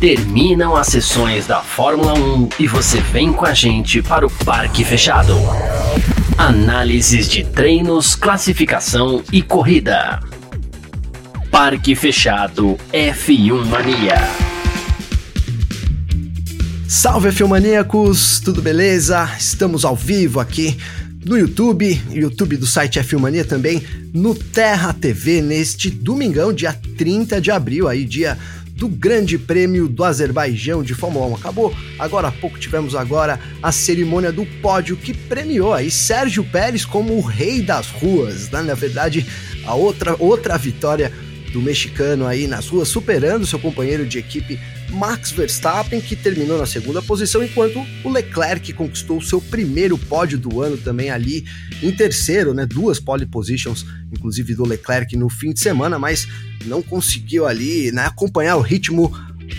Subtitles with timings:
[0.00, 4.84] Terminam as sessões da Fórmula 1 e você vem com a gente para o Parque
[4.84, 5.34] Fechado.
[6.36, 10.20] Análises de treinos, classificação e corrida.
[11.50, 14.14] Parque Fechado F1 Mania.
[16.86, 19.28] Salve Filmaníacos, tudo beleza?
[19.36, 20.78] Estamos ao vivo aqui
[21.24, 23.82] no YouTube, YouTube do site F1 Mania também,
[24.14, 28.38] no Terra TV, neste domingão, dia 30 de abril, aí dia
[28.78, 31.34] do Grande Prêmio do Azerbaijão de Fórmula 1.
[31.34, 36.84] Acabou agora há pouco, tivemos agora a cerimônia do pódio que premiou aí Sérgio Pérez
[36.84, 38.62] como o rei das ruas, né?
[38.62, 39.26] na verdade,
[39.66, 41.12] a outra, outra vitória
[41.50, 44.58] do mexicano aí nas ruas, superando seu companheiro de equipe
[44.90, 50.62] Max Verstappen, que terminou na segunda posição, enquanto o Leclerc conquistou seu primeiro pódio do
[50.62, 51.44] ano também ali
[51.82, 52.66] em terceiro, né?
[52.66, 56.26] Duas pole positions, inclusive do Leclerc no fim de semana, mas
[56.64, 59.12] não conseguiu ali né, acompanhar o ritmo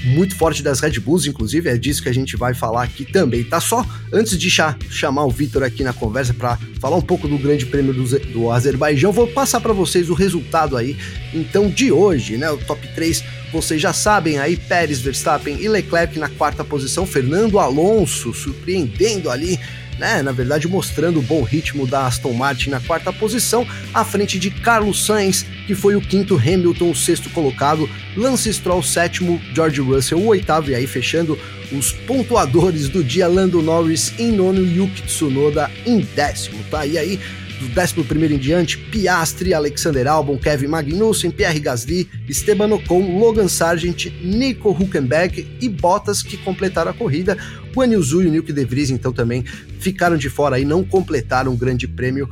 [0.06, 3.44] muito forte das Red Bulls, inclusive, é disso que a gente vai falar aqui também,
[3.44, 3.60] tá?
[3.60, 4.50] Só antes de
[4.90, 8.52] chamar o Vitor aqui na conversa para falar um pouco do Grande Prêmio do, do
[8.52, 10.98] Azerbaijão, vou passar para vocês o resultado aí,
[11.34, 12.50] então, de hoje, né?
[12.50, 17.60] O top 3, vocês já sabem aí, Pérez, Verstappen e Leclerc na quarta posição, Fernando
[17.60, 19.60] Alonso surpreendendo ali
[20.00, 20.24] né?
[20.24, 24.50] Na verdade, mostrando o bom ritmo da Aston Martin na quarta posição, à frente de
[24.50, 30.18] Carlos Sainz, que foi o quinto, Hamilton, o sexto colocado, Lance Stroll, sétimo, George Russell,
[30.18, 31.38] o oitavo, e aí fechando
[31.72, 36.86] os pontuadores do dia, Lando Norris em nono e Yuki Tsunoda em décimo, tá?
[36.86, 37.20] E aí
[37.60, 44.08] do 11 em diante, Piastri, Alexander Albon, Kevin Magnussen, Pierre Gasly, Esteban Ocon, Logan Sargent,
[44.24, 47.38] Nico Huckenberg e Bottas que completaram a corrida.
[47.76, 49.44] O Anilzu e o Nilke De Vries então também
[49.80, 52.30] ficaram de fora e não completaram o grande prêmio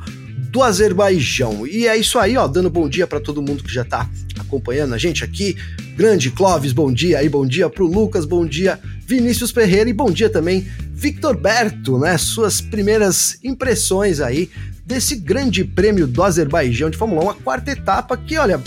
[0.50, 1.66] do Azerbaijão.
[1.66, 4.94] E é isso aí, ó, dando bom dia para todo mundo que já tá acompanhando
[4.94, 5.56] a gente aqui.
[5.94, 10.10] Grande Clóvis, bom dia aí, bom dia pro Lucas, bom dia Vinícius Ferreira e bom
[10.10, 12.16] dia também Victor Berto, né?
[12.16, 14.50] Suas primeiras impressões aí
[14.88, 18.58] desse grande prêmio do Azerbaijão de Fórmula 1, a quarta etapa que, olha,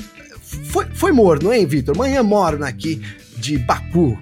[0.69, 1.97] foi, foi morno, hein, Vitor?
[1.97, 3.01] Manhã morna aqui
[3.37, 4.19] de Baku.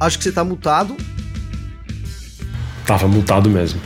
[0.00, 0.96] Acho que você tá mutado.
[2.86, 3.78] Tava mutado mesmo.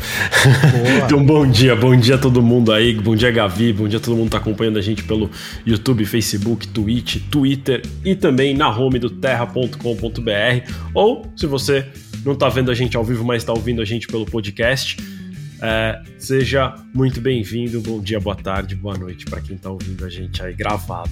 [1.05, 4.01] então, bom dia, bom dia a todo mundo aí, bom dia, Gavi, bom dia a
[4.01, 5.31] todo mundo que tá acompanhando a gente pelo
[5.67, 10.73] YouTube, Facebook, Twitch, Twitter e também na home do terra.com.br.
[10.95, 11.87] Ou, se você
[12.25, 14.97] não tá vendo a gente ao vivo, mas tá ouvindo a gente pelo podcast,
[15.63, 20.09] é, seja muito bem-vindo, bom dia, boa tarde, boa noite para quem tá ouvindo a
[20.09, 21.11] gente aí gravado,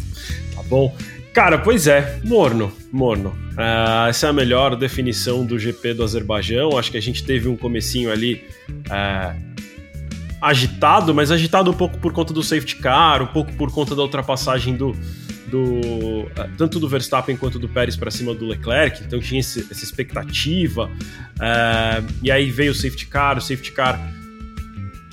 [0.54, 0.96] tá bom?
[1.38, 3.28] Cara, pois é, morno, morno.
[3.52, 6.76] Uh, essa é a melhor definição do GP do Azerbaijão.
[6.76, 9.38] Acho que a gente teve um comecinho ali uh,
[10.40, 14.02] agitado, mas agitado um pouco por conta do safety car, um pouco por conta da
[14.02, 14.96] ultrapassagem do,
[15.46, 19.04] do uh, tanto do Verstappen quanto do Pérez para cima do Leclerc.
[19.04, 20.90] Então tinha esse, essa expectativa.
[22.20, 24.17] e aí veio o safety car, o safety car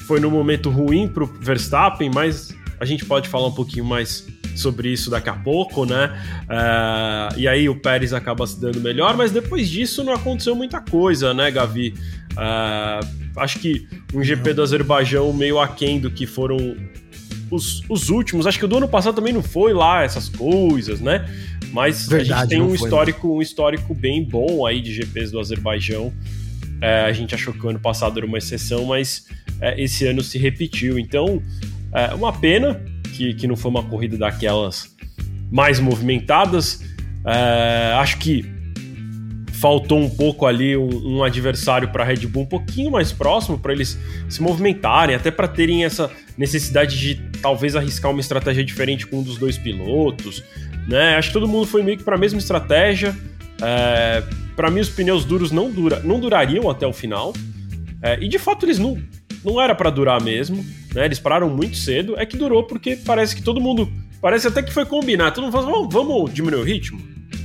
[0.05, 4.25] foi num momento ruim para o Verstappen, mas a gente pode falar um pouquinho mais
[4.55, 6.17] sobre isso daqui a pouco, né?
[6.43, 10.79] Uh, e aí o Pérez acaba se dando melhor, mas depois disso não aconteceu muita
[10.79, 11.93] coisa, né, Gavi?
[12.31, 13.05] Uh,
[13.37, 16.57] acho que um GP do Azerbaijão meio aquém do que foram
[17.51, 18.47] os, os, últimos.
[18.47, 21.25] Acho que o do ano passado também não foi lá essas coisas, né?
[21.71, 25.39] Mas Verdade, a gente tem um histórico, um histórico bem bom aí de GPs do
[25.39, 26.13] Azerbaijão.
[26.81, 29.25] É, a gente achou que o ano passado era uma exceção, mas
[29.61, 30.97] é, esse ano se repetiu.
[30.99, 31.41] Então,
[31.93, 32.81] é uma pena
[33.13, 34.93] que, que não foi uma corrida daquelas
[35.51, 36.81] mais movimentadas.
[37.25, 38.45] É, acho que
[39.53, 43.57] faltou um pouco ali um, um adversário para a Red Bull um pouquinho mais próximo
[43.57, 43.97] para eles
[44.29, 49.23] se movimentarem, até para terem essa necessidade de talvez arriscar uma estratégia diferente com um
[49.23, 50.43] dos dois pilotos.
[50.87, 51.15] Né?
[51.15, 53.15] Acho que todo mundo foi meio que para a mesma estratégia.
[53.61, 54.21] É,
[54.55, 57.33] para mim, os pneus duros não, dura, não durariam até o final.
[58.01, 59.01] É, e de fato, eles não,
[59.45, 61.05] não era para durar mesmo, né?
[61.05, 62.15] Eles pararam muito cedo.
[62.17, 63.91] É que durou porque parece que todo mundo.
[64.21, 65.35] Parece até que foi combinado.
[65.35, 66.99] Todo mundo falou: vamos, vamos diminuir o ritmo?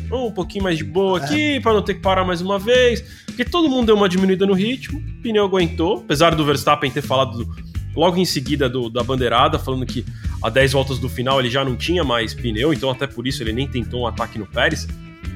[0.09, 1.61] Vamos um pouquinho mais de boa aqui, é.
[1.61, 3.01] para não ter que parar mais uma vez.
[3.27, 7.01] Porque todo mundo deu uma diminuída no ritmo, o pneu aguentou, apesar do Verstappen ter
[7.01, 7.57] falado do,
[7.95, 10.05] logo em seguida do, da bandeirada, falando que
[10.43, 13.43] a 10 voltas do final ele já não tinha mais pneu, então até por isso
[13.43, 14.89] ele nem tentou um ataque no Pérez.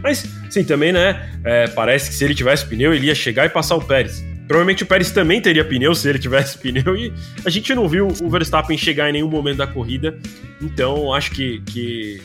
[0.02, 1.31] Mas, sim, também, né?
[1.44, 4.25] É, parece que se ele tivesse pneu, ele ia chegar e passar o Pérez.
[4.46, 7.12] Provavelmente o Pérez também teria pneu se ele tivesse pneu e
[7.44, 10.19] a gente não viu o Verstappen chegar em nenhum momento da corrida.
[10.61, 12.23] Então acho que, que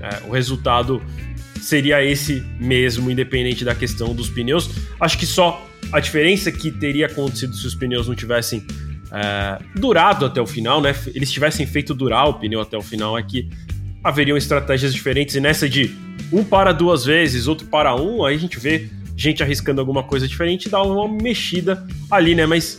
[0.00, 1.02] é, o resultado
[1.60, 4.70] seria esse mesmo, independente da questão dos pneus.
[5.00, 8.64] Acho que só a diferença que teria acontecido se os pneus não tivessem
[9.12, 10.94] é, durado até o final, né?
[11.14, 13.48] Eles tivessem feito durar o pneu até o final é que
[14.02, 15.94] haveriam estratégias diferentes e nessa de
[16.32, 20.28] um para duas vezes, outro para um, aí a gente vê gente arriscando alguma coisa
[20.28, 22.46] diferente dá uma mexida ali, né?
[22.46, 22.78] Mas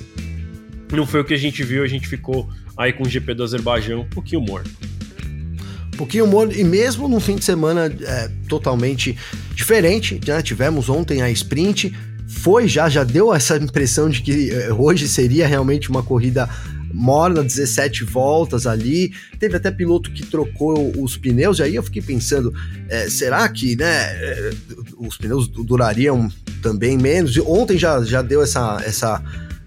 [0.92, 3.44] não foi o que a gente viu, a gente ficou aí com o GP do
[3.44, 4.70] Azerbaijão um pouquinho morto.
[5.94, 9.18] Um pouquinho morto, e mesmo num fim de semana é, totalmente
[9.56, 10.42] diferente, né?
[10.44, 11.94] Tivemos ontem a sprint,
[12.28, 16.48] foi já, já deu essa impressão de que é, hoje seria realmente uma corrida
[16.98, 19.14] morna, 17 voltas ali.
[19.40, 22.52] Teve até piloto que trocou os pneus, e aí eu fiquei pensando:
[22.90, 24.52] é, será que né, é,
[24.98, 26.30] os pneus durariam
[26.62, 27.36] também menos?
[27.36, 28.82] E ontem já, já deu essa.
[28.84, 29.24] essa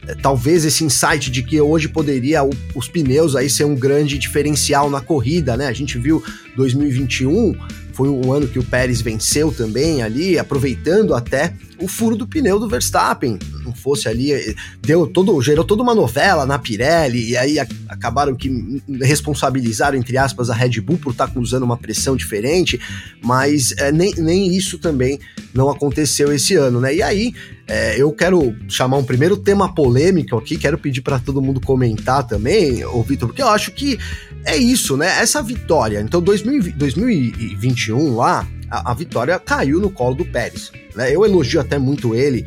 [0.09, 2.41] é, talvez esse insight de que hoje poderia
[2.75, 5.69] os pneus aí ser um grande diferencial na corrida, né?
[5.69, 6.23] A gente viu
[6.57, 7.55] 2021
[7.93, 12.59] foi um ano que o Pérez venceu também ali, aproveitando até o furo do pneu
[12.59, 13.39] do Verstappen.
[13.65, 18.35] Não fosse ali, deu todo, gerou toda uma novela na Pirelli, e aí a, acabaram
[18.35, 22.81] que responsabilizaram, entre aspas, a Red Bull por estar tá usando uma pressão diferente,
[23.23, 25.19] mas é, nem, nem isso também
[25.55, 26.95] não aconteceu esse ano, né?
[26.95, 27.35] E aí,
[27.67, 32.27] é, eu quero chamar um primeiro tema polêmico aqui, quero pedir para todo mundo comentar
[32.27, 33.99] também, ô Vitor, porque eu acho que
[34.45, 35.21] é isso, né?
[35.21, 36.01] Essa vitória.
[36.01, 40.71] Então, 2000, 2021 lá, a, a, vitória caiu no colo do Pérez.
[40.95, 41.15] Né?
[41.15, 42.47] Eu elogio até muito ele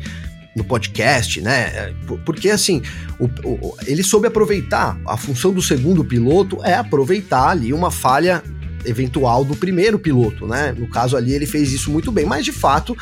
[0.56, 1.92] no podcast, né?
[2.24, 2.80] Porque assim,
[3.18, 4.98] o, o, ele soube aproveitar.
[5.06, 8.42] A função do segundo piloto é aproveitar ali uma falha
[8.84, 10.74] eventual do primeiro piloto, né?
[10.76, 12.96] No caso ali, ele fez isso muito bem, mas de fato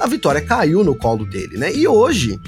[0.00, 1.74] a vitória caiu no colo dele, né?
[1.74, 2.40] E hoje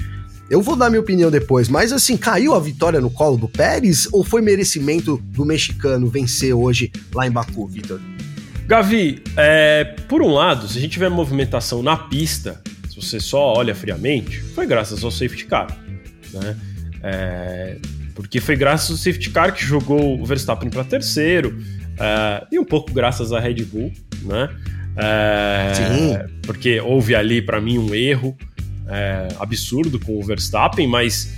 [0.49, 4.07] eu vou dar minha opinião depois, mas assim, caiu a vitória no colo do Pérez
[4.11, 7.99] ou foi merecimento do mexicano vencer hoje lá em Baku, Vitor?
[8.67, 13.53] Gavi, é, por um lado, se a gente tiver movimentação na pista, se você só
[13.53, 15.67] olha friamente, foi graças ao safety car,
[16.33, 16.57] né?
[17.01, 17.77] É,
[18.13, 21.57] porque foi graças ao safety car que jogou o Verstappen para terceiro
[21.97, 23.93] é, e um pouco graças à Red Bull,
[24.23, 24.49] né?
[24.97, 26.35] É, Sim.
[26.41, 28.35] Porque houve ali para mim um erro
[28.89, 31.33] é, absurdo com o Verstappen, mas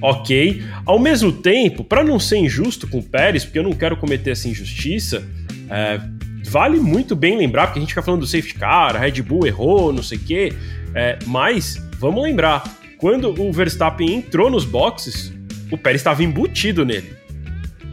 [0.00, 0.62] ok.
[0.86, 4.30] Ao mesmo tempo, para não ser injusto com o Pérez, porque eu não quero cometer
[4.30, 5.26] essa injustiça,
[5.68, 6.00] é,
[6.44, 9.46] vale muito bem lembrar, porque a gente fica falando do safety car, a Red Bull
[9.46, 10.52] errou, não sei o quê,
[10.94, 12.64] é, mas vamos lembrar,
[12.98, 15.32] quando o Verstappen entrou nos boxes,
[15.70, 17.14] o Pérez estava embutido nele.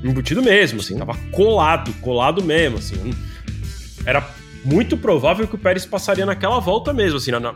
[0.04, 3.14] Embutido mesmo, assim, tava colado, colado mesmo, assim.
[4.06, 4.28] Era
[4.64, 7.54] muito provável que o Pérez passaria naquela volta mesmo, assim, na,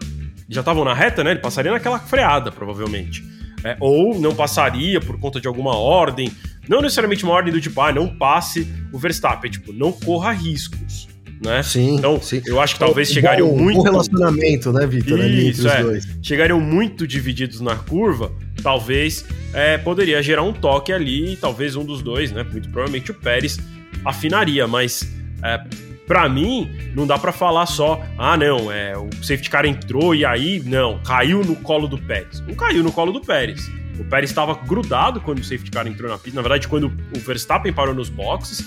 [0.51, 1.31] já estavam na reta, né?
[1.31, 3.23] Ele passaria naquela freada, provavelmente.
[3.63, 6.31] É, ou não passaria por conta de alguma ordem.
[6.67, 9.49] Não necessariamente uma ordem do tipo, ah, não passe o Verstappen.
[9.51, 11.07] Tipo, não corra riscos.
[11.43, 11.63] Né?
[11.63, 12.39] Sim, então, sim.
[12.45, 13.79] eu acho que talvez chegariam bom, muito.
[13.79, 15.19] Um relacionamento, né, Vitor?
[15.19, 15.81] Isso, é.
[15.81, 16.07] Dois.
[16.21, 18.31] Chegariam muito divididos na curva,
[18.61, 22.43] talvez é, poderia gerar um toque ali, talvez um dos dois, né?
[22.43, 23.59] Muito provavelmente o Pérez
[24.05, 25.11] afinaria, mas
[25.43, 25.63] é,
[26.05, 30.23] para mim, não dá para falar só, ah, não, é, o safety car entrou e
[30.23, 32.39] aí, não, caiu no colo do Pérez.
[32.41, 33.71] Não caiu no colo do Pérez.
[33.99, 37.19] O Pérez estava grudado quando o safety car entrou na pista, na verdade, quando o
[37.19, 38.65] Verstappen parou nos boxes.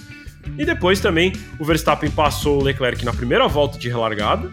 [0.58, 4.50] E depois também o Verstappen passou o Leclerc na primeira volta de relargada,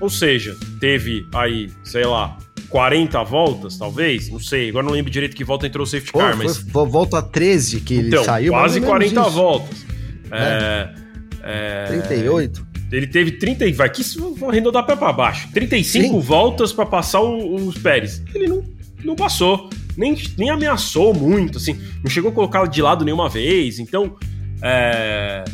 [0.00, 2.36] ou seja, teve aí, sei lá,
[2.68, 6.36] 40 voltas, talvez, não sei, agora não lembro direito que volta entrou o safety car,
[6.36, 6.58] mas.
[6.58, 8.52] Volta 13 que ele então, saiu.
[8.52, 9.30] Quase 40 isso.
[9.30, 9.86] voltas.
[10.30, 10.96] É.
[10.98, 11.02] é
[11.42, 12.02] é...
[12.04, 12.66] 38?
[12.90, 15.48] Ele teve 30, vai que vou arredondar para baixo.
[15.52, 16.20] 35 Sim.
[16.20, 18.22] voltas para passar os Pérez.
[18.34, 18.64] Ele não,
[19.02, 23.78] não passou, nem, nem ameaçou muito, assim, não chegou a colocar de lado nenhuma vez.
[23.78, 24.16] Então,
[24.62, 25.44] é...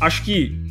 [0.00, 0.68] acho que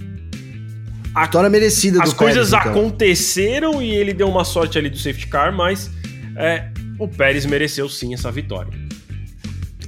[1.18, 2.80] a vitória merecida As coisas Pérez, então.
[2.80, 5.90] aconteceram e ele deu uma sorte ali do safety car, mas
[6.36, 8.72] é, o Pérez mereceu sim essa vitória.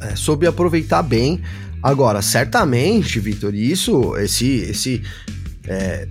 [0.02, 1.42] É, soube aproveitar bem.
[1.84, 5.04] Agora, certamente, Vitor, isso, esse, esse
[5.68, 6.08] é,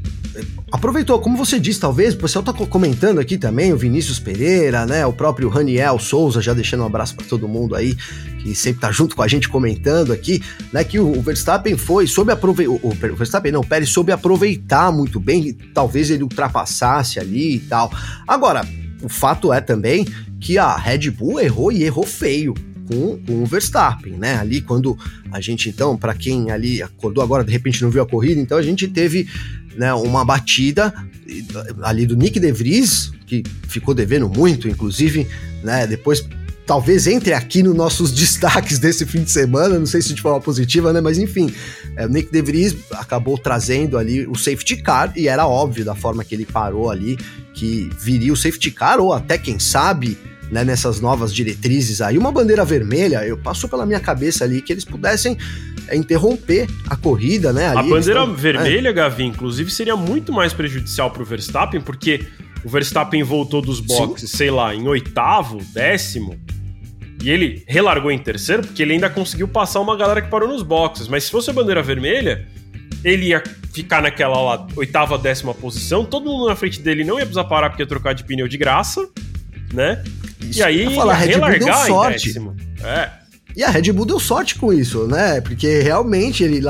[0.71, 5.05] aproveitou, como você disse, talvez, o pessoal tá comentando aqui também, o Vinícius Pereira, né,
[5.07, 7.97] o próprio Raniel Souza, já deixando um abraço para todo mundo aí,
[8.43, 10.43] que sempre tá junto com a gente comentando aqui,
[10.73, 15.19] né, que o, Verstappen foi, soube aproveitar, o, Verstappen não, o Pérez soube aproveitar muito
[15.19, 17.93] bem, talvez ele ultrapassasse ali e tal.
[18.27, 18.67] Agora,
[19.03, 20.07] o fato é também
[20.41, 22.55] que a Red Bull errou e errou feio,
[22.89, 24.37] com, com o Verstappen, né?
[24.37, 24.99] Ali quando
[25.31, 28.57] a gente então, para quem ali acordou agora, de repente não viu a corrida, então
[28.57, 29.29] a gente teve
[29.77, 30.93] né, uma batida
[31.83, 35.27] ali do Nick De Vries, que ficou devendo muito, inclusive,
[35.63, 35.87] né?
[35.87, 36.27] Depois
[36.67, 40.41] talvez entre aqui nos nossos destaques desse fim de semana, não sei se de forma
[40.41, 41.01] positiva, né?
[41.01, 41.53] Mas enfim,
[41.97, 45.95] é, o Nick De Vries acabou trazendo ali o safety car e era óbvio da
[45.95, 47.19] forma que ele parou ali
[47.55, 50.17] que viria o safety car ou até quem sabe
[50.51, 54.73] né, nessas novas diretrizes aí, uma bandeira vermelha, eu passou pela minha cabeça ali que
[54.73, 55.37] eles pudessem
[55.88, 57.68] é interromper a corrida, né?
[57.68, 58.92] Ali a bandeira estão, vermelha, é.
[58.92, 62.26] Gavi, inclusive, seria muito mais prejudicial para o Verstappen, porque
[62.64, 64.37] o Verstappen voltou dos boxes, Sim.
[64.37, 66.38] sei lá, em oitavo, décimo,
[67.23, 70.62] e ele relargou em terceiro, porque ele ainda conseguiu passar uma galera que parou nos
[70.62, 71.09] boxes.
[71.09, 72.47] Mas se fosse a bandeira vermelha,
[73.02, 73.42] ele ia
[73.73, 77.71] ficar naquela lá, oitava, décima posição, todo mundo na frente dele não ia precisar parar
[77.71, 79.09] porque ia trocar de pneu de graça,
[79.73, 80.02] né?
[80.40, 82.57] Isso, e aí falar, ia relargar em décimo.
[82.83, 83.11] É.
[83.59, 85.41] E a Red Bull deu sorte com isso, né?
[85.41, 86.61] Porque realmente ele,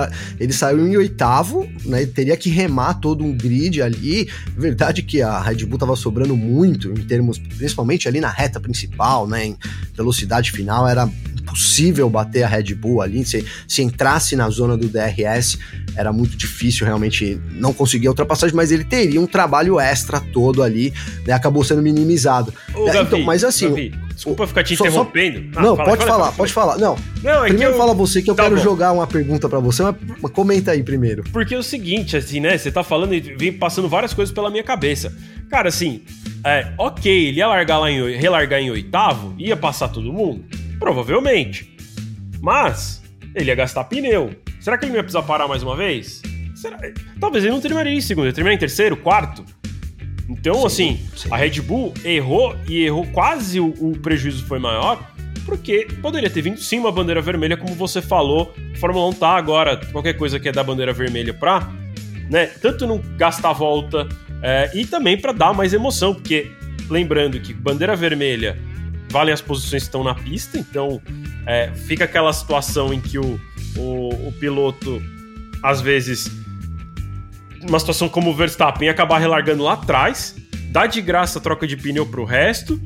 [0.40, 2.00] ele saiu em oitavo, né?
[2.00, 4.26] Ele teria que remar todo um grid ali.
[4.57, 9.26] Verdade que a Red Bull tava sobrando muito em termos, principalmente ali na reta principal,
[9.28, 9.49] né?
[9.49, 9.59] Em
[9.95, 11.07] velocidade final, era
[11.38, 13.23] impossível bater a Red Bull ali.
[13.23, 15.59] Se, se entrasse na zona do DRS,
[15.95, 20.62] era muito difícil realmente não conseguir a ultrapassagem, mas ele teria um trabalho extra todo
[20.62, 20.95] ali,
[21.26, 21.35] né?
[21.35, 22.50] Acabou sendo minimizado.
[22.75, 23.68] Ô, é, Gavi, então, mas assim.
[23.68, 25.54] Gavi, desculpa ficar te só, interrompendo.
[25.54, 25.60] Só...
[25.60, 26.78] Ah, não, fala, pode fala, falar, pode falar.
[26.78, 27.78] Não, não é primeiro eu...
[27.78, 28.62] fala você que eu tá quero bom.
[28.62, 29.82] jogar uma pergunta para você,
[30.20, 31.22] mas, comenta aí primeiro.
[31.32, 32.58] Porque é o seguinte, assim, né?
[32.58, 35.16] Você tá falando e vem passando várias coisas pela minha cabeça.
[35.48, 36.02] Cara, assim,
[36.44, 40.44] é, ok, ele ia largar lá em, relargar em oitavo, ia passar todo mundo?
[40.80, 41.72] Provavelmente.
[42.40, 43.00] Mas
[43.34, 44.32] ele ia gastar pneu.
[44.60, 46.20] Será que ele não ia precisar parar mais uma vez?
[46.56, 46.76] Será?
[47.20, 49.44] Talvez ele não terminaria em segundo, ele terminaria em terceiro, quarto.
[50.28, 51.28] Então, sim, assim, sim.
[51.30, 55.11] a Red Bull errou e errou quase o, o, prejuízo foi maior,
[55.47, 58.54] porque poderia ter vindo sim uma bandeira vermelha, como você falou.
[58.75, 61.73] A Fórmula 1 tá agora, qualquer coisa que é dar bandeira vermelha pra,
[62.30, 64.06] né, tanto não gastar volta
[64.42, 66.50] é, e também para dar mais emoção, porque
[66.90, 68.58] lembrando que bandeira vermelha
[69.11, 71.00] valem as posições que estão na pista, então
[71.47, 73.40] é, fica aquela situação em que o,
[73.76, 75.02] o, o, piloto,
[75.62, 76.30] às vezes,
[77.62, 80.37] uma situação como o Verstappen, acabar relargando lá atrás,
[80.71, 82.81] dá de graça a troca de pneu para o resto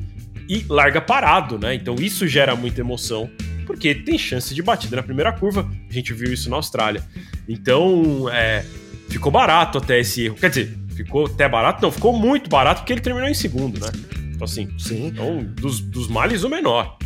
[0.47, 1.73] e larga parado, né?
[1.75, 3.29] Então isso gera muita emoção,
[3.65, 7.03] porque tem chance de batida na primeira curva, a gente viu isso na Austrália.
[7.47, 8.65] Então, é,
[9.09, 10.35] ficou barato até esse erro.
[10.35, 11.81] Quer dizer, ficou até barato?
[11.81, 13.91] Não, ficou muito barato porque ele terminou em segundo, né?
[14.33, 15.07] Então, assim, Sim.
[15.07, 16.97] Então, dos, dos males, o menor.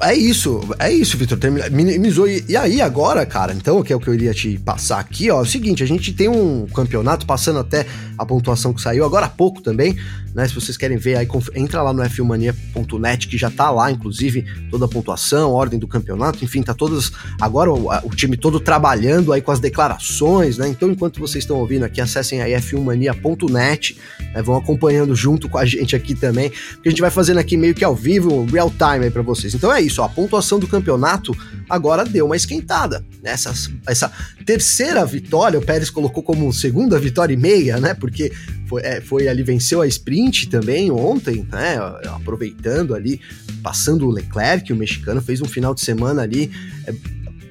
[0.00, 1.38] É isso, é isso, Vitor.
[1.70, 2.28] Minimizou.
[2.28, 5.30] E, e, aí, agora, cara, então, que é o que eu iria te passar aqui,
[5.30, 5.38] ó.
[5.38, 7.86] É o seguinte: a gente tem um campeonato passando até
[8.18, 9.96] a pontuação que saiu agora há pouco também,
[10.34, 10.46] né?
[10.46, 14.84] Se vocês querem ver, aí entra lá no fmania.net, que já tá lá, inclusive, toda
[14.84, 17.10] a pontuação, ordem do campeonato, enfim, tá todas.
[17.40, 20.68] Agora o, o time todo trabalhando aí com as declarações, né?
[20.68, 23.96] Então, enquanto vocês estão ouvindo aqui, acessem aí f1mania.net,
[24.34, 24.42] né?
[24.42, 27.74] vão acompanhando junto com a gente aqui também, porque a gente vai fazendo aqui meio
[27.74, 29.54] que ao vivo, real time aí pra vocês.
[29.54, 31.36] Então é isso, ó, a pontuação do campeonato
[31.68, 33.04] agora deu uma esquentada.
[33.22, 33.52] Essa,
[33.86, 34.10] essa
[34.44, 37.94] terceira vitória, o Pérez colocou como segunda vitória e meia, né?
[37.94, 38.32] Porque
[38.66, 41.76] foi, é, foi ali, venceu a sprint também ontem, né?
[42.08, 43.20] Aproveitando ali,
[43.62, 46.50] passando o Leclerc, o mexicano, fez um final de semana ali.
[46.86, 46.94] É,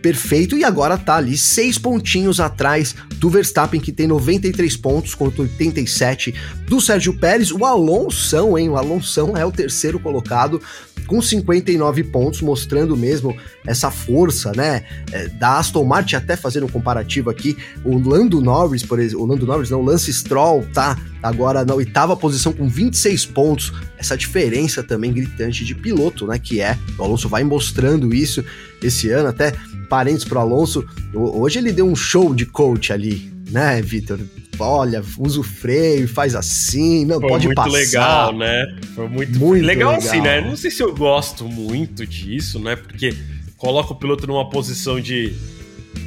[0.01, 5.41] perfeito e agora tá ali seis pontinhos atrás do Verstappen que tem 93 pontos contra
[5.41, 6.33] 87
[6.67, 7.51] do Sérgio Pérez.
[7.51, 8.69] O Alonso, hein?
[8.69, 10.61] O Alonso é o terceiro colocado
[11.09, 13.35] com 59 pontos, mostrando mesmo
[13.65, 14.83] essa força, né?
[15.11, 19.27] É, da Aston Martin, até fazendo um comparativo aqui, o Lando Norris, por exemplo, o
[19.27, 23.73] Lando Norris, não, o Lance Stroll tá agora na oitava posição com 26 pontos.
[23.97, 26.37] Essa diferença também gritante de piloto, né?
[26.37, 28.45] Que é, o Alonso vai mostrando isso
[28.81, 29.53] esse ano, até
[29.89, 30.85] parentes pro Alonso.
[31.11, 34.19] Hoje ele deu um show de coach ali, né, Vitor?
[34.65, 37.71] Olha, usa o freio, faz assim, não, Foi pode muito passar.
[37.71, 38.79] legal, né?
[38.95, 40.41] Foi muito, muito legal, legal assim, né?
[40.41, 42.75] Não sei se eu gosto muito disso, né?
[42.75, 43.15] Porque
[43.57, 45.33] coloca o piloto numa posição de...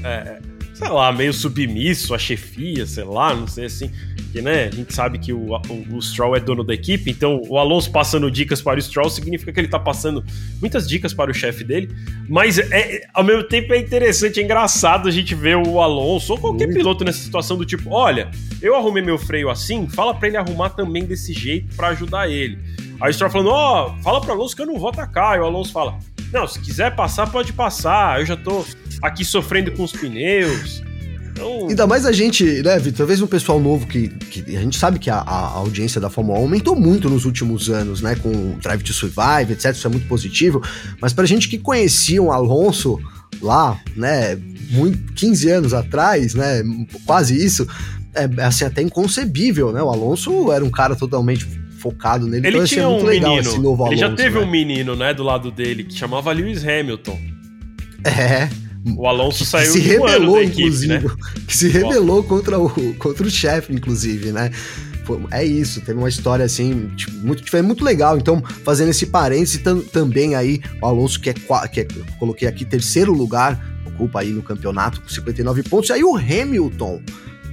[0.04, 0.40] É,
[0.82, 3.90] sei lá, meio submisso à chefia, sei lá, não sei assim.
[4.16, 7.40] Porque, né, a gente sabe que o, o, o, Stroll é dono da equipe, então
[7.48, 10.24] o Alonso passando dicas para o Stroll significa que ele tá passando
[10.58, 11.94] muitas dicas para o chefe dele.
[12.28, 16.32] Mas é, é, ao mesmo tempo é interessante, é engraçado a gente ver o Alonso
[16.32, 16.78] ou qualquer Muito.
[16.78, 18.30] piloto nessa situação do tipo: olha,
[18.62, 22.58] eu arrumei meu freio assim, fala para ele arrumar também desse jeito para ajudar ele.
[23.02, 25.36] Aí o Stroll falando: ó, oh, fala pro Alonso que eu não vou atacar.
[25.36, 25.98] E o Alonso fala:
[26.32, 28.20] não, se quiser passar, pode passar.
[28.20, 28.64] Eu já tô
[29.02, 30.82] aqui sofrendo com os pneus.
[31.32, 31.68] Então...
[31.68, 32.98] Ainda mais a gente, né, Vitor?
[32.98, 36.38] Talvez um pessoal novo que, que a gente sabe que a, a, audiência da Fórmula
[36.38, 38.16] 1 aumentou muito nos últimos anos, né?
[38.16, 39.72] Com Drive to Survive, etc.
[39.72, 40.62] Isso é muito positivo.
[41.00, 42.98] Mas pra gente que conhecia o Alonso
[43.40, 44.36] lá, né,
[44.70, 46.62] muito, 15 anos atrás, né?
[47.04, 47.66] Quase isso,
[48.14, 49.82] é assim, até inconcebível, né?
[49.82, 51.46] O Alonso era um cara totalmente
[51.82, 52.46] focado nele.
[52.46, 54.44] Ele então, tinha um menino, esse novo Alonso, ele já teve né?
[54.44, 57.18] um menino, né, do lado dele, que chamava Lewis Hamilton.
[58.04, 58.48] É,
[58.96, 61.16] o Alonso saiu que se rebelou, um inclusive, equipe, né?
[61.46, 64.50] que se rebelou contra o, contra o chefe, inclusive, né?
[65.32, 68.16] é isso, teve uma história assim, tipo, muito, foi muito legal.
[68.16, 71.86] Então, fazendo esse parêntese, tam, também aí, o Alonso, que é, que é,
[72.18, 75.90] coloquei aqui, terceiro lugar, ocupa aí no campeonato com 59 pontos.
[75.90, 77.02] E aí o Hamilton,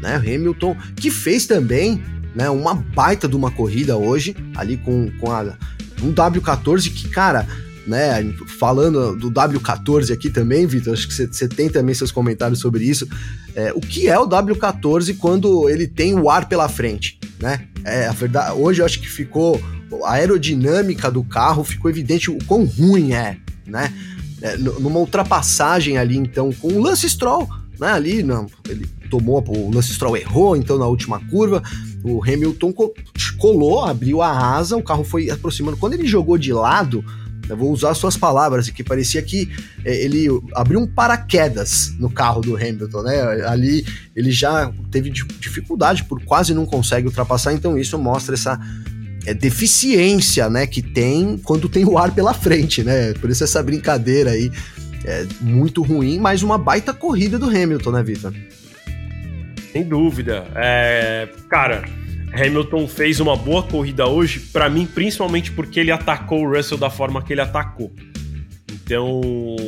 [0.01, 0.15] né?
[0.15, 2.01] Hamilton que fez também,
[2.35, 5.57] né, uma baita de uma corrida hoje ali com, com a
[6.01, 7.47] um W14 que, cara,
[7.85, 8.23] né,
[8.59, 13.07] falando do W14 aqui também, Vitor, acho que você tem também seus comentários sobre isso.
[13.55, 17.67] É, o que é o W14 quando ele tem o ar pela frente, né?
[17.83, 19.59] É, a verdade, hoje eu acho que ficou
[20.03, 23.93] a aerodinâmica do carro ficou evidente o quão ruim é, né?
[24.41, 27.91] É, numa ultrapassagem ali, então, com o Lance Stroll, né?
[27.91, 31.61] Ali, não, ele tomou, o Lance Stroll errou, então, na última curva,
[32.03, 32.73] o Hamilton
[33.37, 35.77] colou, abriu a asa, o carro foi aproximando.
[35.77, 37.03] Quando ele jogou de lado,
[37.49, 39.49] eu vou usar suas palavras que parecia que
[39.83, 43.21] é, ele abriu um paraquedas no carro do Hamilton, né?
[43.47, 48.59] Ali ele já teve dificuldade, por quase não consegue ultrapassar, então isso mostra essa
[49.25, 53.13] é, deficiência, né, que tem quando tem o ar pela frente, né?
[53.13, 54.51] Por isso essa brincadeira aí
[55.05, 58.33] é muito ruim, mas uma baita corrida do Hamilton, né, Vitor?
[59.71, 60.47] Sem dúvida.
[60.55, 61.83] É, cara,
[62.33, 66.89] Hamilton fez uma boa corrida hoje, para mim, principalmente porque ele atacou o Russell da
[66.89, 67.91] forma que ele atacou.
[68.71, 69.21] Então,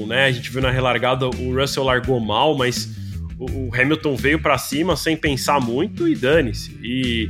[0.08, 2.90] né, a gente viu na relargada o Russell largou mal, mas
[3.38, 6.72] o, Hamilton veio para cima sem pensar muito e dane-se.
[6.82, 7.30] E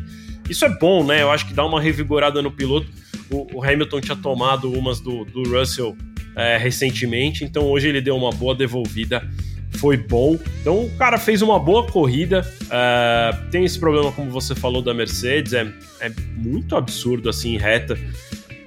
[0.49, 1.21] isso é bom, né?
[1.21, 2.87] Eu acho que dá uma revigorada no piloto.
[3.29, 5.95] O, o Hamilton tinha tomado umas do, do Russell
[6.35, 9.21] é, recentemente, então hoje ele deu uma boa devolvida
[9.81, 10.37] foi bom.
[10.61, 12.47] Então o cara fez uma boa corrida.
[12.65, 15.67] Uh, tem esse problema, como você falou, da Mercedes, é,
[15.99, 17.97] é muito absurdo assim, reta.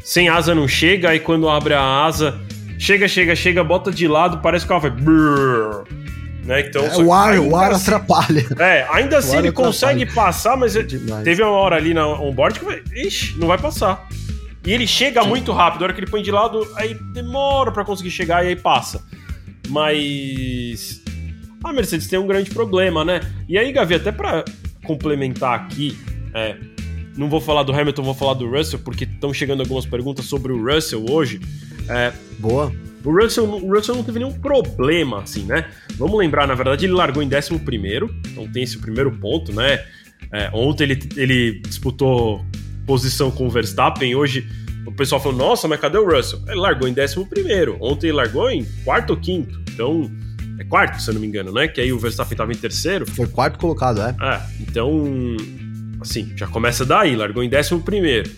[0.01, 2.39] Sem asa não chega, aí quando abre a asa,
[2.77, 4.91] chega, chega, chega, bota de lado, parece que o carro vai.
[4.91, 5.85] Brrr,
[6.45, 6.61] né?
[6.63, 8.45] Então, é, o ar, o ar assim, atrapalha.
[8.59, 12.65] É, ainda assim ele consegue passar, mas é teve uma hora ali na onboard que
[12.65, 14.09] vai, ixi, não vai passar.
[14.67, 15.29] E ele chega Sim.
[15.29, 18.49] muito rápido, a hora que ele põe de lado, aí demora para conseguir chegar e
[18.49, 19.01] aí passa.
[19.69, 21.04] Mas
[21.65, 23.21] a Mercedes tem um grande problema, né?
[23.49, 24.45] E aí, Gavi, até para
[24.85, 25.99] complementar aqui,
[26.35, 26.57] é,
[27.17, 30.53] não vou falar do Hamilton, vou falar do Russell, porque estão chegando algumas perguntas sobre
[30.53, 31.41] o Russell hoje.
[31.89, 32.73] É, Boa.
[33.05, 35.71] O Russell, o Russell não teve nenhum problema, assim, né?
[35.97, 37.51] Vamos lembrar, na verdade, ele largou em 11,
[38.31, 39.85] então tem esse primeiro ponto, né?
[40.33, 42.45] É, ontem ele, ele disputou
[42.87, 44.49] posição com o Verstappen, hoje
[44.87, 46.41] o pessoal falou, nossa, mas cadê o Russell?
[46.47, 47.15] Ele largou em 11
[47.81, 50.11] ontem ele largou em quarto ou quinto, então
[50.59, 51.69] é quarto, se eu não me engano, né?
[51.69, 53.11] Que aí o Verstappen estava em terceiro.
[53.11, 54.15] Foi quarto colocado, é.
[54.21, 55.37] É, então,
[56.01, 58.31] assim, já começa daí, largou em décimo primeiro.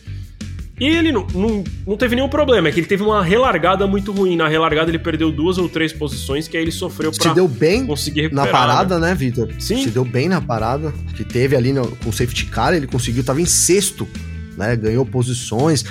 [0.79, 4.12] E ele não, não, não teve nenhum problema, é que ele teve uma relargada muito
[4.12, 4.37] ruim.
[4.37, 7.87] Na relargada ele perdeu duas ou três posições que aí ele sofreu para deu bem
[7.87, 8.46] conseguir recuperar.
[8.46, 9.48] Na parada, né, né Vitor?
[9.59, 9.85] Sim.
[9.85, 13.24] Se deu bem na parada, que teve ali no, com o safety car, ele conseguiu,
[13.24, 14.07] tava em sexto,
[14.57, 14.76] né?
[14.76, 15.83] Ganhou posições.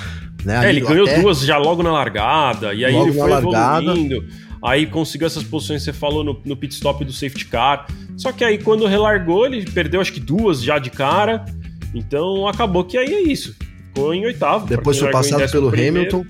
[0.43, 1.19] Né, é, ele ganhou até...
[1.19, 3.81] duas já logo na largada, e aí logo ele foi largada.
[3.81, 4.23] evoluindo.
[4.65, 7.85] Aí conseguiu essas posições que você falou no, no pit stop do safety car.
[8.17, 11.45] Só que aí quando relargou, ele perdeu acho que duas já de cara.
[11.93, 13.55] Então acabou que aí é isso.
[13.93, 14.65] Ficou em oitavo.
[14.65, 15.97] Depois foi passado pelo primeiro.
[15.99, 16.25] Hamilton.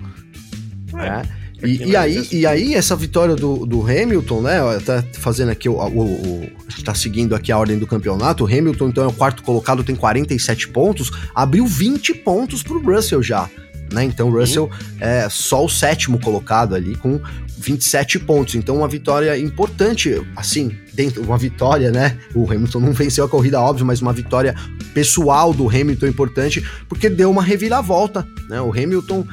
[1.00, 1.08] É.
[1.08, 1.46] é.
[1.64, 4.60] E, e, aí, e aí, essa vitória do, do Hamilton, né?
[4.86, 8.44] Tá fazendo aqui o, o, o, A gente tá seguindo aqui a ordem do campeonato.
[8.44, 13.24] O Hamilton, então, é o quarto colocado, tem 47 pontos, abriu 20 pontos pro Russell
[13.24, 13.50] já
[13.92, 14.04] né?
[14.04, 14.70] Então o Russell
[15.00, 17.20] é só o sétimo colocado ali com
[17.58, 18.56] 27 pontos.
[18.56, 22.18] Então uma vitória importante, assim, dentro uma vitória, né?
[22.34, 24.56] O Hamilton não venceu a corrida, óbvio, mas uma vitória
[24.94, 28.62] pessoal do Hamilton importante, porque deu uma reviravolta, né?
[28.62, 29.26] O Hamilton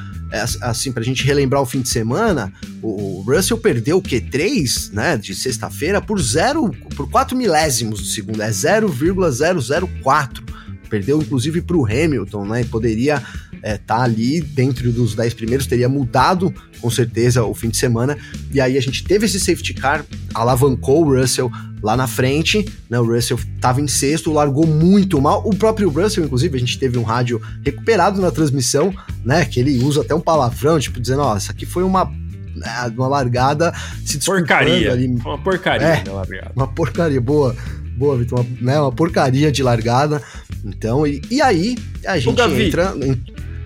[0.61, 5.35] assim, pra gente relembrar o fim de semana, o Russell perdeu o Q3, né, de
[5.35, 10.43] sexta-feira por zero, por 4 milésimos do segundo, é 0,004
[10.93, 12.61] perdeu inclusive para o Hamilton, né?
[12.61, 17.53] E poderia estar é, tá ali dentro dos 10 primeiros, teria mudado com certeza o
[17.55, 18.15] fim de semana.
[18.53, 21.51] E aí a gente teve esse safety car, alavancou o Russell
[21.81, 22.99] lá na frente, né?
[22.99, 25.41] O Russell estava em sexto, largou muito mal.
[25.43, 28.93] O próprio Russell, inclusive, a gente teve um rádio recuperado na transmissão,
[29.25, 29.43] né?
[29.45, 32.05] Que ele usa até um palavrão, tipo, dizendo, ó, oh, aqui foi uma
[32.55, 33.73] né, uma largada
[34.05, 35.07] se porcaria ali.
[35.07, 36.51] Uma porcaria é, largada.
[36.55, 37.55] Uma porcaria, boa.
[38.03, 40.21] Boa, Vitor, uma, né, uma porcaria de largada.
[40.65, 42.93] Então, e, e aí a gente entra.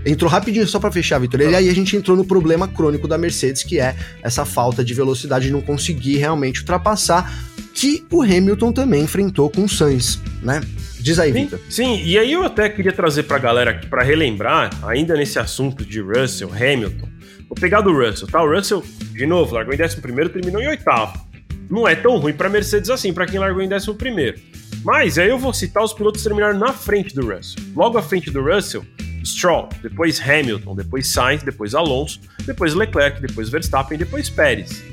[0.06, 1.42] Entrou rapidinho só para fechar, Vitor.
[1.42, 4.94] E aí a gente entrou no problema crônico da Mercedes, que é essa falta de
[4.94, 7.34] velocidade, não conseguir realmente ultrapassar,
[7.74, 10.62] que o Hamilton também enfrentou com o Sainz, né?
[11.00, 11.60] Diz aí, Vitor.
[11.68, 15.84] Sim, e aí eu até queria trazer pra galera aqui, pra relembrar, ainda nesse assunto
[15.84, 17.08] de Russell, Hamilton.
[17.50, 18.42] Vou pegar do Russell, tá?
[18.42, 21.27] O Russell, de novo, largou em 11 primeiro, terminou em oitavo.
[21.70, 24.40] Não é tão ruim pra Mercedes assim, para quem largou em 11 primeiro.
[24.84, 27.64] Mas aí eu vou citar os pilotos que terminaram na frente do Russell.
[27.76, 28.86] Logo à frente do Russell,
[29.26, 34.84] Stroll, depois Hamilton, depois Sainz, depois Alonso, depois Leclerc, depois Verstappen, depois Pérez.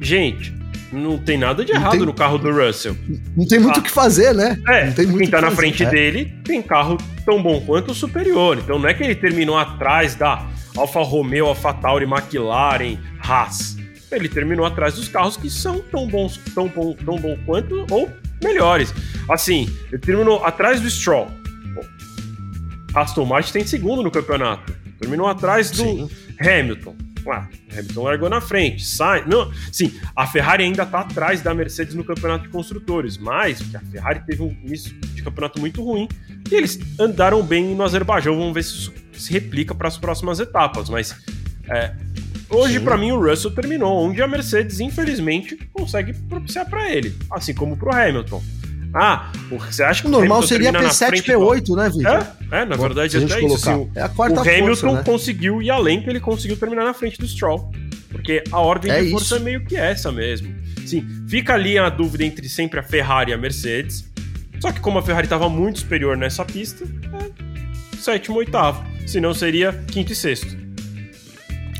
[0.00, 0.54] gente,
[0.92, 2.96] não tem nada de errado tem, no carro do Russell.
[3.36, 4.58] Não tem muito o ah, que fazer, né?
[4.68, 5.90] É, não tem muito quem tá na fazer, frente é.
[5.90, 8.58] dele tem carro tão bom quanto o superior.
[8.58, 13.76] Então não é que ele terminou atrás da Alfa Romeo, Alfa Tauri, McLaren, Haas.
[14.14, 18.10] Ele terminou atrás dos carros que são tão bons, tão bom, tão bom quanto ou
[18.42, 18.92] melhores.
[19.28, 21.30] Assim, ele terminou atrás do Stroll.
[22.94, 24.72] Aston Martin tem segundo no campeonato.
[25.00, 26.10] Terminou atrás do Sim.
[26.40, 26.96] Hamilton.
[27.26, 28.84] Ah, Hamilton largou na frente.
[28.84, 33.62] Sai, não, sim, a Ferrari ainda está atrás da Mercedes no campeonato de construtores, mas
[33.74, 36.06] a Ferrari teve um início de campeonato muito ruim
[36.50, 38.36] e eles andaram bem no Azerbaijão.
[38.36, 40.88] Vamos ver se isso se replica para as próximas etapas.
[40.88, 41.16] Mas
[41.68, 41.94] é,
[42.54, 47.54] hoje, para mim, o Russell terminou onde a Mercedes, infelizmente, consegue propiciar para ele, assim
[47.54, 48.42] como para o Hamilton.
[48.94, 52.26] Ah, você acha que o normal seria P7, P8, né, Vitor?
[52.52, 53.68] É, é, na verdade, até isso.
[53.68, 55.02] Assim, é a quarta o Hamilton força, né?
[55.02, 57.72] conseguiu ir além que ele conseguiu terminar na frente do Stroll.
[58.08, 59.36] Porque a ordem é de força isso.
[59.36, 60.54] é meio que essa mesmo.
[60.86, 64.08] Sim, fica ali a dúvida entre sempre a Ferrari e a Mercedes.
[64.60, 68.84] Só que como a Ferrari estava muito superior nessa pista, é sétimo, oitavo.
[69.08, 70.63] Senão seria quinto e sexto.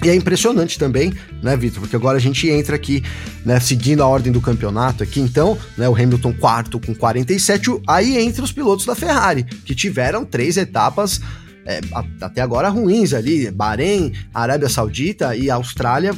[0.05, 1.13] E é impressionante também,
[1.43, 1.81] né, Vitor?
[1.81, 3.03] Porque agora a gente entra aqui,
[3.45, 8.19] né, seguindo a ordem do campeonato aqui, então, né, o Hamilton quarto com 47, aí
[8.19, 11.21] entra os pilotos da Ferrari, que tiveram três etapas
[11.67, 11.81] é,
[12.21, 16.15] até agora ruins ali, Bahrein, Arábia Saudita e Austrália,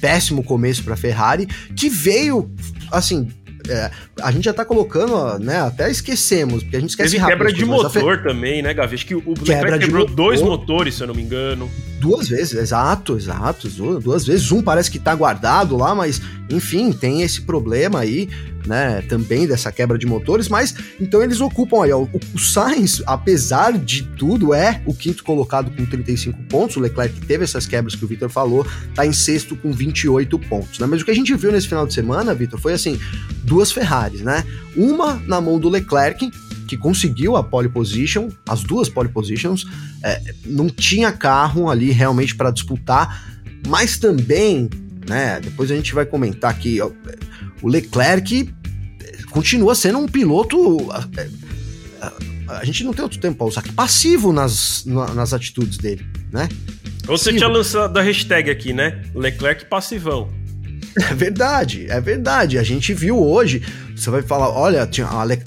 [0.00, 2.50] péssimo começo para a Ferrari, que veio,
[2.90, 3.28] assim,
[3.68, 3.90] é,
[4.22, 5.60] a gente já tá colocando, né?
[5.60, 8.94] Até esquecemos, porque a gente esquece Teve rápido, quebra de motor também, né, Gavi?
[8.94, 10.16] Acho que o Leclerc quebrou motor.
[10.16, 11.70] dois motores, se eu não me engano.
[11.98, 13.68] Duas vezes, exato, exato.
[14.00, 14.50] Duas vezes.
[14.52, 18.28] Um parece que tá guardado lá, mas enfim, tem esse problema aí,
[18.66, 19.02] né?
[19.02, 23.76] Também dessa quebra de motores, mas então eles ocupam aí, ó, o, o Sainz, apesar
[23.76, 26.76] de tudo, é o quinto colocado com 35 pontos.
[26.76, 30.78] O Leclerc teve essas quebras que o Victor falou, tá em sexto com 28 pontos,
[30.78, 30.86] né?
[30.86, 32.98] Mas o que a gente viu nesse final de semana, Victor, foi assim:
[33.42, 34.44] duas Ferraris, né?
[34.76, 36.30] Uma na mão do Leclerc,
[36.68, 39.66] que conseguiu a pole position, as duas pole positions,
[40.04, 44.68] é, não tinha carro ali realmente para disputar, mas também,
[45.08, 46.90] né, depois a gente vai comentar aqui, ó,
[47.62, 48.54] o Leclerc
[49.30, 50.78] continua sendo um piloto.
[51.16, 51.28] É,
[52.00, 56.48] a, a gente não tem outro tempo para usar, passivo nas, nas atitudes dele, né?
[57.04, 59.02] Você tinha lançado a hashtag aqui, né?
[59.14, 60.30] Leclerc passivão.
[60.96, 62.58] É verdade, é verdade.
[62.58, 63.62] A gente viu hoje.
[63.98, 64.88] Você vai falar, olha,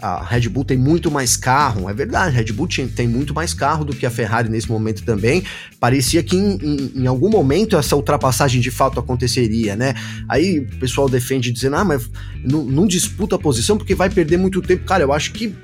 [0.02, 1.90] a Red Bull tem muito mais carro.
[1.90, 5.04] É verdade, a Red Bull tem muito mais carro do que a Ferrari nesse momento
[5.04, 5.44] também.
[5.80, 9.94] Parecia que em, em, em algum momento essa ultrapassagem de fato aconteceria, né?
[10.28, 12.10] Aí o pessoal defende dizendo, ah, mas
[12.44, 14.84] não, disputa a posição porque vai perder muito tempo.
[14.84, 15.56] Cara, eu acho que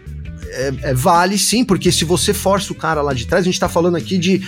[0.49, 3.59] é, é, vale sim, porque se você força o cara lá de trás, a gente
[3.59, 4.41] tá falando aqui de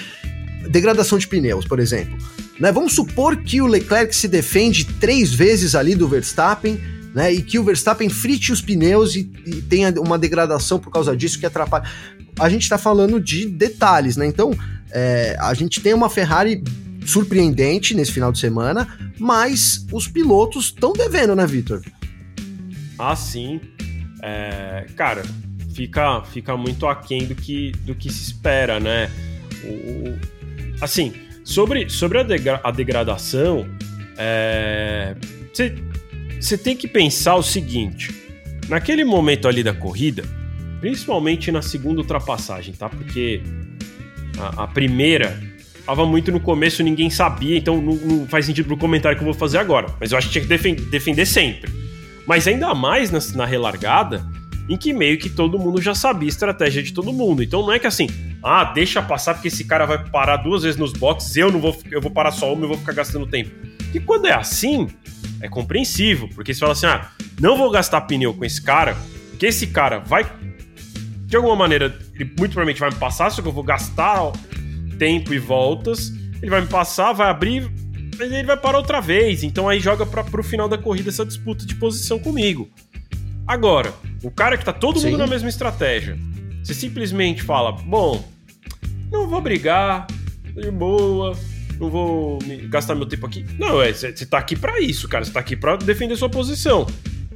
[0.69, 2.17] degradação de pneus, por exemplo.
[2.57, 2.71] Né?
[2.71, 6.79] Vamos supor que o Leclerc se defende três vezes ali do Verstappen,
[7.13, 7.33] né?
[7.33, 11.39] E que o Verstappen frite os pneus e, e tenha uma degradação por causa disso
[11.39, 11.89] que atrapalha.
[12.39, 14.25] A gente está falando de detalhes, né?
[14.25, 14.51] Então,
[14.91, 16.63] é, a gente tem uma Ferrari
[17.05, 21.81] surpreendente nesse final de semana, mas os pilotos estão devendo, né, Vitor?
[22.97, 23.59] Ah, sim.
[24.21, 25.23] É, cara,
[25.73, 29.09] fica, fica muito aquém do que, do que se espera, né?
[29.63, 31.13] O, assim,
[31.49, 33.67] Sobre, sobre a, degra a degradação,
[35.51, 35.75] você
[36.39, 38.13] é, tem que pensar o seguinte:
[38.67, 40.23] naquele momento ali da corrida,
[40.79, 42.89] principalmente na segunda ultrapassagem, tá?
[42.89, 43.41] Porque
[44.37, 45.41] a, a primeira
[45.85, 49.25] tava muito no começo, ninguém sabia, então não, não, faz sentido pro comentário que eu
[49.25, 49.87] vou fazer agora.
[49.99, 51.71] Mas eu acho que tinha que defender sempre.
[52.27, 54.23] Mas ainda mais na, na relargada,
[54.69, 57.41] em que meio que todo mundo já sabia a estratégia de todo mundo.
[57.41, 58.07] Então não é que assim,
[58.43, 61.75] ah, deixa passar porque esse cara vai parar duas vezes nos boxes, eu não vou,
[61.89, 63.49] eu vou parar só uma e vou ficar gastando tempo.
[63.91, 64.87] E quando é assim,
[65.41, 68.97] é compreensível, porque você fala assim, ah, não vou gastar pneu com esse cara,
[69.37, 70.29] que esse cara vai,
[71.25, 74.31] de alguma maneira, ele muito provavelmente vai me passar, só que eu vou gastar
[74.97, 77.69] tempo e voltas, ele vai me passar, vai abrir,
[78.17, 81.25] mas ele vai parar outra vez, então aí joga para pro final da corrida essa
[81.25, 82.69] disputa de posição comigo.
[83.47, 85.07] Agora, o cara que tá todo Sim.
[85.07, 86.17] mundo na mesma estratégia,
[86.63, 88.23] você simplesmente fala: bom,
[89.11, 90.05] não vou brigar,
[90.53, 91.35] de boa,
[91.79, 92.39] não vou
[92.69, 93.45] gastar meu tempo aqui.
[93.57, 95.23] Não, é, você tá aqui para isso, cara.
[95.23, 96.85] Você tá aqui para defender sua posição.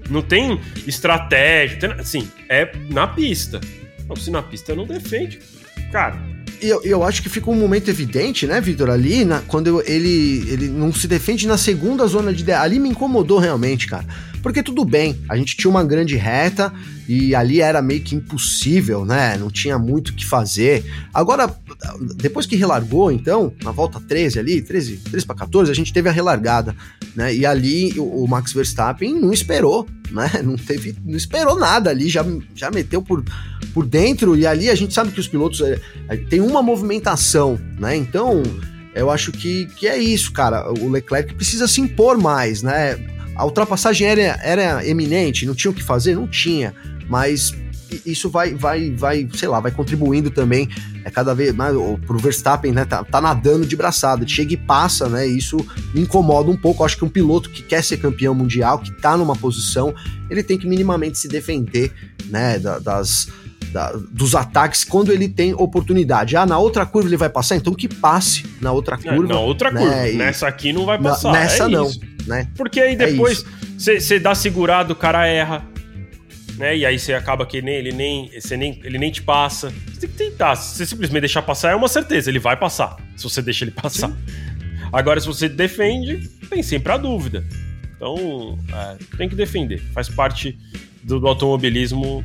[0.09, 3.61] Não tem estratégia, tem, assim, é na pista.
[4.03, 5.39] Então, se na pista não defende,
[5.91, 6.19] cara,
[6.61, 10.67] eu, eu acho que fica um momento evidente, né, Vitor, ali, na, quando ele, ele
[10.67, 12.49] não se defende na segunda zona de.
[12.51, 14.05] Ali me incomodou realmente, cara.
[14.43, 16.71] Porque tudo bem, a gente tinha uma grande reta
[17.07, 19.37] e ali era meio que impossível, né?
[19.37, 20.83] Não tinha muito o que fazer.
[21.13, 21.49] Agora,
[22.17, 26.09] depois que relargou, então, na volta 13 ali, 13, 13 para 14, a gente teve
[26.09, 26.75] a relargada,
[27.15, 27.33] né?
[27.33, 30.29] E ali o, Max Verstappen não esperou, né?
[30.43, 33.23] Não teve, não esperou nada ali, já, já meteu por,
[33.73, 35.79] por dentro e ali a gente sabe que os pilotos é,
[36.09, 37.95] é, tem uma movimentação, né?
[37.95, 38.43] Então,
[38.93, 40.69] eu acho que, que é isso, cara.
[40.71, 42.99] O Leclerc precisa se impor mais, né?
[43.35, 46.15] A ultrapassagem era, era eminente, não tinha o que fazer?
[46.15, 46.73] Não tinha,
[47.09, 47.53] mas
[48.05, 50.67] isso vai, vai, vai, sei lá, vai contribuindo também
[51.05, 51.75] é cada vez mais
[52.07, 52.85] pro Verstappen, né?
[52.85, 55.27] Tá, tá nadando de braçada, chega e passa, né?
[55.27, 55.57] Isso
[55.93, 56.83] me incomoda um pouco.
[56.83, 59.93] Acho que um piloto que quer ser campeão mundial, que tá numa posição,
[60.29, 61.91] ele tem que minimamente se defender,
[62.29, 62.57] né?
[62.57, 63.27] das
[63.71, 66.37] da, dos ataques quando ele tem oportunidade.
[66.37, 69.33] Ah, na outra curva ele vai passar, então que passe na outra curva.
[69.33, 69.81] na outra né?
[69.81, 70.09] curva.
[70.09, 70.15] E...
[70.15, 71.31] Nessa aqui não vai passar.
[71.31, 71.89] Nessa é não,
[72.25, 72.47] né?
[72.55, 73.45] Porque aí é depois
[73.77, 75.65] você é dá segurado, o cara erra.
[76.57, 76.77] Né?
[76.77, 79.73] E aí você acaba que nem, ele, nem, você nem, ele nem te passa.
[79.91, 80.55] Você tem que tentar.
[80.55, 82.97] Se você simplesmente deixar passar, é uma certeza, ele vai passar.
[83.15, 84.09] Se você deixa ele passar.
[84.09, 84.17] Sim.
[84.91, 87.43] Agora, se você defende, tem sempre a dúvida.
[87.95, 89.79] Então, é, tem que defender.
[89.93, 90.57] Faz parte
[91.03, 92.23] do, do automobilismo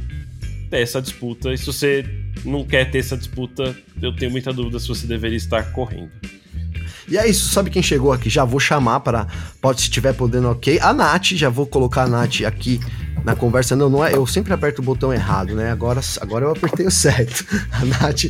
[0.68, 1.52] ter essa disputa.
[1.52, 2.04] E se você
[2.44, 6.10] não quer ter essa disputa, eu tenho muita dúvida se você deveria estar correndo.
[7.08, 8.28] E é isso, sabe quem chegou aqui?
[8.28, 9.26] Já vou chamar para.
[9.60, 10.78] Pode, se estiver podendo, ok.
[10.80, 12.80] A Nath, já vou colocar a Nath aqui
[13.24, 13.74] na conversa.
[13.74, 14.14] Não, não é.
[14.14, 15.70] Eu sempre aperto o botão errado, né?
[15.70, 17.44] Agora, agora eu apertei o certo.
[17.72, 18.24] A Nath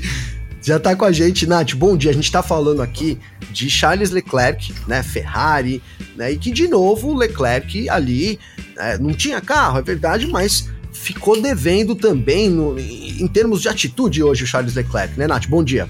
[0.63, 1.47] já tá com a gente.
[1.47, 2.13] Nath, bom dia.
[2.13, 3.19] A gente tá falando aqui
[3.51, 5.03] de Charles Leclerc, né?
[5.03, 5.83] Ferrari,
[6.17, 6.33] né?
[6.33, 8.39] E que, de novo, o Leclerc ali
[8.77, 14.23] é, não tinha carro, é verdade, mas ficou devendo também no, em termos de atitude
[14.23, 15.47] hoje o Charles Leclerc, né, Nath?
[15.47, 15.89] Bom dia.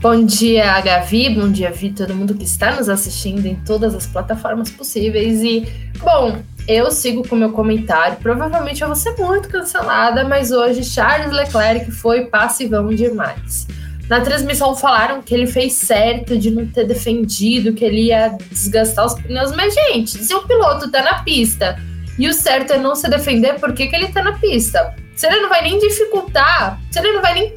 [0.00, 4.06] Bom dia, Gavi, bom dia, Vi, todo mundo que está nos assistindo em todas as
[4.06, 5.42] plataformas possíveis.
[5.42, 5.66] E,
[5.98, 8.16] bom, eu sigo com meu comentário.
[8.18, 13.66] Provavelmente eu vou ser muito cancelada, mas hoje Charles Leclerc foi passivão demais.
[14.08, 19.04] Na transmissão falaram que ele fez certo de não ter defendido, que ele ia desgastar
[19.04, 21.76] os pneus, mas, gente, se o piloto tá na pista
[22.16, 24.94] e o certo é não se defender, por que, que ele tá na pista?
[25.16, 27.54] Se ele não vai nem dificultar, se ele não vai nem.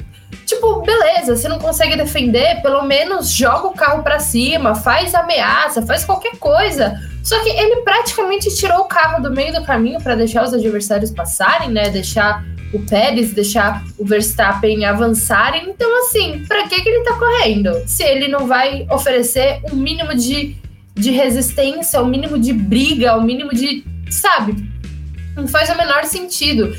[0.50, 5.80] Tipo, beleza, você não consegue defender, pelo menos joga o carro para cima, faz ameaça,
[5.80, 7.00] faz qualquer coisa.
[7.22, 11.12] Só que ele praticamente tirou o carro do meio do caminho para deixar os adversários
[11.12, 11.88] passarem, né?
[11.90, 15.70] Deixar o Pérez, deixar o Verstappen avançarem.
[15.70, 17.70] Então, assim, para que, que ele tá correndo?
[17.86, 20.56] Se ele não vai oferecer um mínimo de,
[20.96, 24.68] de resistência, o um mínimo de briga, o um mínimo de sabe?
[25.36, 26.76] Não faz o menor sentido.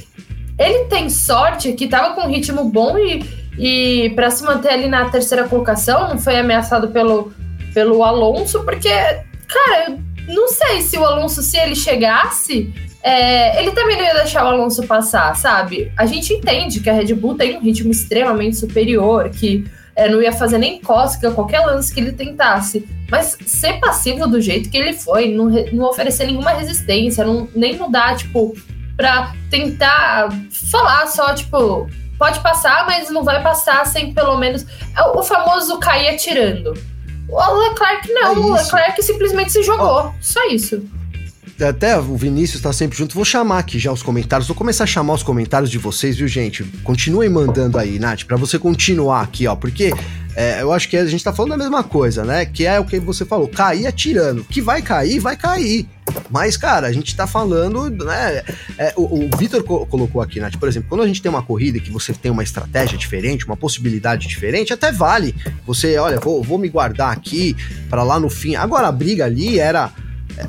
[0.59, 4.87] Ele tem sorte que tava com um ritmo bom e, e para se manter ali
[4.87, 7.31] na terceira colocação, não foi ameaçado pelo,
[7.75, 9.91] pelo Alonso, porque, cara,
[10.27, 14.45] eu não sei se o Alonso, se ele chegasse, é, ele também não ia deixar
[14.45, 15.91] o Alonso passar, sabe?
[15.95, 19.63] A gente entende que a Red Bull tem um ritmo extremamente superior, que
[19.95, 22.89] é, não ia fazer nem cócega qualquer lance que ele tentasse.
[23.11, 27.77] Mas ser passivo do jeito que ele foi, não, não oferecer nenhuma resistência, não, nem
[27.77, 28.55] mudar, tipo,
[28.97, 30.29] pra tentar
[30.71, 31.87] falar só, tipo,
[32.21, 34.63] pode passar, mas não vai passar sem pelo menos.
[34.95, 36.71] É o famoso cair atirando.
[37.27, 40.05] O Leclerc não, é o Leclerc simplesmente se jogou.
[40.05, 40.13] Oh.
[40.21, 40.83] Só isso
[41.63, 43.13] até o Vinícius está sempre junto.
[43.13, 44.47] Vou chamar aqui já os comentários.
[44.47, 46.63] Vou começar a chamar os comentários de vocês, viu, gente?
[46.83, 49.55] Continuem mandando aí, Nath, para você continuar aqui, ó.
[49.55, 49.93] Porque
[50.35, 52.45] é, eu acho que a gente tá falando da mesma coisa, né?
[52.45, 54.43] Que é o que você falou, cair atirando.
[54.43, 55.87] Que vai cair, vai cair.
[56.29, 58.43] Mas, cara, a gente tá falando, né?
[58.77, 61.43] É, o, o Vitor co colocou aqui, Nath, por exemplo, quando a gente tem uma
[61.43, 65.35] corrida que você tem uma estratégia diferente, uma possibilidade diferente, até vale.
[65.65, 67.55] Você, olha, vou, vou me guardar aqui
[67.89, 68.55] para lá no fim.
[68.55, 69.91] Agora, a briga ali era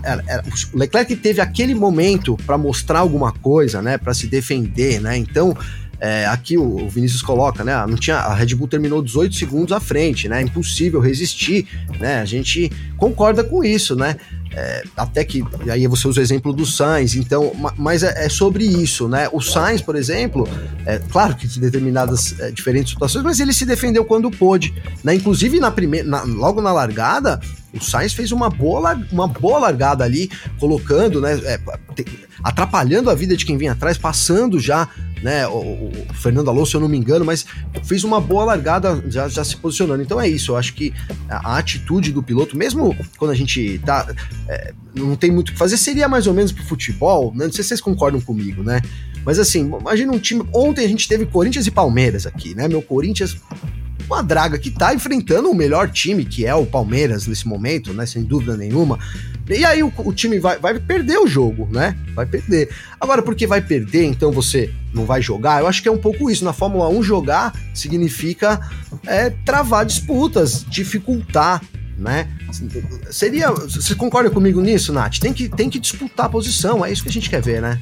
[0.03, 5.01] era, era, o Leclerc teve aquele momento para mostrar alguma coisa, né, para se defender,
[5.01, 5.17] né?
[5.17, 5.57] Então,
[6.05, 7.73] é, aqui o, Vinícius coloca, né?
[7.87, 10.43] Não tinha, a Red Bull terminou 18 segundos à frente, né?
[10.43, 11.65] Impossível resistir,
[12.01, 12.19] né?
[12.19, 14.17] A gente concorda com isso, né?
[14.53, 18.65] É, até que aí você usa o exemplo do Sainz, então, mas é, é sobre
[18.65, 19.29] isso, né?
[19.33, 20.49] O Sainz, por exemplo,
[20.85, 25.15] é claro que em determinadas é, diferentes situações, mas ele se defendeu quando pôde, né?
[25.15, 27.41] Inclusive na primeira, logo na largada,
[27.73, 31.35] o Sainz fez uma boa, uma boa largada ali, colocando, né?
[31.45, 31.61] É,
[32.43, 34.89] atrapalhando a vida de quem vinha atrás, passando já
[35.23, 35.47] né?
[35.47, 37.47] O, o, Fernando Alonso, se eu não me engano, mas
[37.85, 40.03] fez uma boa largada já, já se posicionando.
[40.03, 40.93] Então é isso, eu acho que
[41.29, 44.13] a, a atitude do piloto, mesmo quando a gente tá.
[44.49, 47.47] É, não tem muito o que fazer, seria mais ou menos pro futebol, né?
[47.47, 48.81] Não sei se vocês concordam comigo, né?
[49.25, 50.45] Mas assim, imagina um time.
[50.53, 52.69] Ontem a gente teve Corinthians e Palmeiras aqui, né?
[52.69, 53.37] Meu Corinthians
[54.13, 58.05] uma draga que tá enfrentando o melhor time, que é o Palmeiras nesse momento, né?
[58.05, 58.99] Sem dúvida nenhuma.
[59.49, 61.97] E aí o, o time vai, vai perder o jogo, né?
[62.15, 62.69] Vai perder.
[63.01, 65.61] Agora, porque vai perder, então você não vai jogar?
[65.61, 66.45] Eu acho que é um pouco isso.
[66.45, 68.61] Na Fórmula 1, jogar significa
[69.07, 71.63] é, travar disputas, dificultar
[72.03, 72.29] né?
[73.11, 73.51] Seria.
[73.51, 75.19] Você concorda comigo nisso, Nath?
[75.19, 77.81] Tem que, tem que disputar a posição, é isso que a gente quer ver, né?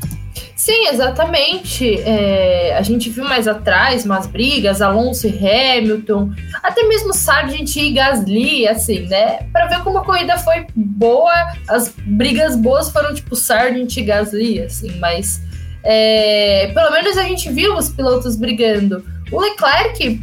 [0.55, 2.01] Sim, exatamente.
[2.03, 7.93] É, a gente viu mais atrás umas brigas, Alonso e Hamilton, até mesmo Sargent e
[7.93, 9.39] Gasly, assim, né?
[9.53, 11.33] Para ver como a corrida foi boa,
[11.67, 15.41] as brigas boas foram tipo Sargent e Gasly, assim, mas
[15.83, 19.05] é, pelo menos a gente viu os pilotos brigando.
[19.33, 20.23] O Leclerc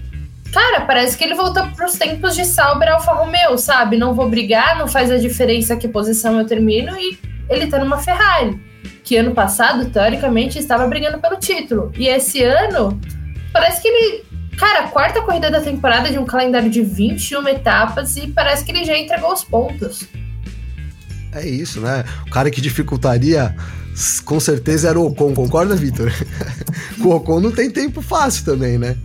[0.51, 3.97] Cara, parece que ele voltou pros tempos de Sauber Alfa Romeo, sabe?
[3.97, 7.97] Não vou brigar, não faz a diferença que posição eu termino e ele tá numa
[7.97, 8.59] Ferrari,
[9.03, 11.91] que ano passado, teoricamente, estava brigando pelo título.
[11.97, 12.99] E esse ano,
[13.51, 14.25] parece que ele.
[14.57, 18.83] Cara, quarta corrida da temporada de um calendário de 21 etapas e parece que ele
[18.83, 20.07] já entregou os pontos.
[21.31, 22.03] É isso, né?
[22.25, 23.55] O cara que dificultaria
[24.25, 26.11] com certeza era o Ocon, concorda, Vitor?
[26.99, 28.97] o Ocon não tem tempo fácil também, né?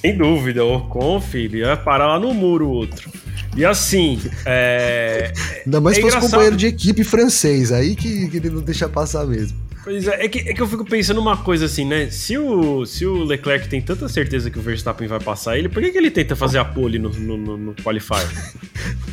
[0.00, 3.10] Sem dúvida, o Ocon, filho, ia parar lá no muro o outro.
[3.56, 5.32] E assim, é.
[5.66, 9.26] Ainda mais é fosse companheiro de equipe francês, aí que, que ele não deixa passar
[9.26, 9.58] mesmo.
[9.82, 12.08] Pois é, é que, é que eu fico pensando uma coisa assim, né?
[12.10, 15.82] Se o, se o Leclerc tem tanta certeza que o Verstappen vai passar ele, por
[15.82, 18.28] que, que ele tenta fazer a pole no, no, no, no Qualifier?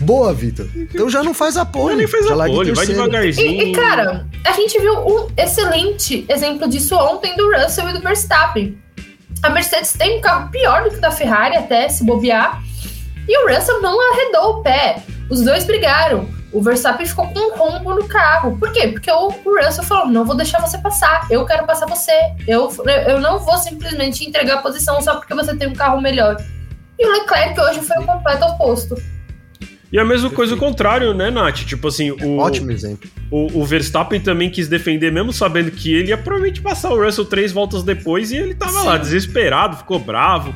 [0.02, 0.68] Boa, Vitor.
[0.76, 1.92] Então já não faz a pole.
[1.92, 3.64] Já nem faz a pole, vai devagarzinho.
[3.64, 8.02] E, e, cara, a gente viu um excelente exemplo disso ontem do Russell e do
[8.02, 8.78] Verstappen.
[9.44, 12.62] A Mercedes tem um carro pior do que o da Ferrari, até se bobear.
[13.28, 15.04] E o Russell não arredou o pé.
[15.30, 16.28] Os dois brigaram.
[16.52, 18.58] O Verstappen ficou com um rombo no carro.
[18.58, 18.88] Por quê?
[18.88, 22.14] Porque o Russell falou: não vou deixar você passar, eu quero passar você.
[22.48, 22.72] Eu,
[23.06, 26.38] eu não vou simplesmente entregar a posição só porque você tem um carro melhor.
[26.98, 28.96] E o Leclerc hoje foi o completo oposto.
[29.92, 31.60] E a mesma coisa o contrário, né, Nath?
[31.60, 32.38] Tipo assim, o.
[32.38, 33.10] Ótimo exemplo.
[33.32, 37.26] O, o, Verstappen também quis defender, mesmo sabendo que ele ia provavelmente passar o Russell
[37.26, 38.86] três voltas depois e ele tava Sim.
[38.86, 40.54] lá desesperado, ficou bravo.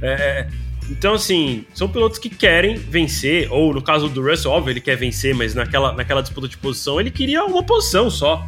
[0.00, 0.48] É, é,
[0.90, 4.96] então, assim, são pilotos que querem vencer, ou no caso do Russell, óbvio, ele quer
[4.96, 8.44] vencer, mas naquela, naquela disputa de posição ele queria uma posição só.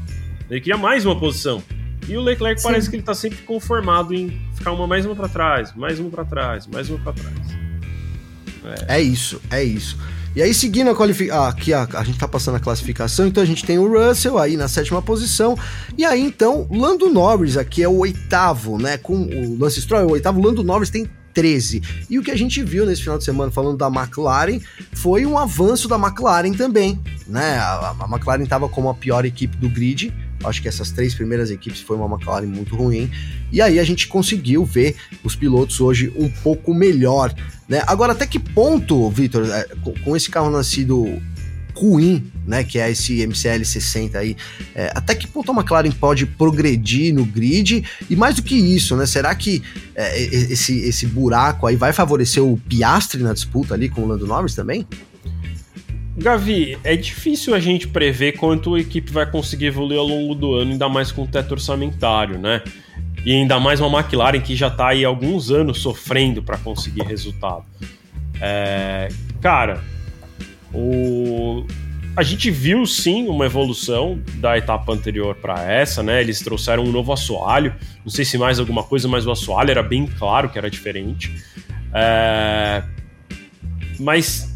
[0.51, 1.63] Ele queria mais uma posição.
[2.09, 2.69] E o Leclerc Sim.
[2.69, 6.11] parece que ele tá sempre conformado em ficar uma mais uma para trás, mais uma
[6.11, 7.65] para trás, mais uma para trás.
[8.89, 8.97] É.
[8.97, 9.97] é isso, é isso.
[10.37, 11.45] E aí, seguindo a qualificação.
[11.45, 14.37] Ah, aqui a, a, gente tá passando a classificação, então a gente tem o Russell
[14.37, 15.57] aí na sétima posição.
[15.97, 18.99] E aí, então, Lando Norris aqui é o oitavo, né?
[18.99, 21.83] Com o Lance Stroll é o oitavo, Lando Norris tem 13.
[22.11, 24.61] E o que a gente viu nesse final de semana falando da McLaren
[24.93, 27.59] foi um avanço da McLaren também, né?
[27.59, 30.13] A, a McLaren estava como a pior equipe do grid.
[30.43, 33.11] Acho que essas três primeiras equipes foi uma McLaren muito ruim.
[33.53, 37.35] E aí a gente conseguiu ver os pilotos hoje um pouco melhor
[37.69, 37.83] né?
[37.87, 39.67] Agora, até que ponto, Vitor, é,
[40.05, 41.21] com esse carro nascido
[41.75, 44.37] ruim, né, que é esse MCL 60 aí,
[44.75, 48.97] é, até que ponto a McLaren pode progredir no grid e mais do que isso,
[48.97, 49.63] né, será que
[49.95, 54.27] é, esse, esse buraco aí vai favorecer o Piastri na disputa ali com o Lando
[54.27, 54.87] Norris também?
[56.17, 60.55] Gavi, é difícil a gente prever quanto a equipe vai conseguir evoluir ao longo do
[60.55, 62.63] ano, ainda mais com o teto orçamentário, né?
[63.25, 67.65] E ainda mais uma McLaren que já está aí alguns anos sofrendo para conseguir resultado.
[68.39, 69.09] É,
[69.41, 69.83] cara,
[70.75, 71.65] o,
[72.15, 76.21] a gente viu sim uma evolução da etapa anterior para essa, né?
[76.21, 79.83] Eles trouxeram um novo assoalho, não sei se mais alguma coisa, mas o assoalho era
[79.83, 81.35] bem claro que era diferente.
[81.95, 82.83] É,
[83.99, 84.55] mas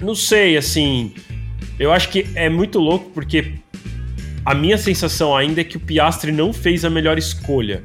[0.00, 1.12] não sei, assim,
[1.78, 3.54] eu acho que é muito louco porque
[4.48, 7.84] a minha sensação ainda é que o Piastri não fez a melhor escolha.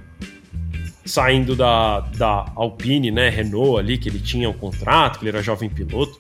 [1.03, 5.43] Saindo da, da Alpine, né, Renault ali, que ele tinha um contrato, que ele era
[5.43, 6.17] jovem piloto,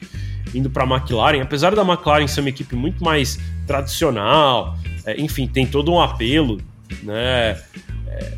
[0.53, 1.41] indo para a McLaren.
[1.41, 6.59] Apesar da McLaren ser uma equipe muito mais tradicional, é, enfim, tem todo um apelo,
[7.01, 7.57] né?
[8.05, 8.33] É,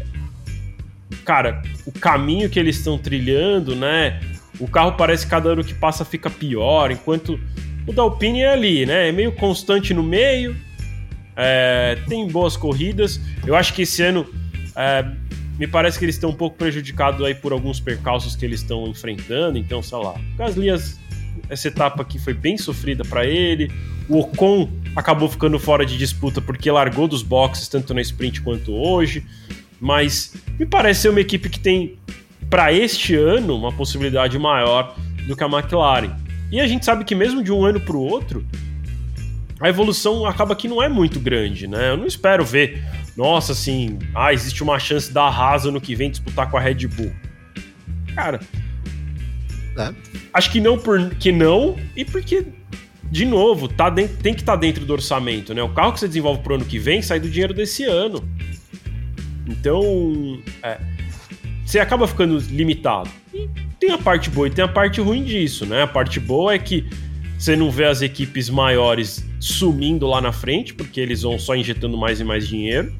[1.25, 4.19] cara, o caminho que eles estão trilhando, né?
[4.59, 7.39] O carro parece que cada ano que passa fica pior, enquanto
[7.87, 9.09] o da Alpine é ali, né?
[9.09, 10.55] É meio constante no meio,
[11.35, 13.19] é, tem boas corridas.
[13.45, 14.25] Eu acho que esse ano
[14.75, 15.05] é,
[15.57, 18.87] me parece que eles estão um pouco prejudicados aí por alguns percalços que eles estão
[18.87, 19.57] enfrentando.
[19.57, 20.69] Então, sei lá, Gasly,
[21.49, 23.71] essa etapa aqui foi bem sofrida para ele.
[24.07, 28.73] O Ocon acabou ficando fora de disputa porque largou dos boxes tanto na sprint quanto
[28.73, 29.23] hoje.
[29.79, 31.97] Mas me parece ser uma equipe que tem
[32.49, 34.95] para este ano uma possibilidade maior
[35.27, 36.15] do que a McLaren.
[36.51, 38.45] E a gente sabe que mesmo de um ano para o outro,
[39.59, 41.91] a evolução acaba que não é muito grande, né?
[41.91, 42.83] Eu não espero ver,
[43.15, 46.87] nossa, assim, ah, existe uma chance da Haas no que vem disputar com a Red
[46.87, 47.13] Bull.
[48.13, 48.39] Cara,
[49.77, 49.93] é.
[50.33, 52.45] acho que não porque não e porque
[53.11, 55.61] de novo, tá dentro, tem que estar tá dentro do orçamento, né?
[55.61, 58.27] O carro que você desenvolve pro ano que vem sai do dinheiro desse ano.
[59.47, 60.79] Então, é,
[61.65, 63.09] você acaba ficando limitado.
[63.33, 63.47] E
[63.79, 65.83] tem a parte boa e tem a parte ruim disso, né?
[65.83, 66.85] A parte boa é que
[67.37, 71.97] você não vê as equipes maiores sumindo lá na frente, porque eles vão só injetando
[71.97, 72.93] mais e mais dinheiro.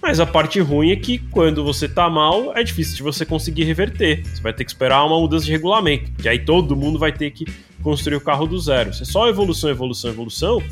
[0.00, 3.62] Mas a parte ruim é que quando você tá mal, é difícil de você conseguir
[3.64, 4.24] reverter.
[4.26, 7.30] Você vai ter que esperar uma mudança de regulamento, que aí todo mundo vai ter
[7.30, 7.46] que
[7.82, 8.92] construir o carro do zero.
[8.92, 10.62] Se é só evolução, evolução, evolução,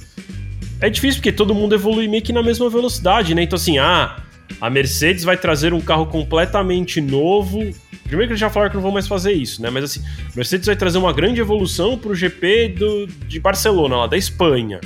[0.80, 3.44] é difícil porque todo mundo evolui meio que na mesma velocidade, né?
[3.44, 4.20] Então assim, ah,
[4.60, 7.58] a Mercedes vai trazer um carro completamente novo.
[8.04, 9.70] Primeiro que eles já falaram que não vão mais fazer isso, né?
[9.70, 14.06] Mas assim, a Mercedes vai trazer uma grande evolução pro GP do, de Barcelona, lá
[14.06, 14.80] da Espanha.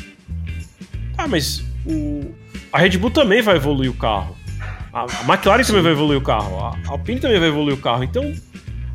[1.16, 2.34] Ah, mas o,
[2.72, 4.36] a Red Bull também vai evoluir o carro.
[4.92, 5.68] A, a McLaren Sim.
[5.68, 6.58] também vai evoluir o carro.
[6.58, 8.04] A Alpine também vai evoluir o carro.
[8.04, 8.32] Então,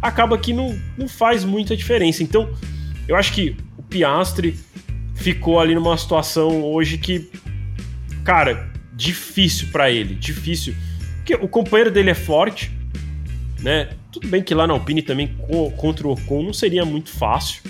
[0.01, 2.23] acaba que não, não faz muita diferença.
[2.23, 2.49] Então,
[3.07, 4.57] eu acho que o Piastri
[5.15, 7.29] ficou ali numa situação hoje que,
[8.23, 8.69] cara,
[8.99, 10.75] difícil para ele, difícil.
[11.17, 12.69] Porque o companheiro dele é forte,
[13.61, 13.89] né?
[14.11, 15.35] Tudo bem que lá na Alpine também
[15.77, 17.61] contra o Ocon não seria muito fácil.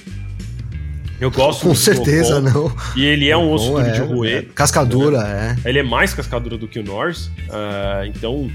[1.21, 2.73] Eu gosto Com certeza não.
[2.95, 4.37] E ele é um osso duro é, de roer.
[4.37, 5.57] É, cascadura, né?
[5.63, 5.69] é.
[5.69, 7.27] Ele é mais cascadura do que o Norris.
[7.27, 8.49] Uh, então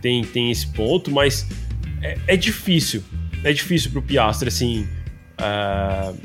[0.00, 1.46] tem, tem esse ponto, mas
[2.00, 3.02] é, é difícil.
[3.44, 4.88] É difícil pro Piastri, assim.
[5.40, 6.16] Uh,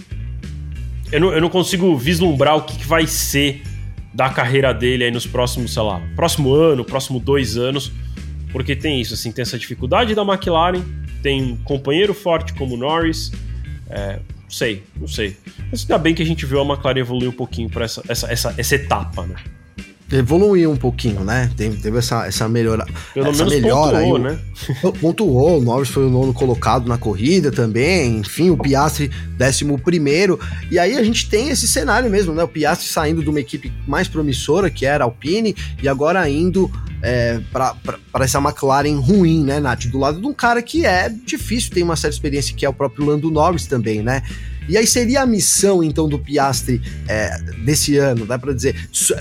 [1.11, 3.63] eu, não, eu não consigo vislumbrar o que, que vai ser
[4.13, 7.91] da carreira dele aí nos próximos, sei lá, próximo ano, próximo dois anos.
[8.51, 10.83] Porque tem isso, assim, tem essa dificuldade da McLaren,
[11.23, 13.31] tem um companheiro forte como Norris.
[13.89, 15.35] É, sei, não sei.
[15.71, 18.31] Mas ainda bem que a gente viu a McLaren evoluir um pouquinho para essa, essa,
[18.31, 19.35] essa, essa etapa, né?
[20.13, 21.49] Evoluiu um pouquinho, né?
[21.55, 22.85] Teve, teve essa, essa melhora.
[23.13, 24.39] Pelo essa menos melhora pontuou, aí, né?
[25.01, 30.39] Pontuou, o Norris foi o nono colocado na corrida também, enfim, o Piastri décimo primeiro.
[30.71, 32.43] E aí a gente tem esse cenário mesmo, né?
[32.43, 36.71] O Piastri saindo de uma equipe mais promissora, que era a Alpine, e agora indo
[37.01, 37.75] é, para
[38.21, 39.87] essa McLaren ruim, né, Nath?
[39.87, 42.73] Do lado de um cara que é difícil, tem uma certa experiência, que é o
[42.73, 44.23] próprio Lando Norris também, né?
[44.67, 48.75] E aí seria a missão, então, do Piastri é, desse ano, dá para dizer,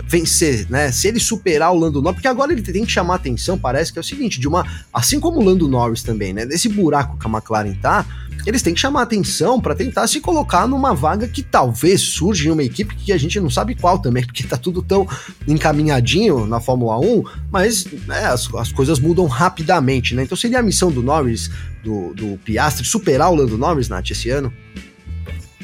[0.07, 0.93] vencer, né?
[0.93, 3.99] Se ele superar o Lando Norris, porque agora ele tem que chamar atenção, parece que
[3.99, 6.47] é o seguinte, de uma, assim como o Lando Norris também, né?
[6.47, 8.07] Desse buraco que a McLaren tá,
[8.45, 12.53] eles têm que chamar atenção para tentar se colocar numa vaga que talvez surja em
[12.53, 15.07] uma equipe que a gente não sabe qual também, porque tá tudo tão
[15.47, 20.25] encaminhadinho na Fórmula 1, mas né, as, as coisas mudam rapidamente, né?
[20.25, 21.51] Então seria a missão do Norris,
[21.83, 24.53] do, do Piastri, superar o Lando Norris, Nath, esse ano?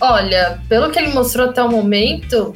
[0.00, 2.54] Olha, pelo que ele mostrou até o momento,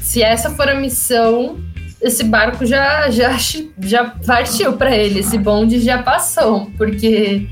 [0.00, 1.58] se essa for a missão,
[2.00, 3.36] esse barco já já
[3.80, 7.48] já partiu para ele, esse bonde já passou, porque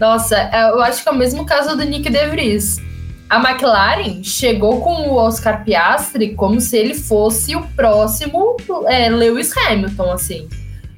[0.00, 2.78] nossa, é, eu acho que é o mesmo caso do Nick De Vries.
[3.28, 8.56] A McLaren chegou com o Oscar Piastri como se ele fosse o próximo
[8.86, 10.48] é, Lewis Hamilton, assim.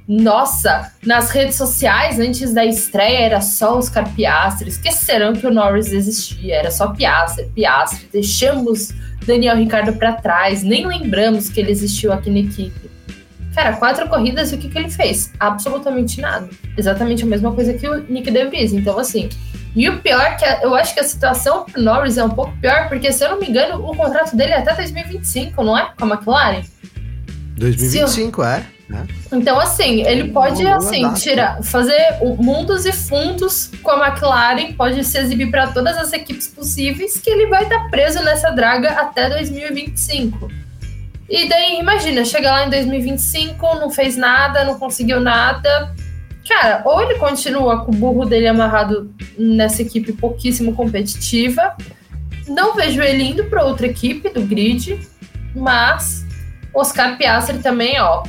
[0.07, 4.69] Nossa, nas redes sociais, antes da estreia, era só Oscar Piastri.
[4.69, 8.09] Esqueceram que o Norris existia, era só Piastri, Piastri.
[8.13, 8.93] Deixamos
[9.25, 12.91] Daniel Ricardo para trás, nem lembramos que ele existiu aqui na equipe.
[13.55, 15.31] Cara, quatro corridas e o que, que ele fez?
[15.39, 16.49] Absolutamente nada.
[16.77, 18.73] Exatamente a mesma coisa que o Nick DeVries.
[18.73, 19.29] Então, assim.
[19.75, 22.53] E o pior é que eu acho que a situação pro Norris é um pouco
[22.59, 25.91] pior, porque se eu não me engano, o contrato dele é até 2025, não é?
[25.99, 26.63] Com a McLaren?
[27.57, 28.47] 2025, eu...
[28.47, 28.67] é.
[28.89, 29.07] Né?
[29.33, 35.19] Então, assim, ele pode, assim, tirar, fazer mundos e fundos com a McLaren, pode se
[35.19, 39.29] exibir para todas as equipes possíveis, que ele vai estar tá preso nessa draga até
[39.31, 40.51] 2025.
[41.29, 45.95] E daí, imagina, chega lá em 2025, não fez nada, não conseguiu nada.
[46.47, 51.75] Cara, ou ele continua com o burro dele amarrado nessa equipe pouquíssimo competitiva.
[52.47, 55.01] Não vejo ele indo para outra equipe do grid,
[55.55, 56.27] mas
[56.75, 58.25] Oscar Piastri também, ó.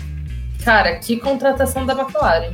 [0.63, 2.51] Cara, que contratação da McLaren.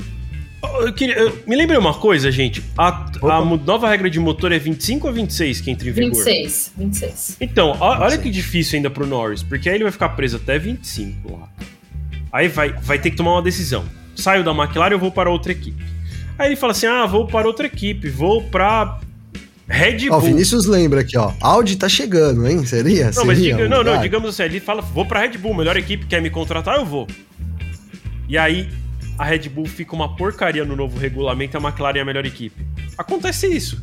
[0.82, 2.64] Eu queria, eu, me lembrei uma coisa, gente.
[2.78, 6.24] A, a, nova regra de motor é 25 ou 26 que entra em vigor?
[6.24, 7.38] 26, 26.
[7.40, 8.02] Então, 26.
[8.02, 11.50] olha que difícil ainda pro Norris, porque aí ele vai ficar preso até 25 lá.
[12.32, 13.86] Aí vai, vai ter que tomar uma decisão.
[14.16, 15.82] Saio da McLaren ou vou para outra equipe?
[16.38, 19.00] Aí ele fala assim: ah, vou para outra equipe, vou para
[19.68, 20.14] Red Bull.
[20.14, 21.32] Ó, o Vinícius lembra aqui, ó.
[21.40, 22.66] Audi tá chegando, hein?
[22.66, 23.06] Seria?
[23.06, 25.78] Não, Seria mas diga, não, não, digamos assim, ele fala: vou para Red Bull, melhor
[25.78, 27.08] equipe, quer me contratar, eu vou.
[28.30, 28.70] E aí
[29.18, 32.26] a Red Bull fica uma porcaria no novo regulamento e a McLaren é a melhor
[32.26, 32.66] equipe.
[32.98, 33.82] Acontece isso.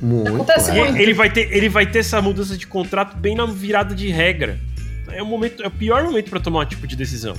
[0.00, 0.34] Muito.
[0.34, 0.96] Acontece muito.
[0.96, 4.60] Ele vai, ter, ele vai ter essa mudança de contrato bem na virada de regra.
[5.08, 7.34] É o, momento, é o pior momento para tomar um tipo de decisão.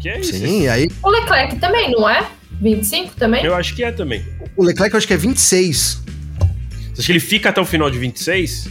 [0.00, 0.32] Que é isso.
[0.32, 0.88] Sim, aí.
[1.02, 2.26] O Leclerc também, não é?
[2.60, 3.44] 25 também?
[3.44, 4.24] Eu acho que é também.
[4.56, 6.02] O Leclerc eu acho que é 26.
[6.94, 8.68] Você acha que ele fica até o final de 26?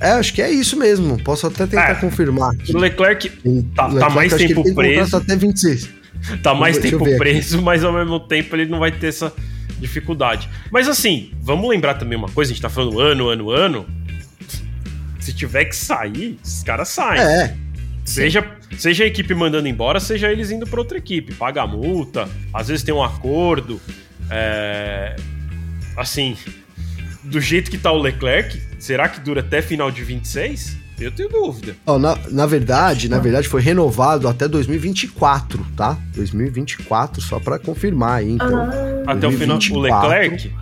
[0.00, 1.22] É, acho que é isso mesmo.
[1.22, 2.52] Posso até tentar é, confirmar.
[2.68, 3.28] O Leclerc
[3.74, 5.16] tá, Leclerc, tá mais tempo preso.
[5.16, 5.88] Até 26.
[6.42, 9.32] Tá mais tempo preso, mas ao mesmo tempo ele não vai ter essa
[9.78, 10.48] dificuldade.
[10.70, 13.86] Mas assim, vamos lembrar também uma coisa: a gente tá falando ano, ano, ano.
[15.20, 17.20] Se tiver que sair, esses caras saem.
[17.20, 17.56] É.
[18.04, 21.34] Seja, seja a equipe mandando embora, seja eles indo para outra equipe.
[21.34, 23.80] Paga a multa, às vezes tem um acordo.
[24.30, 25.16] É...
[25.96, 26.36] Assim,
[27.26, 30.76] do jeito que tá o Leclerc, será que dura até final de 26?
[30.98, 31.76] Eu tenho dúvida.
[31.84, 35.98] Oh, na, na verdade, na verdade, foi renovado até 2024, tá?
[36.14, 38.32] 2024, só para confirmar aí.
[38.32, 39.12] Então, ah.
[39.12, 40.52] Até o final, o Leclerc?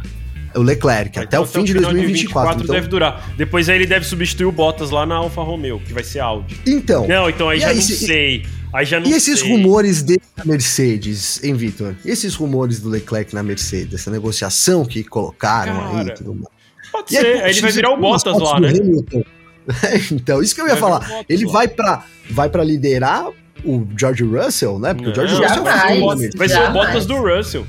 [0.56, 2.62] O Leclerc, até, até o fim de 2024.
[2.62, 2.74] então...
[2.74, 3.32] deve durar.
[3.36, 6.60] Depois aí ele deve substituir o Bottas lá na Alfa Romeo, que vai ser Audi.
[6.66, 7.06] Então.
[7.06, 7.96] Não, então aí já aí, não se...
[7.96, 8.44] sei.
[8.72, 9.48] Aí já não e esses sei.
[9.50, 11.94] rumores de Mercedes, hein, Vitor?
[12.04, 16.53] E esses rumores do Leclerc na Mercedes, essa negociação que colocaram Cara, aí tudo mais.
[16.94, 18.70] Pode e ser, aí, ele vai virar o Bottas lá, né?
[20.12, 21.24] então, isso que eu ia vai falar.
[21.28, 23.30] Ele vai para vai para liderar
[23.64, 24.94] o George Russell, né?
[24.94, 26.00] Porque não, o George Russell vai,
[26.36, 27.66] vai ser o Bottas do Russell.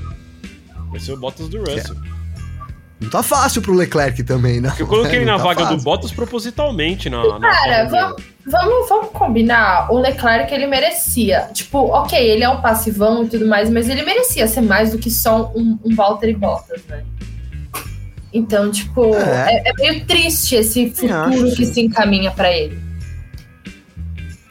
[0.92, 1.96] Vai ser o Bottas do Russell.
[3.00, 4.72] Não tá fácil pro Leclerc também, né?
[4.78, 5.76] Eu coloquei ele na tá vaga fácil.
[5.76, 7.40] do Bottas propositalmente na.
[7.40, 9.92] na Cara, vamos, vamos, vamos combinar.
[9.92, 11.50] O Leclerc ele merecia.
[11.52, 14.98] Tipo, ok, ele é um passivão e tudo mais, mas ele merecia ser mais do
[14.98, 17.04] que só um, um Valtteri Bottas, né?
[18.36, 22.78] Então, tipo, é, é, é meio triste esse futuro que se encaminha para ele.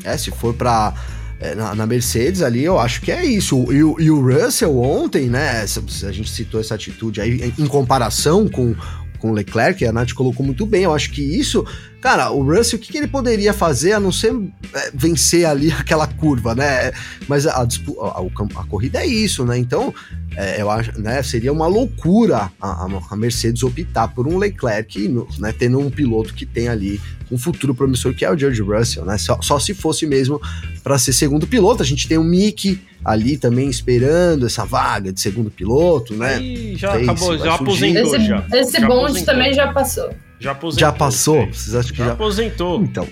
[0.04, 0.94] É, se for pra
[1.40, 3.72] é, na, na, Mercedes ali, eu acho que é isso.
[3.72, 5.62] E, e o Russell ontem, né?
[5.62, 8.76] A gente citou essa atitude aí em comparação com,
[9.20, 10.84] com o Leclerc, a Nath colocou muito bem.
[10.84, 11.64] Eu acho que isso,
[12.06, 14.32] cara, o Russell, o que, que ele poderia fazer a não ser
[14.76, 16.91] é, vencer ali aquela curva, né?
[17.28, 19.58] Mas a, a, a, a corrida é isso, né?
[19.58, 19.91] Então,
[20.38, 25.08] é, eu acho, né, seria uma loucura a, a, Mercedes optar por um Leclerc,
[25.39, 27.01] né, tendo um piloto que tem ali
[27.32, 29.18] um futuro promissor que é o George Russell, né?
[29.18, 30.39] Só, só se fosse mesmo
[30.84, 31.82] para ser segundo piloto.
[31.82, 36.39] A gente tem o Mick ali também esperando essa vaga de segundo piloto, né?
[36.39, 38.16] E já acabou, já aposentou.
[38.16, 38.45] Esse, já.
[38.53, 39.34] esse já bonde aposentou.
[39.34, 40.14] também já passou.
[40.46, 40.80] Já aposentou.
[40.80, 41.48] Já passou?
[41.48, 42.84] Vocês acham que já, já aposentou?
[42.84, 43.08] Então.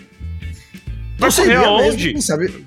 [1.17, 2.21] Vai correr aonde?
[2.21, 2.63] sabe?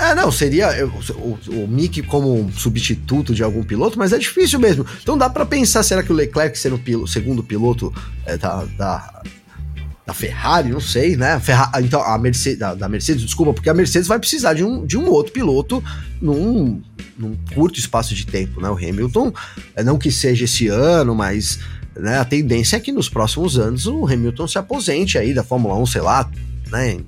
[0.00, 4.58] É, não, seria o, o, Mick como um substituto de algum piloto, mas é difícil
[4.58, 4.84] mesmo.
[5.00, 7.94] Então dá para pensar, será que o Leclerc sendo o segundo piloto
[8.26, 9.22] é, da, da,
[10.06, 11.38] da, Ferrari, não sei, né?
[11.38, 14.84] Ferra então, a Mercedes, da, da, Mercedes, desculpa, porque a Mercedes vai precisar de um,
[14.84, 15.82] de um outro piloto
[16.20, 16.82] num,
[17.16, 18.68] num curto espaço de tempo, né?
[18.70, 19.32] O Hamilton,
[19.76, 21.60] é, não que seja esse ano, mas
[21.96, 25.76] né, a tendência é que nos próximos anos o Hamilton se aposente aí da Fórmula
[25.76, 26.30] 1, sei lá,
[26.70, 27.00] né?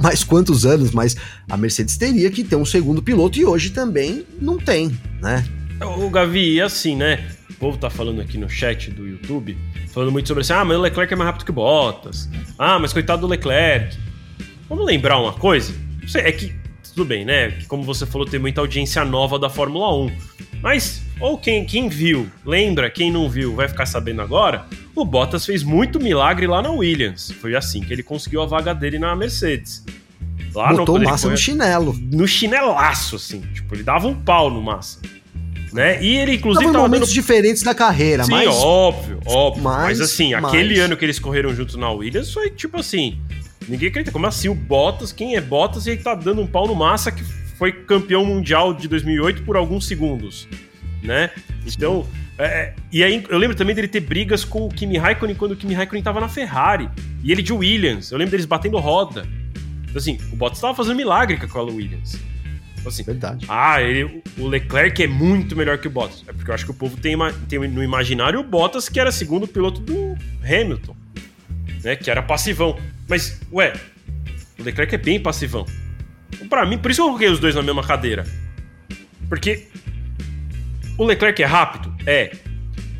[0.00, 1.16] mais quantos anos, mas
[1.48, 5.44] a Mercedes teria que ter um segundo piloto e hoje também não tem, né?
[5.80, 7.24] O Gavi, assim, né?
[7.50, 9.56] O povo tá falando aqui no chat do YouTube,
[9.92, 12.28] falando muito sobre assim, ah, mas o Leclerc é mais rápido que Bottas.
[12.58, 13.96] Ah, mas coitado do Leclerc.
[14.68, 15.72] Vamos lembrar uma coisa?
[16.14, 16.54] É que,
[16.98, 17.52] tudo bem, né?
[17.68, 20.10] Como você falou, tem muita audiência nova da Fórmula 1.
[20.60, 25.46] Mas, ou quem, quem viu, lembra, quem não viu, vai ficar sabendo agora, o Bottas
[25.46, 27.30] fez muito milagre lá na Williams.
[27.40, 29.84] Foi assim que ele conseguiu a vaga dele na Mercedes.
[30.52, 31.96] Lá Botou no, Massa no chinelo.
[32.10, 33.42] No chinelaço, assim.
[33.54, 35.00] Tipo, ele dava um pau no Massa.
[35.72, 36.02] Né?
[36.02, 37.14] E ele, inclusive, tava, tava momentos dando...
[37.14, 38.48] diferentes da carreira, Sim, mas...
[38.48, 39.62] óbvio, óbvio.
[39.62, 40.46] Mas, mas assim, mas...
[40.46, 43.20] aquele ano que eles correram juntos na Williams foi tipo assim.
[43.68, 44.12] Ninguém acredita.
[44.12, 44.48] Como assim?
[44.48, 47.72] O Bottas, quem é Bottas e ele tá dando um pau no Massa que foi
[47.72, 50.48] campeão mundial de 2008 por alguns segundos,
[51.02, 51.30] né?
[51.66, 52.06] Então,
[52.38, 55.52] é, é, e aí eu lembro também dele ter brigas com o Kimi Raikkonen quando
[55.52, 56.88] o Kimi Raikkonen tava na Ferrari
[57.22, 58.12] e ele de Williams.
[58.12, 59.26] Eu lembro deles batendo roda.
[59.82, 62.18] Então, assim, o Bottas tava fazendo milagre com a Williams.
[62.78, 63.44] Então, assim, Verdade.
[63.48, 66.22] Ah, ele, o Leclerc é muito melhor que o Bottas.
[66.28, 67.16] É porque eu acho que o povo tem,
[67.48, 70.94] tem no imaginário o Bottas que era segundo piloto do Hamilton,
[71.82, 71.96] né?
[71.96, 72.78] Que era passivão.
[73.08, 73.72] Mas, ué,
[74.58, 75.64] o Leclerc é bem passivão.
[76.48, 78.24] Para mim, por isso eu coloquei os dois na mesma cadeira.
[79.28, 79.66] Porque
[80.96, 81.94] o Leclerc é rápido?
[82.06, 82.36] É.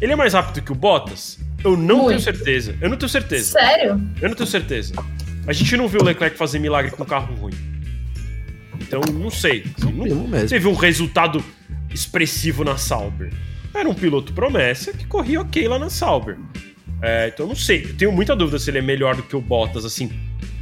[0.00, 1.38] Ele é mais rápido que o Bottas?
[1.64, 2.08] Eu não Muito.
[2.08, 2.76] tenho certeza.
[2.80, 3.52] Eu não tenho certeza.
[3.52, 4.00] Sério?
[4.20, 4.94] Eu não tenho certeza.
[5.46, 7.54] A gente não viu o Leclerc fazer milagre com carro ruim.
[8.80, 9.64] Então, não sei.
[9.76, 11.44] Assim, não, você viu um resultado
[11.90, 13.32] expressivo na Sauber.
[13.74, 16.36] Era um piloto promessa que corria ok lá na Sauber.
[17.02, 17.84] É, então, não sei.
[17.84, 20.10] Eu tenho muita dúvida se ele é melhor do que o Bottas, assim.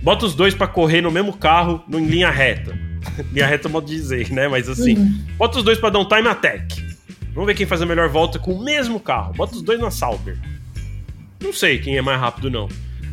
[0.02, 2.78] Bota os dois para correr no mesmo carro, em linha reta.
[3.32, 4.48] linha reta é modo de dizer, né?
[4.48, 5.24] Mas assim, uhum.
[5.36, 6.84] bota os dois para dar um time attack.
[7.32, 9.32] Vamos ver quem faz a melhor volta com o mesmo carro.
[9.34, 10.38] Bota os dois na Sauber.
[11.42, 12.68] Não sei quem é mais rápido, não.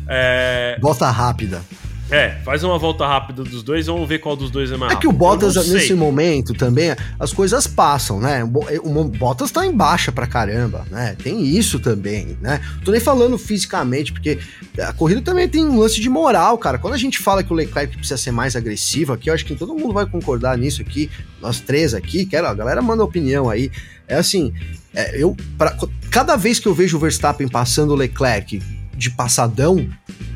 [0.08, 0.78] É...
[0.80, 1.62] Volta rápida.
[2.10, 4.96] É, faz uma volta rápida dos dois, vamos ver qual dos dois é mais É
[4.96, 8.44] que o Bottas, nesse momento também, as coisas passam, né?
[8.44, 11.16] O Bottas tá em baixa pra caramba, né?
[11.22, 12.60] Tem isso também, né?
[12.84, 14.38] Tô nem falando fisicamente, porque
[14.78, 16.78] a corrida também tem um lance de moral, cara.
[16.78, 19.54] Quando a gente fala que o Leclerc precisa ser mais agressivo aqui, eu acho que
[19.54, 23.70] todo mundo vai concordar nisso aqui, nós três aqui, quero, a galera manda opinião aí.
[24.06, 24.52] É assim,
[24.94, 25.74] é, eu, pra,
[26.10, 28.60] cada vez que eu vejo o Verstappen passando o Leclerc
[28.96, 29.88] de passadão,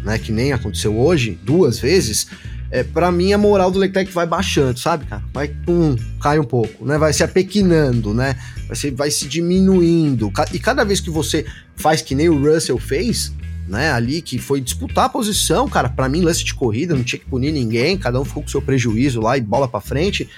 [0.04, 2.26] né, que nem aconteceu hoje, duas vezes,
[2.70, 5.22] é, para mim a moral do Leclerc vai baixando, sabe, cara?
[5.32, 6.98] Vai, pum, cai um pouco, né?
[6.98, 8.36] Vai se apequinando, né?
[8.66, 10.30] Vai se, vai se diminuindo.
[10.52, 11.46] E cada vez que você
[11.76, 13.32] faz que nem o Russell fez,
[13.66, 17.18] né, ali que foi disputar a posição, cara, para mim lance de corrida, não tinha
[17.18, 20.28] que punir ninguém, cada um ficou com seu prejuízo lá e bola para frente.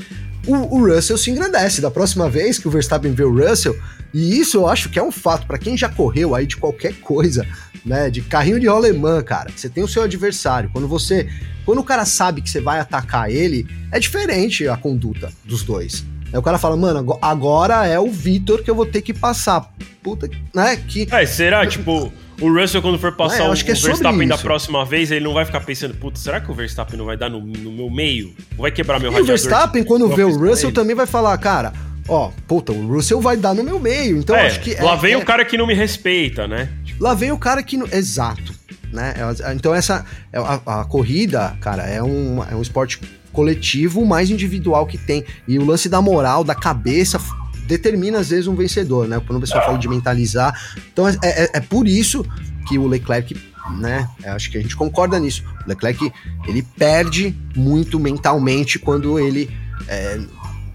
[0.47, 1.81] O, o, Russell se engrandece.
[1.81, 3.77] Da próxima vez que o Verstappen vê o Russell,
[4.15, 6.95] e isso eu acho que é um fato para quem já correu aí de qualquer
[7.01, 7.47] coisa,
[7.85, 9.51] né, de carrinho de rolemã, cara.
[9.55, 10.71] Você tem o seu adversário.
[10.73, 11.29] Quando você,
[11.65, 16.05] quando o cara sabe que você vai atacar ele, é diferente a conduta dos dois.
[16.33, 19.73] Aí o cara fala, mano, agora é o Vitor que eu vou ter que passar.
[20.03, 20.77] Puta, né?
[20.77, 21.09] Que.
[21.11, 21.67] É, será?
[21.69, 25.25] tipo, o Russell, quando for passar é, o, o é Verstappen da próxima vez, ele
[25.25, 27.91] não vai ficar pensando, putz, será que o Verstappen não vai dar no, no meu
[27.91, 28.35] meio?
[28.53, 29.35] Não vai quebrar meu e radiador?
[29.35, 31.73] o Verstappen, quando vê o Russell, também vai falar, cara,
[32.09, 34.19] ó, puta, o Russell vai dar no meu meio.
[34.19, 34.75] Então é, acho que.
[34.81, 36.69] Lá é, vem é, o cara que não me respeita, né?
[37.01, 37.77] Lá vem o cara que.
[37.93, 38.55] Exato.
[38.93, 39.15] Né?
[39.17, 40.05] É, então, essa.
[40.33, 43.01] É, a, a corrida, cara, é um, é um esporte
[43.33, 45.25] coletivo mais individual que tem.
[45.49, 47.19] E o lance da moral, da cabeça,
[47.67, 49.21] determina às vezes um vencedor, né?
[49.25, 50.53] Quando o pessoal fala de mentalizar.
[50.93, 52.25] Então é, é, é por isso
[52.69, 53.37] que o Leclerc,
[53.79, 54.09] né?
[54.25, 55.45] Acho que a gente concorda nisso.
[55.65, 56.13] O Leclerc
[56.47, 59.49] ele perde muito mentalmente quando ele
[59.87, 60.21] é,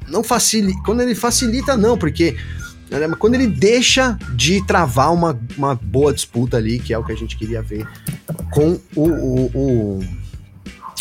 [0.07, 0.81] não facilita.
[0.83, 2.37] Quando ele facilita, não, porque
[3.17, 7.17] quando ele deixa de travar uma, uma boa disputa ali, que é o que a
[7.17, 7.87] gente queria ver
[8.51, 9.99] com o, o, o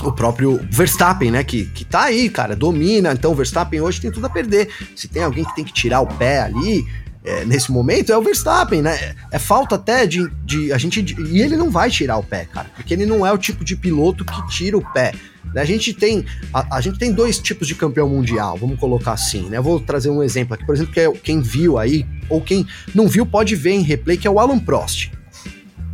[0.02, 1.44] o próprio Verstappen, né?
[1.44, 3.12] Que, que tá aí, cara, domina.
[3.12, 4.68] Então o Verstappen hoje tem tudo a perder.
[4.96, 6.84] Se tem alguém que tem que tirar o pé ali,
[7.24, 9.14] é, nesse momento é o Verstappen, né?
[9.30, 12.44] É falta até de, de a gente de, e ele não vai tirar o pé,
[12.44, 15.12] cara, porque ele não é o tipo de piloto que tira o pé.
[15.52, 15.60] Né?
[15.60, 19.48] A gente tem a, a, gente tem dois tipos de campeão mundial, vamos colocar assim,
[19.48, 19.58] né?
[19.58, 22.66] Eu vou trazer um exemplo aqui, por exemplo, que é quem viu aí ou quem
[22.94, 25.12] não viu pode ver em replay que é o Alan Prost.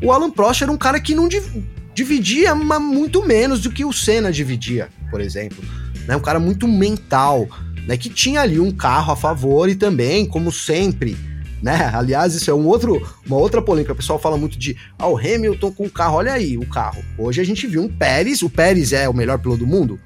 [0.02, 1.28] O Alan Prost era um cara que não
[1.94, 5.62] dividia muito menos do que o Senna dividia, por exemplo.
[6.06, 6.16] Né?
[6.16, 7.48] Um cara muito mental,
[7.86, 7.96] né?
[7.96, 11.16] Que tinha ali um carro a favor e também, como sempre,
[11.62, 11.90] né?
[11.92, 13.92] Aliás, isso é um outro, uma outra polêmica.
[13.92, 16.16] O pessoal fala muito de ah, o Hamilton com o carro.
[16.16, 17.02] Olha aí o carro.
[17.18, 18.42] Hoje a gente viu um Pérez.
[18.42, 20.00] O Pérez é o melhor piloto do mundo.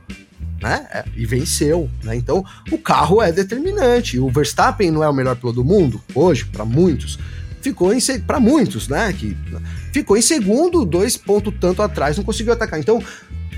[0.61, 0.87] Né?
[0.93, 2.17] É, e venceu, né?
[2.17, 4.19] Então o carro é determinante.
[4.19, 7.19] O Verstappen não é o melhor piloto do mundo hoje para muitos.
[7.61, 9.13] Ficou em para muitos, né?
[9.13, 9.37] Que
[9.93, 12.79] ficou em segundo, dois pontos tanto atrás, não conseguiu atacar.
[12.79, 13.03] Então,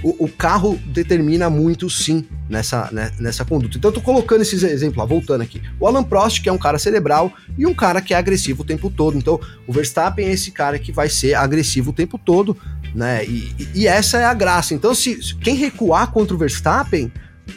[0.07, 3.77] o, o, carro determina muito, sim, nessa, né, nessa conduta.
[3.77, 5.61] Então, eu tô colocando esses exemplos lá, voltando aqui.
[5.81, 8.65] O Alan Prost, que é um cara cerebral, e um cara que é agressivo o
[8.65, 9.19] tempo todo.
[9.19, 12.57] Então, o Verstappen é esse cara que vai ser agressivo o tempo todo,
[12.95, 13.25] né?
[13.25, 14.75] E, e essa é a graça.
[14.75, 17.11] Então, se quem recuar contra o Verstappen,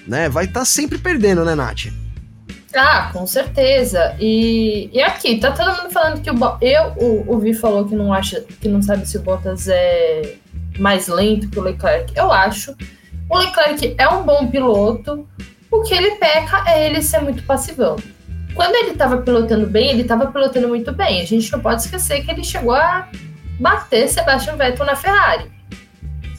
[0.07, 1.85] né, vai estar tá sempre perdendo, né, Nath?
[2.75, 4.15] Ah, com certeza.
[4.19, 7.95] E, e aqui, tá todo mundo falando que o eu, o, o Vi falou que
[7.95, 10.35] não acha, que não sabe se o Bottas é
[10.79, 12.13] mais lento que o Leclerc.
[12.15, 12.75] Eu acho.
[13.29, 15.27] O Leclerc é um bom piloto.
[15.71, 17.95] O que ele peca é ele ser muito passivão.
[18.55, 21.21] Quando ele estava pilotando bem, ele estava pilotando muito bem.
[21.21, 23.07] A gente não pode esquecer que ele chegou a
[23.59, 25.51] bater Sebastian Vettel na Ferrari.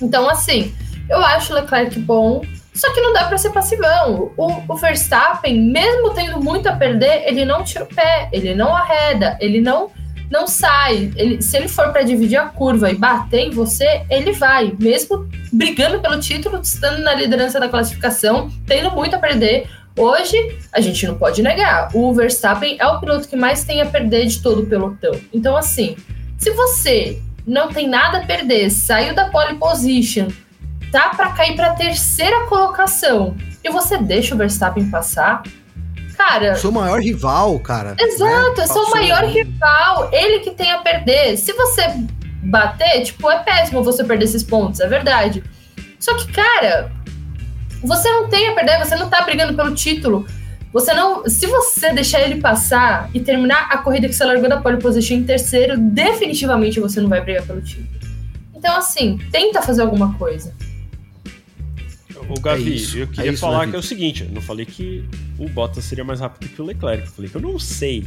[0.03, 0.75] Então, assim,
[1.09, 2.43] eu acho o Leclerc bom.
[2.75, 4.33] Só que não dá para ser passivão.
[4.37, 8.75] O, o, Verstappen, mesmo tendo muito a perder, ele não tira o pé, ele não
[8.75, 9.91] arreda, ele não
[10.31, 11.13] não sai.
[11.17, 15.29] Ele, se ele for para dividir a curva e bater em você, ele vai, mesmo
[15.53, 19.69] brigando pelo título, estando na liderança da classificação, tendo muito a perder.
[19.99, 23.87] Hoje, a gente não pode negar, o Verstappen é o piloto que mais tem a
[23.87, 25.13] perder de todo o pelotão.
[25.35, 25.97] Então, assim,
[26.39, 30.29] se você não tem nada a perder, saiu da pole position,
[30.93, 35.43] tá para cair para terceira colocação e você deixa o Verstappen passar,
[36.21, 36.57] cara.
[36.57, 37.97] Sou o maior rival, cara.
[37.99, 38.67] Exato, né?
[38.67, 40.11] sou o maior rival.
[40.13, 41.37] Ele que tem a perder.
[41.37, 41.83] Se você
[42.43, 45.43] bater, tipo, é péssimo você perder esses pontos, é verdade.
[45.99, 46.93] Só que, cara,
[47.83, 50.27] você não tem a perder, você não tá brigando pelo título.
[50.73, 51.29] Você não.
[51.29, 55.17] Se você deixar ele passar e terminar a corrida que você largou da pole position
[55.17, 57.89] em terceiro, definitivamente você não vai brigar pelo título.
[58.55, 60.55] Então, assim, tenta fazer alguma coisa.
[62.31, 64.65] O Gavi, é eu queria é isso, falar que é o seguinte: eu não falei
[64.65, 65.05] que
[65.39, 67.05] o Bottas seria mais rápido que o Leclerc.
[67.05, 68.05] Eu falei que eu não sei.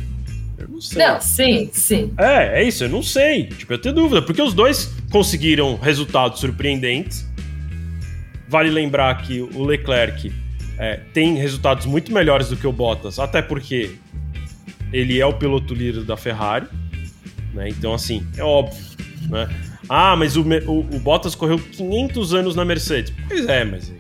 [0.57, 1.05] Eu não sei.
[1.05, 2.13] Não, sim, sim.
[2.17, 3.47] É, é isso, eu não sei.
[3.47, 7.27] Tipo, eu tenho dúvida, porque os dois conseguiram resultados surpreendentes
[8.53, 10.31] vale lembrar que o Leclerc
[10.77, 13.95] é, tem resultados muito melhores do que o Bottas, até porque
[14.91, 16.67] ele é o piloto líder da Ferrari,
[17.51, 17.69] né?
[17.69, 18.79] Então, assim, é óbvio,
[19.27, 19.49] né?
[19.89, 23.11] Ah, mas o, o, o, Bottas correu 500 anos na Mercedes.
[23.27, 23.91] Pois é, mas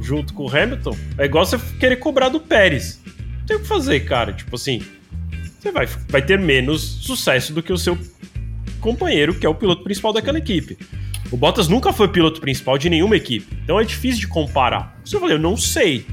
[0.00, 3.00] junto com o Hamilton, é igual você querer cobrar do Pérez.
[3.40, 4.32] Não tem o que fazer, cara.
[4.32, 4.82] Tipo assim,
[5.58, 7.96] você vai, vai ter menos sucesso do que o seu
[8.80, 10.76] companheiro, que é o piloto principal daquela equipe.
[11.30, 14.98] O Bottas nunca foi piloto principal de nenhuma equipe, então é difícil de comparar.
[15.04, 16.04] Você falou, eu não sei.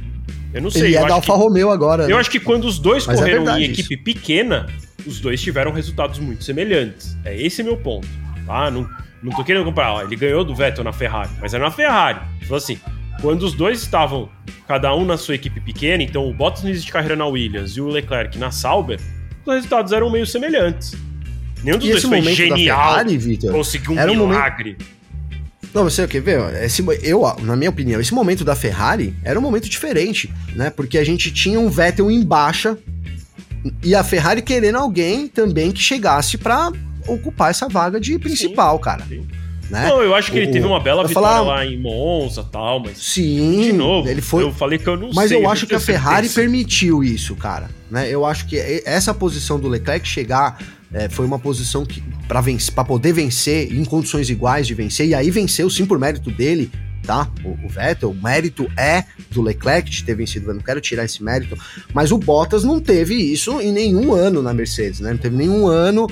[0.54, 0.84] Eu não sei.
[0.84, 2.04] Ele é da Alfa Romeo agora.
[2.04, 2.16] Eu né?
[2.16, 4.04] acho que quando os dois Mas é correram é em equipe isso.
[4.04, 4.68] pequena,
[5.06, 7.18] os dois tiveram resultados muito semelhantes.
[7.26, 8.08] É esse meu ponto.
[8.46, 8.72] Tá?
[8.72, 8.90] Não,
[9.22, 10.04] não tô querendo comparar.
[10.04, 12.20] ele ganhou do Vettel na Ferrari, mas era na Ferrari.
[12.42, 12.80] Então, assim,
[13.22, 14.30] quando os dois estavam,
[14.68, 17.72] cada um na sua equipe pequena, então o Bottas no início de carreira na Williams
[17.72, 19.00] e o Leclerc na Sauber,
[19.46, 20.96] os resultados eram meio semelhantes.
[21.64, 24.14] Nenhum dos e dois foi genial, Ferrari, conseguiu um milagre.
[24.14, 25.00] Um momento...
[25.74, 26.64] Não, você quer ver?
[26.64, 30.70] Esse, eu, na minha opinião, esse momento da Ferrari era um momento diferente, né?
[30.70, 32.78] Porque a gente tinha um Vettel em baixa
[33.84, 36.72] e a Ferrari querendo alguém também que chegasse para
[37.08, 39.06] ocupar essa vaga de principal, sim, cara.
[39.08, 39.28] Sim.
[39.70, 39.88] Né?
[39.88, 41.42] Não, eu acho que o, ele teve uma bela vitória falar...
[41.42, 42.98] lá em Monza e tal, mas.
[42.98, 44.44] Sim, de novo, ele foi.
[44.44, 45.38] Eu falei que eu não mas sei.
[45.38, 46.42] Mas eu acho que a Ferrari certeza.
[46.42, 47.70] permitiu isso, cara.
[47.90, 48.10] Né?
[48.10, 50.58] Eu acho que essa posição do Leclerc chegar
[50.92, 55.30] é, foi uma posição que para poder vencer em condições iguais de vencer, e aí
[55.30, 56.72] venceu sim por mérito dele,
[57.04, 57.30] tá?
[57.44, 61.06] O, o, Vettel, o mérito é do Leclerc de ter vencido, eu não quero tirar
[61.06, 61.58] esse mérito,
[61.94, 65.12] mas o Bottas não teve isso em nenhum ano na Mercedes, né?
[65.12, 66.08] Não teve nenhum ano,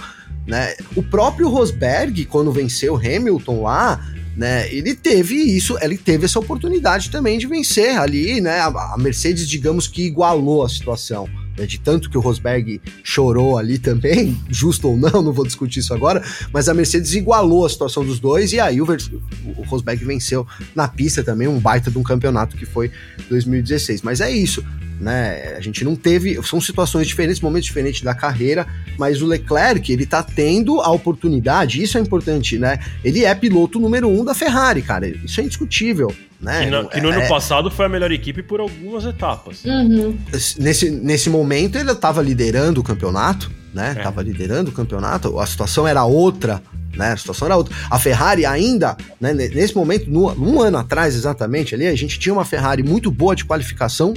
[0.47, 0.73] né?
[0.95, 4.03] O próprio Rosberg, quando venceu Hamilton lá,
[4.35, 4.71] né?
[4.73, 8.59] Ele teve isso, ele teve essa oportunidade também de vencer ali, né?
[8.61, 11.27] A, a Mercedes, digamos que igualou a situação
[11.57, 15.79] né, de tanto que o Rosberg chorou ali também, justo ou não, não vou discutir
[15.79, 16.23] isso agora,
[16.53, 20.45] mas a Mercedes igualou a situação dos dois e aí o, o Rosberg venceu
[20.75, 22.91] na pista também, um baita de um campeonato que foi
[23.27, 24.03] 2016.
[24.03, 24.63] Mas é isso,
[24.99, 25.55] né?
[25.57, 28.67] A gente não teve, são situações diferentes, momentos diferentes da carreira,
[28.97, 32.79] mas o Leclerc, ele tá tendo a oportunidade, isso é importante, né?
[33.03, 36.13] Ele é piloto número um da Ferrari, cara, isso é indiscutível.
[36.39, 36.65] Né?
[36.65, 37.27] Que, no, que no é, ano é.
[37.27, 39.65] passado foi a melhor equipe por algumas etapas.
[39.65, 40.15] Uhum.
[40.59, 43.95] Nesse, nesse momento ele estava liderando o campeonato, né?
[43.97, 44.03] É.
[44.03, 46.61] Tava liderando o campeonato, a situação era outra,
[46.95, 47.13] né?
[47.13, 47.75] A situação era outra.
[47.89, 52.33] A Ferrari ainda, né, nesse momento, no, um ano atrás exatamente ali, a gente tinha
[52.33, 54.13] uma Ferrari muito boa de qualificação,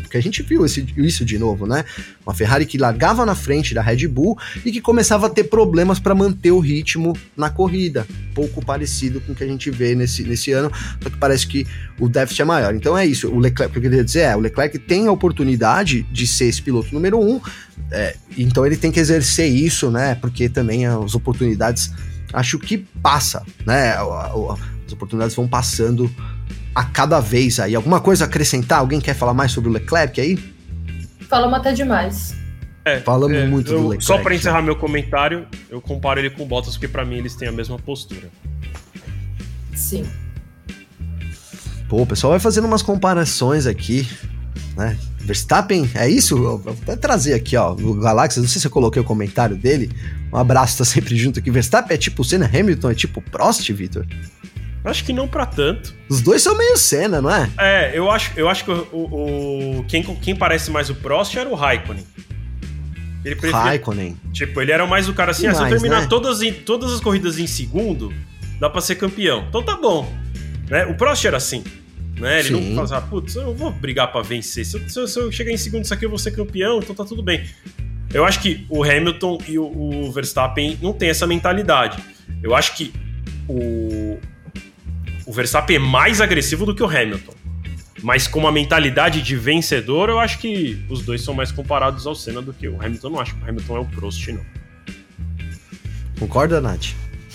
[0.00, 1.84] porque a gente viu esse, isso de novo, né?
[2.24, 5.98] Uma Ferrari que largava na frente da Red Bull e que começava a ter problemas
[5.98, 8.06] para manter o ritmo na corrida.
[8.34, 10.70] Pouco parecido com o que a gente vê nesse, nesse ano,
[11.02, 11.66] só que parece que
[11.98, 12.74] o déficit é maior.
[12.74, 13.28] Então é isso.
[13.28, 16.46] O Leclerc, o que eu queria dizer é: o Leclerc tem a oportunidade de ser
[16.46, 17.40] esse piloto número um,
[17.90, 20.14] é, então ele tem que exercer isso, né?
[20.14, 21.92] Porque também as oportunidades
[22.32, 23.94] acho que passa, né?
[23.94, 26.10] As oportunidades vão passando
[26.74, 27.74] a cada vez aí.
[27.74, 28.78] Alguma coisa a acrescentar?
[28.78, 30.38] Alguém quer falar mais sobre o Leclerc aí?
[31.28, 32.34] Falamos até demais.
[32.84, 34.04] É, Falamos é, muito eu, do Leclerc.
[34.04, 37.34] Só para encerrar meu comentário, eu comparo ele com o Bottas, porque para mim eles
[37.34, 38.28] têm a mesma postura.
[39.74, 40.04] Sim.
[41.88, 44.08] Pô, o pessoal vai fazendo umas comparações aqui,
[44.76, 44.96] né?
[45.20, 46.36] Verstappen, é isso?
[46.36, 49.56] Eu vou até trazer aqui, ó, o Galaxy, não sei se eu coloquei o comentário
[49.56, 49.90] dele.
[50.32, 51.50] Um abraço, tá sempre junto aqui.
[51.50, 54.06] Verstappen é tipo Senna, Hamilton é tipo Prost, Victor?
[54.84, 55.94] Acho que não para tanto.
[56.08, 57.48] Os dois são meio cena, não é?
[57.58, 61.48] É, eu acho, eu acho que o, o, quem, quem parece mais o Prost era
[61.48, 62.04] o Raikkonen.
[63.24, 64.16] Ele preferia, Raikkonen.
[64.32, 66.06] Tipo, ele era mais o cara assim, ah, se eu terminar né?
[66.08, 68.12] todas, todas as corridas em segundo,
[68.58, 69.44] dá pra ser campeão.
[69.48, 70.12] Então tá bom.
[70.68, 70.84] Né?
[70.86, 71.62] O Prost era assim.
[72.18, 72.40] Né?
[72.40, 72.74] Ele Sim.
[72.74, 74.66] não fala, putz, eu não vou brigar para vencer.
[74.66, 76.80] Se eu, se, eu, se eu, chegar em segundo isso aqui, eu vou ser campeão,
[76.80, 77.44] então tá tudo bem.
[78.12, 82.02] Eu acho que o Hamilton e o, o Verstappen não tem essa mentalidade.
[82.42, 82.92] Eu acho que
[83.48, 84.18] o,
[85.26, 87.34] o Verstappen é mais agressivo do que o Hamilton.
[88.02, 92.14] Mas com uma mentalidade de vencedor, eu acho que os dois são mais comparados ao
[92.14, 93.10] Senna do que o Hamilton.
[93.10, 94.44] Não acho que o Hamilton é o Prost, não.
[96.18, 96.94] Concorda, Nath?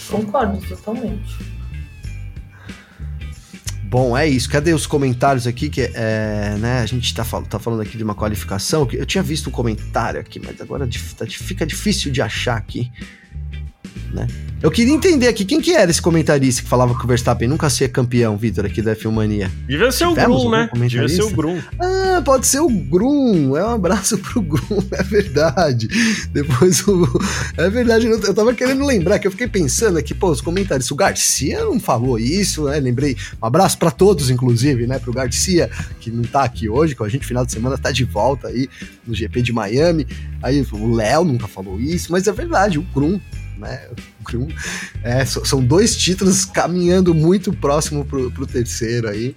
[0.09, 1.37] Concordo, totalmente.
[3.83, 4.49] Bom, é isso.
[4.49, 5.69] Cadê os comentários aqui?
[5.69, 8.85] Que é, né, a gente tá, tá falando aqui de uma qualificação.
[8.91, 12.91] Eu tinha visto um comentário aqui, mas agora tá, fica difícil de achar aqui
[14.13, 14.27] né?
[14.59, 17.69] Eu queria entender aqui quem que era esse comentarista que falava que o Verstappen nunca
[17.69, 19.51] ser campeão, Vitor, aqui da Filmania.
[19.67, 20.67] Devia ser o Grum, né?
[20.73, 21.61] Devia ser o Grum.
[21.79, 23.55] Ah, pode ser o Grum.
[23.55, 25.87] É um abraço pro Grum, é verdade.
[26.33, 27.07] Depois o.
[27.55, 30.89] É verdade, eu tava querendo lembrar que eu fiquei pensando aqui, pô, os comentários.
[30.89, 32.79] O Garcia não falou isso, né?
[32.79, 33.15] Lembrei.
[33.39, 34.97] Um abraço para todos, inclusive, né?
[34.97, 38.03] Pro Garcia, que não tá aqui hoje com a gente, final de semana tá de
[38.03, 38.67] volta aí
[39.05, 40.07] no GP de Miami.
[40.41, 43.19] Aí o Léo nunca falou isso, mas é verdade, o Grum
[43.57, 43.87] né?
[45.03, 49.35] É, são dois títulos caminhando muito próximo pro, pro terceiro aí.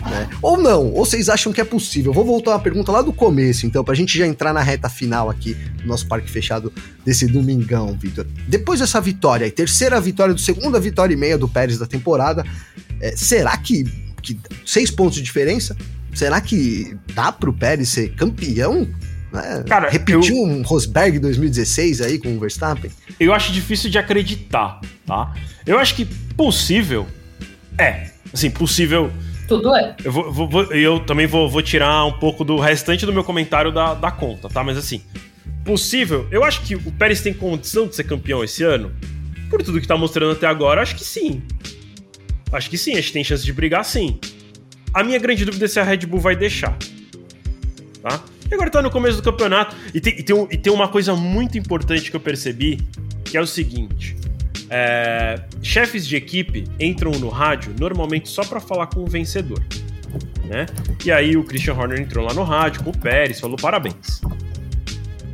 [0.00, 0.28] Né?
[0.42, 2.12] Ou não, ou vocês acham que é possível?
[2.12, 5.30] vou voltar uma pergunta lá do começo, então, pra gente já entrar na reta final
[5.30, 6.72] aqui do nosso parque fechado
[7.04, 8.26] desse domingão, Vitor.
[8.46, 12.44] Depois dessa vitória, e terceira vitória, do segunda vitória e meia do Pérez da temporada,
[13.00, 13.84] é, será que,
[14.22, 15.76] que seis pontos de diferença?
[16.14, 18.88] Será que dá pro Pérez ser campeão
[19.32, 19.64] né?
[19.68, 20.42] Cara, Repetiu eu...
[20.42, 22.90] um Rosberg 2016 aí com o Verstappen?
[23.18, 25.34] Eu acho difícil de acreditar, tá?
[25.66, 27.06] Eu acho que possível
[27.78, 28.10] é.
[28.32, 29.10] Assim, possível.
[29.46, 29.94] Tudo é.
[30.02, 33.70] Eu, vou, vou, eu também vou, vou, tirar um pouco do restante do meu comentário
[33.70, 34.64] da, da conta, tá?
[34.64, 35.02] Mas assim,
[35.64, 36.26] possível.
[36.30, 38.92] Eu acho que o Pérez tem condição de ser campeão esse ano.
[39.48, 41.42] Por tudo que tá mostrando até agora, acho que sim.
[42.52, 44.18] Acho que sim, acho que tem chance de brigar sim.
[44.92, 46.76] A minha grande dúvida é se a Red Bull vai deixar.
[48.02, 48.22] Tá?
[48.50, 49.76] E agora tá no começo do campeonato.
[49.92, 52.80] E tem, e tem, um, e tem uma coisa muito importante que eu percebi,
[53.24, 54.16] que é o seguinte.
[54.68, 59.62] É, chefes de equipe entram no rádio normalmente só para falar com o vencedor.
[60.44, 60.66] Né?
[61.04, 64.20] E aí o Christian Horner entrou lá no rádio com o Pérez, falou parabéns.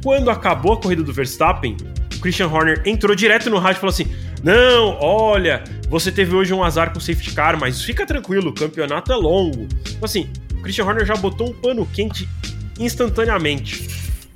[0.03, 1.77] Quando acabou a corrida do Verstappen,
[2.17, 4.07] o Christian Horner entrou direto no rádio e falou assim:
[4.43, 8.55] Não, olha, você teve hoje um azar com o safety car, mas fica tranquilo, o
[8.55, 9.69] campeonato é longo.
[9.83, 12.29] Então, assim, o Christian Horner já botou um pano quente
[12.85, 13.89] instantaneamente.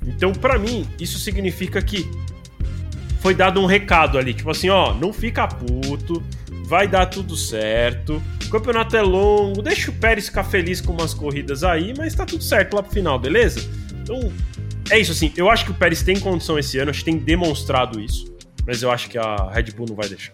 [0.05, 2.09] Então, para mim, isso significa que
[3.19, 6.23] foi dado um recado ali, tipo assim, ó, não fica puto,
[6.65, 8.21] vai dar tudo certo.
[8.45, 12.25] O campeonato é longo, deixa o Pérez ficar feliz com umas corridas aí, mas tá
[12.25, 13.59] tudo certo lá pro final, beleza?
[14.01, 14.31] Então,
[14.89, 17.17] é isso assim, eu acho que o Pérez tem condição esse ano, acho que tem
[17.17, 18.33] demonstrado isso,
[18.65, 20.31] mas eu acho que a Red Bull não vai deixar.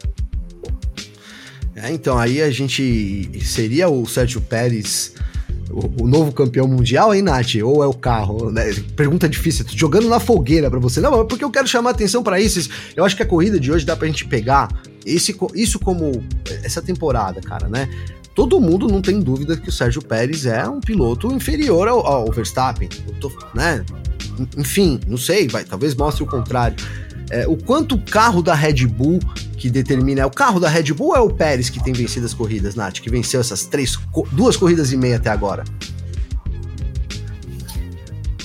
[1.76, 5.16] É, então aí a gente seria o Sérgio Pérez
[5.72, 7.56] o, novo campeão mundial, hein, Nath?
[7.64, 8.52] Ou é o carro?
[8.52, 8.74] Né?
[8.96, 11.02] Pergunta difícil, tô jogando na fogueira para você.
[11.02, 12.70] Não, é porque eu quero chamar atenção para isso.
[12.96, 14.70] Eu acho que a corrida de hoje dá pra gente pegar
[15.06, 16.24] esse, isso como
[16.64, 17.90] essa temporada, cara, né?
[18.36, 22.32] Todo mundo não tem dúvida que o Sérgio Pérez é um piloto inferior ao, ao
[22.32, 22.90] Verstappen,
[23.20, 23.86] tô, né?
[24.58, 26.76] Enfim, não sei, vai, talvez mostre o contrário.
[27.30, 29.20] É, o quanto o carro da Red Bull
[29.64, 30.20] que determina.
[30.20, 32.76] É o carro da Red Bull ou é o Pérez que tem vencido as corridas,
[32.76, 33.00] Nath?
[33.00, 33.98] Que venceu essas três,
[34.34, 35.64] duas corridas e meia até agora?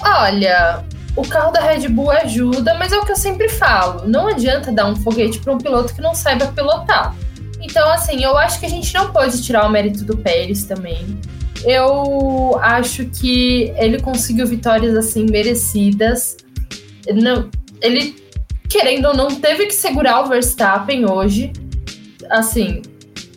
[0.01, 0.85] Olha,
[1.17, 4.07] o carro da Red Bull ajuda, mas é o que eu sempre falo.
[4.07, 7.17] Não adianta dar um foguete para um piloto que não saiba pilotar.
[7.61, 11.19] Então, assim, eu acho que a gente não pode tirar o mérito do Pérez também.
[11.65, 16.37] Eu acho que ele conseguiu vitórias assim merecidas.
[17.13, 17.51] Não,
[17.83, 18.15] ele
[18.69, 21.53] querendo ou não, teve que segurar o Verstappen hoje.
[22.31, 22.83] Assim.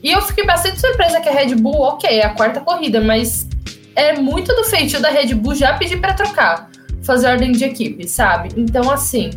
[0.03, 3.47] E eu fiquei bastante surpresa que a Red Bull, ok, é a quarta corrida, mas
[3.95, 6.69] é muito do feitio da Red Bull já pedir para trocar,
[7.03, 8.49] fazer ordem de equipe, sabe?
[8.57, 9.29] Então, assim,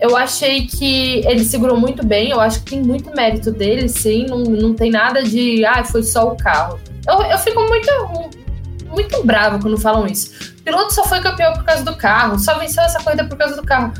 [0.00, 4.26] eu achei que ele segurou muito bem, eu acho que tem muito mérito dele, sim,
[4.26, 6.78] não, não tem nada de, ah, foi só o carro.
[7.06, 7.90] Eu, eu fico muito,
[8.86, 10.54] muito brava quando falam isso.
[10.60, 13.56] O piloto só foi campeão por causa do carro, só venceu essa corrida por causa
[13.56, 13.92] do carro.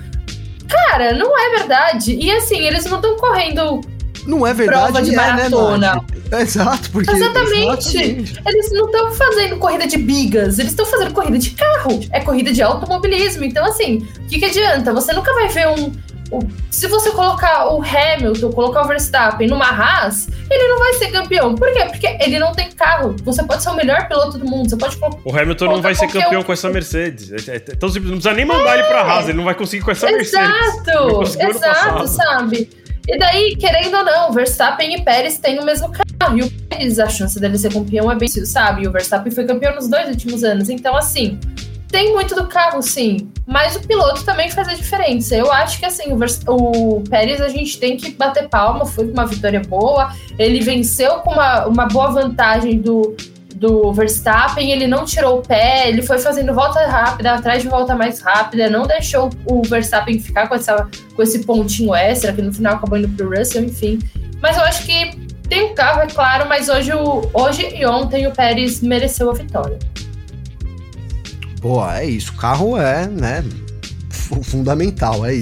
[0.68, 2.14] Cara, não é verdade.
[2.14, 3.80] E assim, eles não estão correndo
[4.28, 5.94] não é verdade, prova de é, né, maratona.
[6.30, 7.10] Né, Exato, porque.
[7.10, 7.96] Exatamente.
[7.96, 8.42] exatamente.
[8.46, 12.00] Eles não estão fazendo corrida de bigas, eles estão fazendo corrida de carro.
[12.12, 13.44] É corrida de automobilismo.
[13.44, 14.92] Então, assim, o que, que adianta?
[14.92, 15.90] Você nunca vai ver um,
[16.30, 21.10] o, se você colocar o Hamilton, colocar o Verstappen numa Haas, ele não vai ser
[21.10, 21.54] campeão.
[21.54, 21.84] Por quê?
[21.86, 23.16] Porque ele não tem carro.
[23.24, 24.68] Você pode ser o melhor piloto do mundo.
[24.68, 26.44] Você pode O Hamilton não vai ser campeão um...
[26.44, 27.48] com essa Mercedes.
[27.48, 28.80] É, é, é tão simples, não precisa nem mandar é.
[28.80, 31.56] ele pra Haas, ele não vai conseguir com essa exato, Mercedes.
[31.56, 32.70] Exato, sabe?
[33.08, 36.36] E daí, querendo ou não, Verstappen e Pérez têm o mesmo carro.
[36.36, 38.82] E o Pérez, a chance dele ser campeão é bem, sabe?
[38.82, 40.68] E o Verstappen foi campeão nos dois últimos anos.
[40.68, 41.40] Então, assim,
[41.90, 43.30] tem muito do carro, sim.
[43.46, 45.34] Mas o piloto também faz a diferença.
[45.34, 49.26] Eu acho que assim, o, o Pérez a gente tem que bater palma, foi uma
[49.26, 50.12] vitória boa.
[50.38, 53.16] Ele venceu com uma, uma boa vantagem do,
[53.54, 57.94] do Verstappen, ele não tirou o pé, ele foi fazendo volta rápida, atrás de volta
[57.94, 62.52] mais rápida, não deixou o Verstappen ficar com, essa, com esse pontinho extra, que no
[62.52, 63.98] final acabou indo pro Russell, enfim.
[64.40, 65.10] Mas eu acho que
[65.48, 66.92] tem um carro, é claro, mas hoje,
[67.32, 69.78] hoje e ontem o Pérez mereceu a vitória.
[71.60, 72.32] Pô, é isso.
[72.34, 73.44] Carro é, né?
[74.42, 75.24] fundamental.
[75.24, 75.32] É,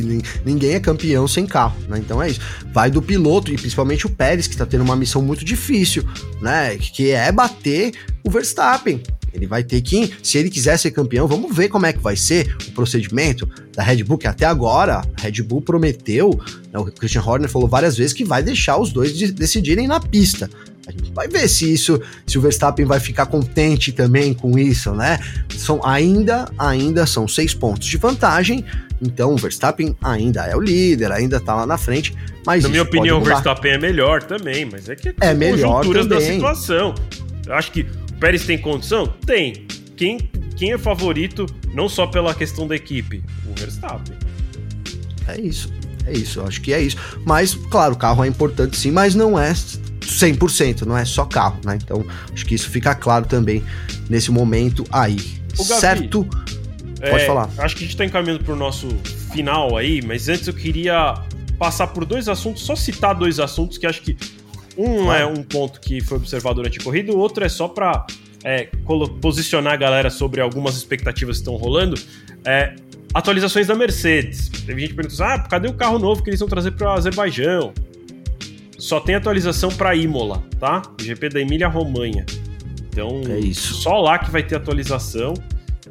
[0.44, 1.98] ninguém é campeão sem carro, né?
[1.98, 2.40] Então é isso.
[2.72, 6.04] Vai do piloto e principalmente o Pérez, que tá tendo uma missão muito difícil,
[6.40, 6.76] né?
[6.76, 7.92] Que é bater
[8.24, 9.02] o Verstappen.
[9.32, 12.16] Ele vai ter que, se ele quiser ser campeão, vamos ver como é que vai
[12.16, 16.30] ser o procedimento da Red Bull, que até agora a Red Bull prometeu,
[16.72, 20.00] né, o Christian Horner falou várias vezes que vai deixar os dois de decidirem na
[20.00, 20.48] pista.
[20.86, 24.92] A gente vai ver se isso, se o Verstappen vai ficar contente também com isso,
[24.94, 25.18] né?
[25.56, 28.64] São ainda, ainda são seis pontos de vantagem.
[29.02, 32.14] Então o Verstappen ainda é o líder, ainda tá lá na frente.
[32.46, 36.06] Mas na minha opinião, o Verstappen é melhor também, mas é que é melhor também.
[36.06, 36.94] da situação.
[37.44, 39.06] Eu acho que o Pérez tem condição?
[39.26, 39.66] Tem.
[39.96, 40.18] Quem,
[40.56, 43.24] quem é favorito, não só pela questão da equipe?
[43.44, 44.16] O Verstappen.
[45.26, 45.72] É isso.
[46.06, 46.96] É isso, eu acho que é isso.
[47.24, 49.52] Mas, claro, o carro é importante sim, mas não é
[50.06, 51.78] 100%, não é só carro, né?
[51.82, 53.62] Então, acho que isso fica claro também
[54.08, 55.16] nesse momento aí.
[55.56, 56.24] Gavi, certo?
[56.24, 57.50] Pode é, falar.
[57.58, 58.88] Acho que a gente está encaminhando para o nosso
[59.32, 61.14] final aí, mas antes eu queria
[61.58, 64.16] passar por dois assuntos, só citar dois assuntos que acho que
[64.76, 68.06] um é um ponto que foi observado durante a corrida, o outro é só para
[68.44, 68.68] é,
[69.20, 71.98] posicionar a galera sobre algumas expectativas que estão rolando.
[72.44, 72.76] É,
[73.12, 74.48] atualizações da Mercedes.
[74.48, 77.72] Teve gente perguntando: ah, cadê o carro novo que eles vão trazer para o Azerbaijão?
[78.78, 80.82] Só tem atualização para Imola, tá?
[81.00, 82.26] GP da Emília Romanha.
[82.88, 85.34] Então, é só lá que vai ter atualização.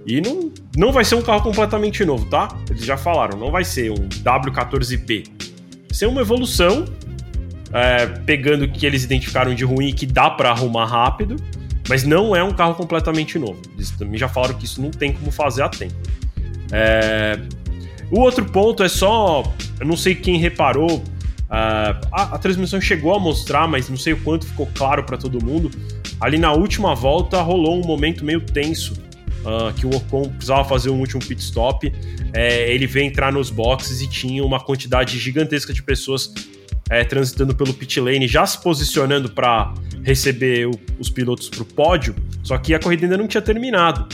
[0.06, 2.48] E não, não vai ser um carro completamente novo, tá?
[2.70, 5.28] Eles já falaram, não vai ser um W14P.
[5.28, 6.86] Vai ser uma evolução,
[7.74, 11.38] é, pegando o que eles identificaram de ruim e que dá para arrumar rápido,
[11.90, 13.60] mas não é um carro completamente novo.
[13.76, 15.96] Eles também já falaram que isso não tem como fazer a tempo.
[16.72, 17.40] É...
[18.12, 19.44] O outro ponto é só.
[19.80, 21.04] Eu não sei quem reparou.
[22.12, 25.44] A, a, transmissão chegou a mostrar, mas não sei o quanto ficou claro para todo
[25.44, 25.72] mundo.
[26.20, 28.94] Ali na última volta rolou um momento meio tenso.
[29.46, 31.94] Uh, que o Ocon precisava fazer um último pit stop.
[32.34, 36.34] É, ele veio entrar nos boxes e tinha uma quantidade gigantesca de pessoas
[36.90, 39.72] é, transitando pelo pit lane, já se posicionando para
[40.04, 42.16] receber o, os pilotos para o pódio.
[42.44, 44.08] Só que a corrida ainda não tinha terminado.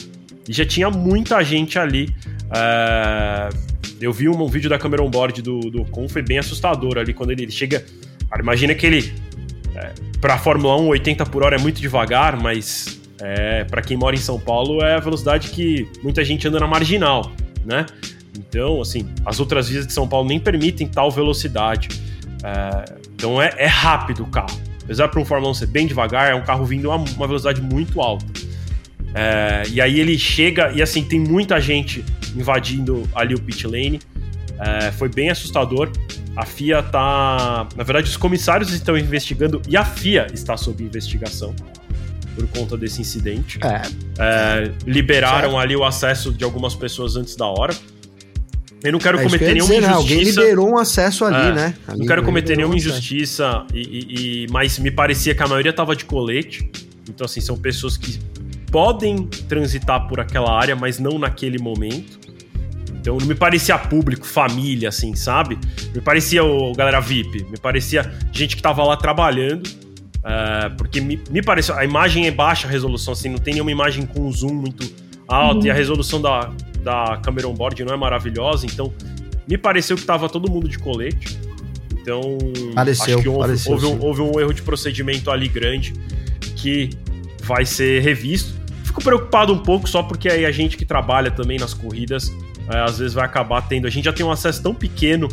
[0.47, 2.13] E já tinha muita gente ali.
[2.53, 3.70] É...
[4.02, 7.14] Eu vi um, um, vídeo da câmera on-board do, do Ocon, foi bem assustador ali
[7.14, 7.86] quando ele, ele chega.
[8.30, 9.14] Cara, imagina que ele.
[9.76, 14.16] É, pra Fórmula 1, 80 por hora é muito devagar, mas é, para quem mora
[14.16, 17.32] em São Paulo é a velocidade que muita gente anda na marginal,
[17.64, 17.86] né?
[18.38, 21.89] Então, assim, as outras vias de São Paulo nem permitem tal velocidade.
[22.43, 24.60] É, então é, é, rápido o carro.
[24.84, 27.62] Apesar para um Fórmula 1 ser bem devagar, é um carro vindo a uma velocidade
[27.62, 28.26] muito alta.
[29.14, 32.04] É, e aí ele chega e assim, tem muita gente
[32.36, 33.99] invadindo ali o pit lane.
[34.59, 35.91] É, foi bem assustador.
[36.36, 37.67] A FIA tá.
[37.75, 41.55] Na verdade, os comissários estão investigando e a FIA está sob investigação
[42.36, 43.59] por conta desse incidente.
[43.63, 43.82] É.
[44.19, 47.73] É, liberaram ali o acesso de algumas pessoas antes da hora.
[48.84, 49.89] Eu não quero é, cometer nenhuma dizer, injustiça.
[49.89, 49.93] Né?
[49.93, 51.75] Alguém liberou um acesso ali, é, né?
[51.88, 55.71] Ali não quero cometer nenhuma injustiça, e, e, e, mas me parecia que a maioria
[55.71, 56.69] tava de colete.
[57.07, 58.19] Então, assim, são pessoas que
[58.71, 62.19] podem transitar por aquela área, mas não naquele momento.
[63.02, 65.58] Então não me parecia público, família, assim, sabe?
[65.93, 69.68] Me parecia o galera VIP, me parecia gente que tava lá trabalhando.
[70.22, 71.76] Uh, porque me, me pareceu.
[71.76, 74.88] A imagem é baixa resolução, assim, não tem nenhuma imagem com zoom muito
[75.28, 75.66] alto uhum.
[75.66, 76.52] e a resolução da,
[76.84, 78.93] da câmera on-board não é maravilhosa, então
[79.47, 81.39] me pareceu que tava todo mundo de colete.
[81.99, 82.38] Então,
[82.76, 85.93] pareceu, acho que houve, pareceu, houve, um, houve um erro de procedimento ali grande
[86.56, 86.91] que
[87.43, 88.54] vai ser revisto.
[88.84, 92.32] Fico preocupado um pouco só porque aí a gente que trabalha também nas corridas,
[92.70, 93.88] é, às vezes vai acabar tendo.
[93.88, 95.28] A gente já tem um acesso tão pequeno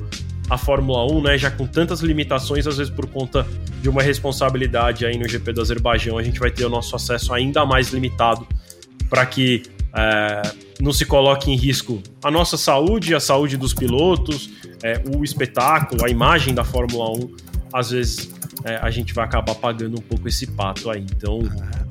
[0.48, 1.38] à Fórmula 1, né?
[1.38, 3.46] Já com tantas limitações, às vezes por conta
[3.80, 7.32] de uma responsabilidade aí no GP do Azerbaijão, a gente vai ter o nosso acesso
[7.32, 8.46] ainda mais limitado
[9.08, 9.62] para que
[9.94, 10.42] é,
[10.80, 14.50] não se coloque em risco a nossa saúde, a saúde dos pilotos,
[14.82, 17.36] é, o espetáculo, a imagem da Fórmula 1.
[17.72, 18.30] Às vezes
[18.64, 21.04] é, a gente vai acabar pagando um pouco esse pato aí.
[21.16, 21.40] Então,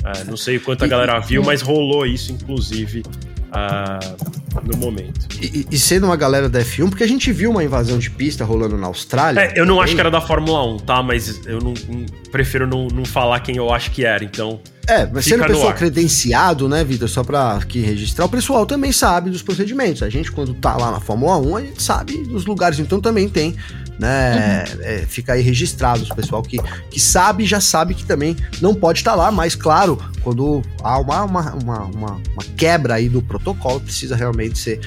[0.04, 5.28] é, não sei quanto a galera viu, mas rolou isso, inclusive, uh, no momento.
[5.42, 8.44] E, e, sendo uma galera da F1, porque a gente viu uma invasão de pista
[8.44, 9.40] rolando na Austrália.
[9.40, 11.04] É, eu não acho que era da Fórmula 1, tá?
[11.04, 14.60] Mas eu não, não prefiro não, não falar quem eu acho que era, então.
[14.88, 19.30] É, mas sendo pessoal credenciado, né, Vitor, só pra aqui registrar, o pessoal também sabe
[19.30, 20.02] dos procedimentos.
[20.02, 23.28] A gente, quando tá lá na Fórmula 1, a gente sabe dos lugares, então também
[23.28, 23.56] tem
[24.00, 24.64] né?
[24.64, 24.82] Uhum.
[24.82, 26.04] É, fica aí registrado.
[26.04, 26.58] O pessoal que,
[26.90, 31.00] que sabe já sabe que também não pode estar tá lá, mas claro, quando há
[31.00, 32.20] uma, uma, uma, uma,
[32.56, 34.80] quebra aí do protocolo, precisa realmente ser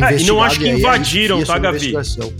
[0.00, 1.92] é, e não acho que invadiram, tá, Gavi?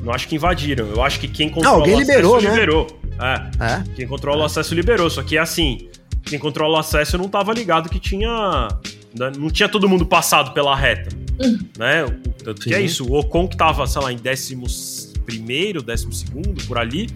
[0.02, 0.86] Não acho que invadiram.
[0.86, 2.50] Eu acho que quem controla não, alguém liberou, né?
[2.50, 3.00] liberou.
[3.20, 3.64] É.
[3.64, 3.84] é.
[3.94, 4.42] Quem controla é.
[4.44, 5.10] o acesso liberou.
[5.10, 5.88] Só que é assim,
[6.24, 8.68] quem controla o acesso não tava ligado que tinha.
[9.14, 11.14] Né, não tinha todo mundo passado pela reta.
[11.38, 11.58] Uhum.
[11.76, 12.06] Né?
[12.42, 12.70] Tanto Sim.
[12.70, 13.06] que é isso.
[13.06, 17.08] O Ocon que tava, sei lá, em décimos primeiro, décimo segundo, por ali,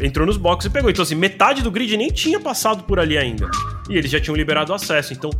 [0.00, 0.90] entrou nos boxes e pegou.
[0.90, 3.50] Então, assim, metade do grid nem tinha passado por ali ainda.
[3.88, 5.12] E eles já tinham liberado acesso.
[5.12, 5.30] Então,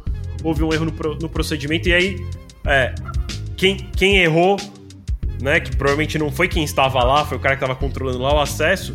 [0.42, 1.88] houve um erro no, pro, no procedimento.
[1.88, 2.26] E aí,
[2.66, 2.92] é,
[3.56, 4.56] quem, quem errou,
[5.40, 8.34] né, que provavelmente não foi quem estava lá, foi o cara que estava controlando lá
[8.34, 8.92] o acesso,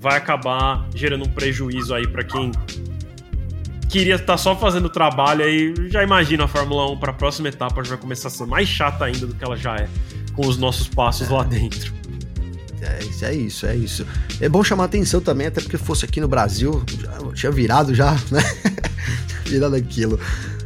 [0.00, 2.52] vai acabar gerando um prejuízo aí para quem
[3.88, 5.74] queria estar tá só fazendo trabalho aí.
[5.88, 8.68] Já imagina a Fórmula 1 para a próxima etapa já vai começar a ser mais
[8.68, 9.88] chata ainda do que ela já é
[10.36, 11.92] com os nossos passos lá dentro.
[12.80, 14.06] É, é isso, é isso.
[14.40, 18.12] É bom chamar atenção também, até porque fosse aqui no Brasil, já, tinha virado já,
[18.30, 18.42] né?
[19.46, 20.20] virado aquilo.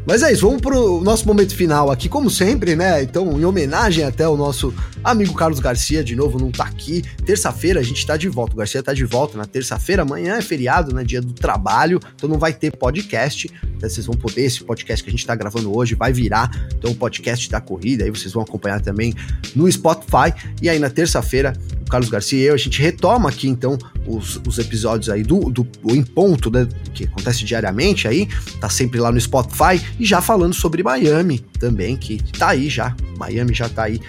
[0.06, 3.02] Mas é isso, vamos pro nosso momento final aqui, como sempre, né?
[3.02, 4.74] Então, em homenagem até ao nosso
[5.04, 7.02] amigo Carlos Garcia, de novo, não tá aqui.
[7.24, 10.42] Terça-feira a gente tá de volta, o Garcia tá de volta na terça-feira, amanhã é
[10.42, 11.04] feriado, né?
[11.04, 13.50] Dia do trabalho, então não vai ter podcast.
[13.80, 16.90] Né, vocês vão poder, esse podcast que a gente tá gravando hoje vai virar, então,
[16.90, 19.14] o podcast da corrida, aí vocês vão acompanhar também
[19.54, 20.32] no Spotify.
[20.62, 23.76] E aí na terça-feira, o Carlos Garcia e eu, a gente retoma aqui, então,
[24.06, 26.66] os, os episódios aí do, do, Em Ponto, né?
[26.94, 28.28] Que acontece diariamente aí,
[28.60, 32.94] tá sempre lá no Spotify e já falando sobre Miami também, que tá aí já.
[33.18, 34.00] Miami já tá aí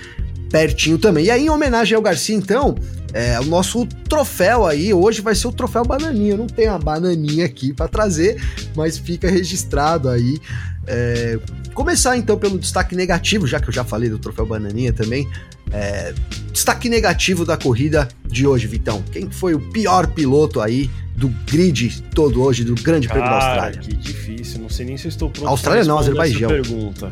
[0.50, 1.26] pertinho também.
[1.26, 2.76] E aí, em homenagem ao Garcia, então,
[3.14, 6.34] é, o nosso troféu aí, hoje vai ser o troféu bananinha.
[6.34, 8.42] Eu não tenho a bananinha aqui para trazer,
[8.76, 10.40] mas fica registrado aí.
[10.88, 11.40] É,
[11.74, 15.28] começar então pelo destaque negativo, já que eu já falei do troféu bananinha também.
[15.74, 16.14] É,
[16.52, 19.04] destaque negativo da corrida de hoje, Vitão.
[19.12, 23.80] Quem foi o pior piloto aí do grid todo hoje do Grande Prêmio da Austrália?
[23.80, 25.48] Que difícil, não sei nem se eu estou pronto.
[25.48, 26.50] Austrália não, Azerbaijão.
[26.50, 27.12] Pergunta.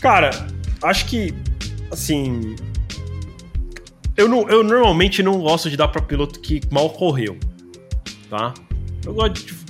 [0.00, 0.30] Cara,
[0.82, 1.34] acho que
[1.90, 2.56] assim,
[4.16, 7.38] eu, não, eu normalmente não gosto de dar para piloto que mal correu,
[8.28, 8.54] tá?
[9.04, 9.60] Eu gosto de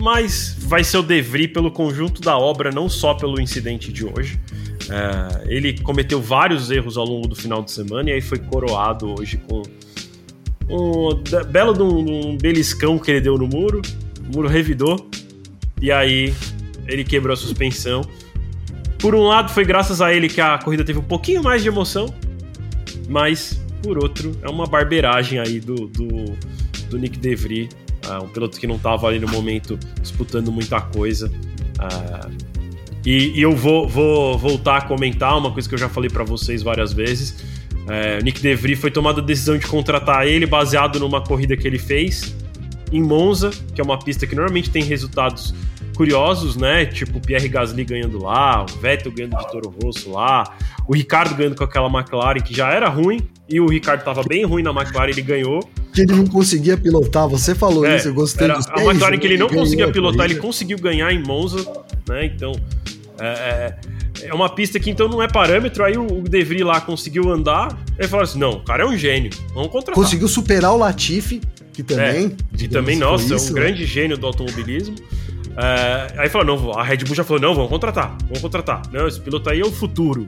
[0.00, 4.40] mas vai ser o Devry pelo conjunto da obra, não só pelo incidente de hoje.
[4.90, 9.14] É, ele cometeu vários erros ao longo do final de semana e aí foi coroado
[9.16, 9.62] hoje com
[10.68, 11.14] um
[11.50, 13.80] belo de um, um beliscão que ele deu no muro.
[14.28, 15.08] O muro revidou.
[15.80, 16.34] E aí
[16.86, 18.02] ele quebrou a suspensão.
[18.98, 21.68] Por um lado, foi graças a ele que a corrida teve um pouquinho mais de
[21.68, 22.12] emoção.
[23.08, 26.36] Mas, por outro, é uma barbeiragem aí do, do,
[26.88, 27.68] do Nick DeVry.
[28.06, 31.28] Uh, um piloto que não estava ali no momento disputando muita coisa.
[31.78, 32.49] Uh,
[33.04, 36.24] e, e, eu vou, vou voltar a comentar uma coisa que eu já falei para
[36.24, 37.36] vocês várias vezes
[37.88, 41.78] é, Nick DeVry foi tomada a decisão de contratar ele baseado numa corrida que ele
[41.78, 42.34] fez
[42.92, 45.54] em Monza, que é uma pista que normalmente tem resultados
[45.96, 46.86] curiosos, né?
[46.86, 50.56] Tipo o Pierre Gasly ganhando lá, o Vettel ganhando de Toro Rosso lá,
[50.88, 54.44] o Ricardo ganhando com aquela McLaren que já era ruim e o Ricardo tava bem
[54.44, 55.60] ruim na McLaren, ele ganhou.
[55.92, 59.26] Que ele não conseguia pilotar, você falou é, isso, eu gostei era A McLaren que
[59.26, 61.64] ele não conseguia pilotar, ele conseguiu ganhar em Monza,
[62.08, 62.26] né?
[62.26, 62.52] Então,
[63.20, 66.80] é, é é uma pista que então não é parâmetro, aí o De Vries lá
[66.80, 69.94] conseguiu andar, ele falou assim, não, o cara é um gênio, vamos contratar.
[69.94, 71.40] Conseguiu superar o Latifi,
[71.72, 72.26] que também...
[72.26, 73.60] É, que também, nossa, isso, é um né?
[73.60, 74.96] grande gênio do automobilismo.
[75.56, 78.82] É, aí falou, não, a Red Bull já falou, não, vamos contratar, vamos contratar.
[78.92, 80.26] Não, esse piloto aí é o futuro.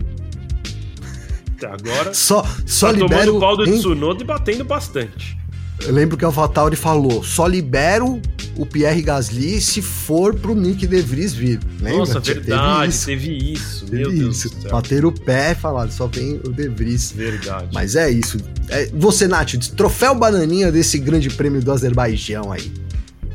[1.64, 5.38] Agora, só, só tá libera tomando o pau do Tsunoda e batendo bastante.
[5.86, 8.20] Eu lembro que o AlphaTauri falou: só libero
[8.56, 11.60] o Pierre Gasly se for pro Nick De Vries vir.
[11.80, 11.98] Lembra?
[11.98, 13.06] Nossa, verdade, teve isso.
[13.06, 14.18] Teve isso teve isso.
[14.18, 14.70] Deus do céu.
[14.70, 17.12] Bateram o pé e falaram: só vem o De Vries.
[17.12, 17.68] Verdade.
[17.72, 18.38] Mas é isso.
[18.68, 22.72] É, você, Nath, troféu bananinha desse grande prêmio do Azerbaijão aí.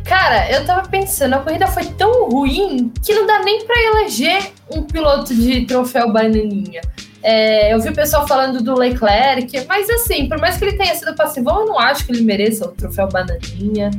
[0.06, 4.52] Cara, eu tava pensando, a corrida foi tão ruim que não dá nem para eleger
[4.70, 6.82] um piloto de troféu bananinha.
[7.30, 10.96] É, eu vi o pessoal falando do Leclerc, mas assim, por mais que ele tenha
[10.96, 13.92] sido passivo, eu não acho que ele mereça o troféu bananinha.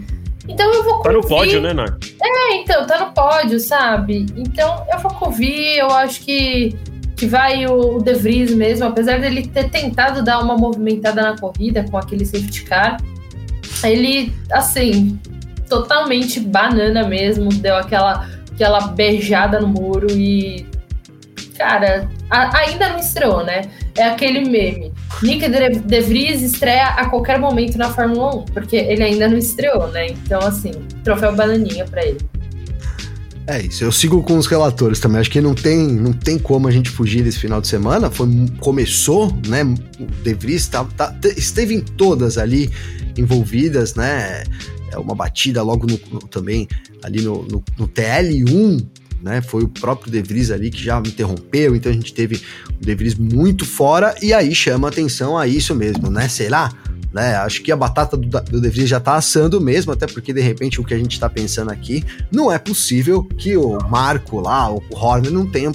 [0.48, 2.06] Então eu vou Tá no pódio, né, Nath?
[2.22, 4.24] É, então, tá no pódio, sabe?
[4.34, 6.74] Então eu vou convir, eu acho que,
[7.18, 11.36] que vai o, o De Vries mesmo, apesar dele ter tentado dar uma movimentada na
[11.36, 12.96] corrida com aquele safety car.
[13.84, 15.20] Ele, assim,
[15.68, 20.66] totalmente banana mesmo, deu aquela, aquela beijada no muro e
[21.58, 23.62] cara, ainda não estreou, né?
[23.96, 24.92] É aquele meme.
[25.22, 29.88] Nick De Vries estreia a qualquer momento na Fórmula 1, porque ele ainda não estreou,
[29.88, 30.08] né?
[30.08, 30.72] Então, assim,
[31.02, 32.18] troféu bananinha para ele.
[33.46, 35.20] É isso, eu sigo com os relatores também.
[35.20, 38.10] Acho que não tem, não tem como a gente fugir desse final de semana.
[38.10, 38.28] Foi,
[38.60, 39.62] começou, né?
[39.98, 42.70] O De Vries tá, tá, esteve em todas ali
[43.16, 44.44] envolvidas, né?
[44.92, 45.96] É uma batida logo no,
[46.28, 46.68] também
[47.02, 48.86] ali no, no, no TL1
[49.22, 49.40] né?
[49.42, 52.40] Foi o próprio De Vries ali que já interrompeu, então a gente teve
[52.80, 56.28] o De Vries muito fora e aí chama atenção a isso mesmo, né?
[56.28, 56.70] Será?
[57.10, 60.32] Né, acho que a batata do, do De Vries já tá assando mesmo, até porque
[60.32, 64.40] de repente o que a gente tá pensando aqui, não é possível que o Marco
[64.40, 65.72] lá, o Horner não tenha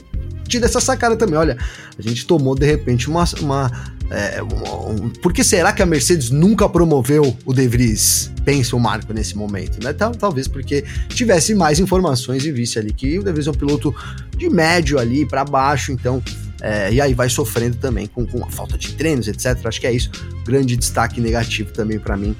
[0.48, 1.36] tido essa sacada também.
[1.36, 1.58] Olha,
[1.98, 3.72] a gente tomou de repente uma, uma
[4.10, 8.32] é, um, por que será que a Mercedes nunca promoveu o De Vries?
[8.46, 9.94] Pensa o Marco nesse momento, né?
[9.94, 13.96] Talvez porque tivesse mais informações e visse ali que o De Vries é um piloto
[14.38, 16.22] de médio ali para baixo, então.
[16.62, 19.58] É, e aí vai sofrendo também com, com a falta de treinos, etc.
[19.66, 20.10] Acho que é isso.
[20.46, 22.34] Grande destaque negativo também para mim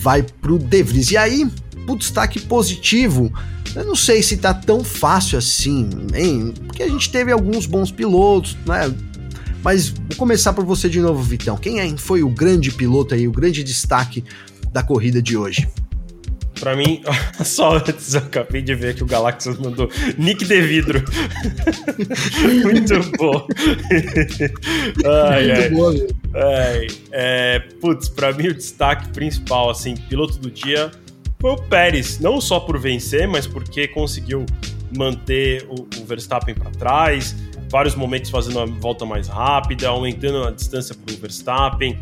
[0.00, 1.10] vai pro De Vries.
[1.10, 1.48] E aí,
[1.86, 3.32] o destaque positivo,
[3.74, 6.54] eu não sei se tá tão fácil assim, hein?
[6.66, 8.92] Porque a gente teve alguns bons pilotos, né?
[9.62, 11.56] Mas vou começar por você de novo, Vitão.
[11.56, 14.24] Quem é, foi o grande piloto aí, o grande destaque
[14.72, 15.68] da corrida de hoje?
[16.58, 17.02] Pra mim,
[17.44, 21.02] só antes eu acabei de ver que o Galaxy mandou Nick de Vidro.
[22.62, 23.46] Muito bom.
[25.06, 25.70] ai, Muito ai.
[25.70, 25.94] Boa,
[26.34, 30.90] ai, é, putz, pra mim o destaque principal, assim, piloto do dia
[31.40, 32.20] foi o Pérez.
[32.20, 34.44] Não só por vencer, mas porque conseguiu
[34.96, 37.34] manter o, o Verstappen para trás,
[37.70, 41.98] vários momentos fazendo uma volta mais rápida, aumentando a distância para o Verstappen.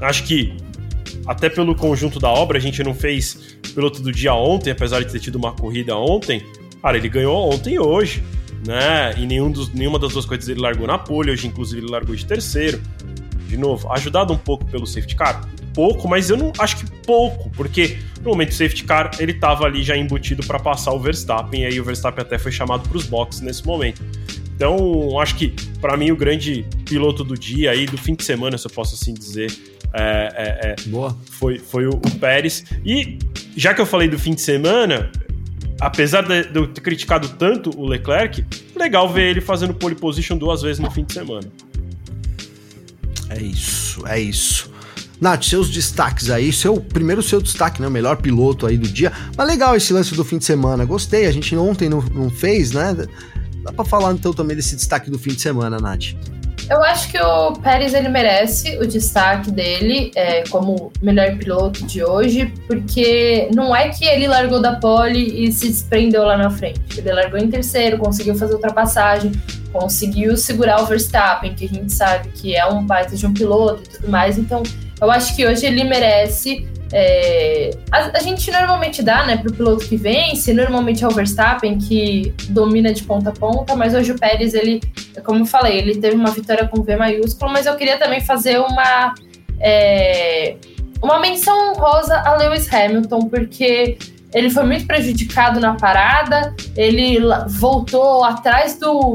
[0.00, 0.56] Acho que
[1.26, 5.10] até pelo conjunto da obra, a gente não fez piloto do dia ontem, apesar de
[5.10, 6.42] ter tido uma corrida ontem.
[6.80, 8.22] Cara, ele ganhou ontem e hoje,
[8.66, 9.14] né?
[9.18, 12.14] E nenhum dos, nenhuma das duas coisas ele largou na pole, hoje inclusive ele largou
[12.14, 12.80] de terceiro.
[13.48, 15.46] De novo, ajudado um pouco pelo safety car?
[15.74, 19.64] Pouco, mas eu não acho que pouco, porque no momento do safety car ele estava
[19.64, 22.96] ali já embutido para passar o Verstappen, e aí o Verstappen até foi chamado para
[22.96, 24.02] os boxes nesse momento.
[24.60, 28.58] Então, acho que para mim o grande piloto do dia aí, do fim de semana,
[28.58, 29.50] se eu posso assim dizer,
[29.94, 30.02] é,
[30.36, 31.16] é, é, Boa.
[31.30, 32.66] Foi, foi o, o, Pérez.
[32.84, 33.18] E
[33.56, 35.10] já que eu falei do fim de semana,
[35.80, 38.44] apesar de, de eu ter criticado tanto o Leclerc,
[38.76, 41.50] legal ver ele fazendo pole position duas vezes no fim de semana.
[43.30, 44.70] É isso, é isso.
[45.18, 47.88] Nath, seus destaques aí, seu primeiro seu destaque, né?
[47.88, 49.10] O melhor piloto aí do dia.
[49.36, 50.84] Mas legal esse lance do fim de semana.
[50.84, 52.96] Gostei, a gente ontem não, não fez, né?
[53.62, 56.14] Dá pra falar então também desse destaque do fim de semana, Nath.
[56.68, 62.04] Eu acho que o Pérez ele merece o destaque dele é, como melhor piloto de
[62.04, 66.80] hoje, porque não é que ele largou da pole e se desprendeu lá na frente.
[66.96, 69.32] Ele largou em terceiro, conseguiu fazer ultrapassagem,
[69.72, 73.82] conseguiu segurar o Verstappen, que a gente sabe que é um baita de um piloto
[73.84, 74.38] e tudo mais.
[74.38, 74.62] Então,
[75.00, 79.86] eu acho que hoje ele merece é, a, a, gente normalmente dá, né, pro piloto
[79.86, 84.18] que vence, normalmente é o Verstappen que domina de ponta a ponta, mas hoje o
[84.18, 84.80] Pérez, ele,
[85.24, 88.58] como eu falei, ele teve uma vitória com V maiúsculo, mas eu queria também fazer
[88.58, 89.14] uma,
[89.60, 90.56] é,
[91.00, 93.96] uma menção honrosa a Lewis Hamilton, porque
[94.34, 99.14] ele foi muito prejudicado na parada, ele voltou atrás do,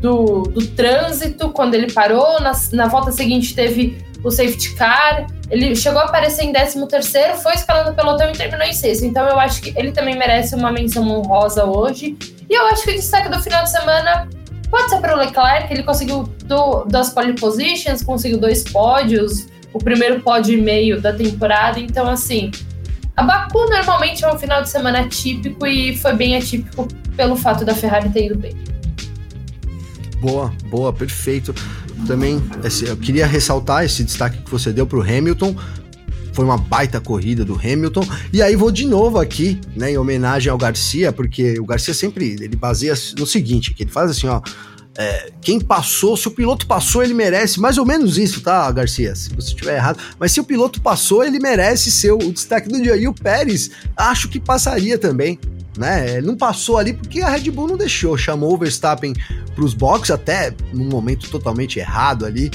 [0.00, 5.76] do, do trânsito quando ele parou, na, na volta seguinte teve o safety car, ele
[5.76, 9.04] chegou a aparecer em 13 terceiro, foi escalando o pelotão e terminou em sexto.
[9.04, 12.16] Então eu acho que ele também merece uma menção honrosa hoje.
[12.48, 14.28] E eu acho que o destaque do final de semana
[14.70, 19.78] pode ser para o Leclerc, ele conseguiu do, duas pole positions, conseguiu dois pódios, o
[19.78, 21.78] primeiro pódio e meio da temporada.
[21.78, 22.50] Então, assim,
[23.16, 27.64] a Baku normalmente é um final de semana atípico e foi bem atípico pelo fato
[27.64, 28.56] da Ferrari ter ido bem.
[30.20, 31.54] Boa, boa, perfeito
[32.06, 32.42] também
[32.86, 35.56] eu queria ressaltar esse destaque que você deu para o Hamilton.
[36.32, 38.06] Foi uma baita corrida do Hamilton.
[38.32, 42.36] E aí vou de novo aqui, né, em homenagem ao Garcia, porque o Garcia sempre
[42.40, 44.42] ele baseia no seguinte, que ele faz assim, ó,
[44.96, 49.14] é, quem passou, se o piloto passou, ele merece mais ou menos isso, tá, Garcia?
[49.14, 49.98] Se você estiver errado.
[50.18, 52.96] Mas se o piloto passou, ele merece ser o destaque do dia.
[52.96, 55.38] E o Pérez, acho que passaria também
[55.76, 56.20] né?
[56.20, 59.14] Não passou ali porque a Red Bull não deixou, chamou o Verstappen
[59.54, 62.50] para os boxes até num momento totalmente errado ali,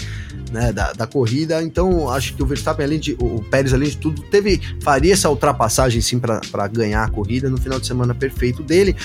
[0.52, 1.62] né, da, da corrida.
[1.62, 5.30] Então, acho que o Verstappen além de o Pérez além de tudo teve faria essa
[5.30, 8.96] ultrapassagem sim para ganhar a corrida no final de semana perfeito dele.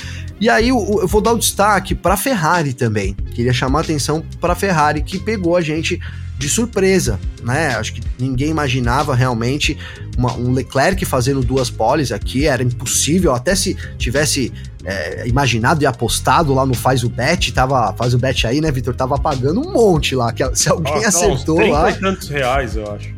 [0.40, 3.14] E aí eu, eu vou dar o destaque para a Ferrari também.
[3.34, 6.00] Queria chamar a atenção para a Ferrari que pegou a gente
[6.36, 7.69] de surpresa, né?
[7.77, 9.78] Acho que ninguém imaginava realmente
[10.16, 14.52] uma, um Leclerc fazendo duas poles aqui, era impossível, até se tivesse
[14.85, 18.70] é, imaginado e apostado lá no Faz o Bet, tava, faz o Bet aí, né,
[18.70, 18.94] Vitor?
[18.94, 21.90] Tava pagando um monte lá, que se alguém ah, acertou uns 30 lá...
[21.90, 23.15] e tantos reais, eu acho.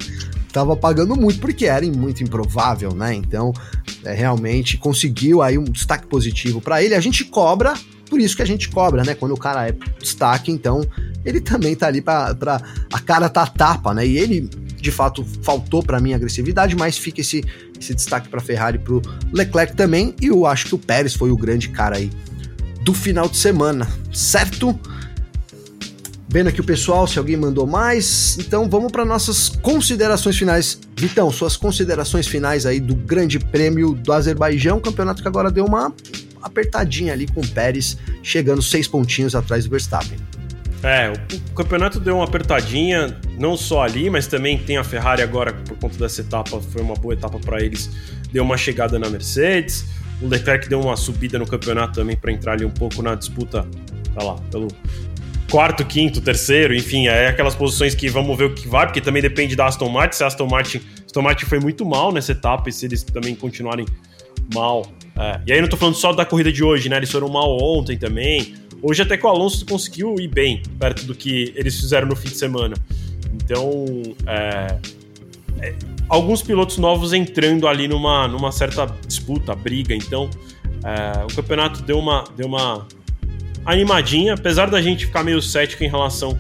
[0.52, 3.12] Tava pagando muito, porque era muito improvável, né?
[3.14, 3.52] Então,
[4.04, 6.94] é, realmente conseguiu aí um destaque positivo para ele.
[6.94, 7.74] A gente cobra
[8.08, 9.14] por isso que a gente cobra, né?
[9.14, 10.86] Quando o cara é destaque, então
[11.24, 12.36] ele também tá ali para
[12.92, 14.06] a cara tá tapa, né?
[14.06, 17.44] E ele de fato faltou para mim agressividade, mas fica esse,
[17.78, 19.02] esse destaque para Ferrari pro
[19.32, 22.10] Leclerc também e eu acho que o Pérez foi o grande cara aí
[22.82, 24.78] do final de semana, certo?
[26.28, 28.36] Vendo aqui o pessoal, se alguém mandou mais.
[28.38, 30.78] Então vamos para nossas considerações finais.
[30.96, 35.92] Vitão, suas considerações finais aí do Grande Prêmio do Azerbaijão, campeonato que agora deu uma
[36.42, 40.18] apertadinha ali com o Pérez, chegando seis pontinhos atrás do Verstappen.
[40.82, 45.52] É, o, campeonato deu uma apertadinha, não só ali, mas também tem a Ferrari agora,
[45.52, 47.90] por conta dessa etapa, foi uma boa etapa para eles,
[48.32, 49.86] deu uma chegada na Mercedes.
[50.20, 53.66] O Leclerc deu uma subida no campeonato também para entrar ali um pouco na disputa,
[54.14, 54.68] tá lá, pelo,
[55.50, 59.22] quarto, quinto, terceiro, enfim, é aquelas posições que vamos ver o que vai, porque também
[59.22, 60.16] depende da Aston Martin.
[60.16, 63.34] Se a Aston Martin, Aston Martin foi muito mal nessa etapa, e se eles também
[63.34, 63.86] continuarem
[64.52, 64.86] mal.
[65.18, 65.40] É.
[65.46, 66.96] E aí não tô falando só da corrida de hoje, né?
[66.98, 68.54] Eles foram mal ontem também.
[68.82, 72.28] Hoje até que o Alonso conseguiu ir bem, perto do que eles fizeram no fim
[72.28, 72.76] de semana.
[73.34, 74.78] Então, é,
[75.60, 75.74] é,
[76.08, 79.94] alguns pilotos novos entrando ali numa, numa certa disputa, briga.
[79.94, 80.28] Então,
[80.84, 82.86] é, o campeonato deu uma, deu uma
[83.64, 86.38] animadinha, apesar da gente ficar meio cético em relação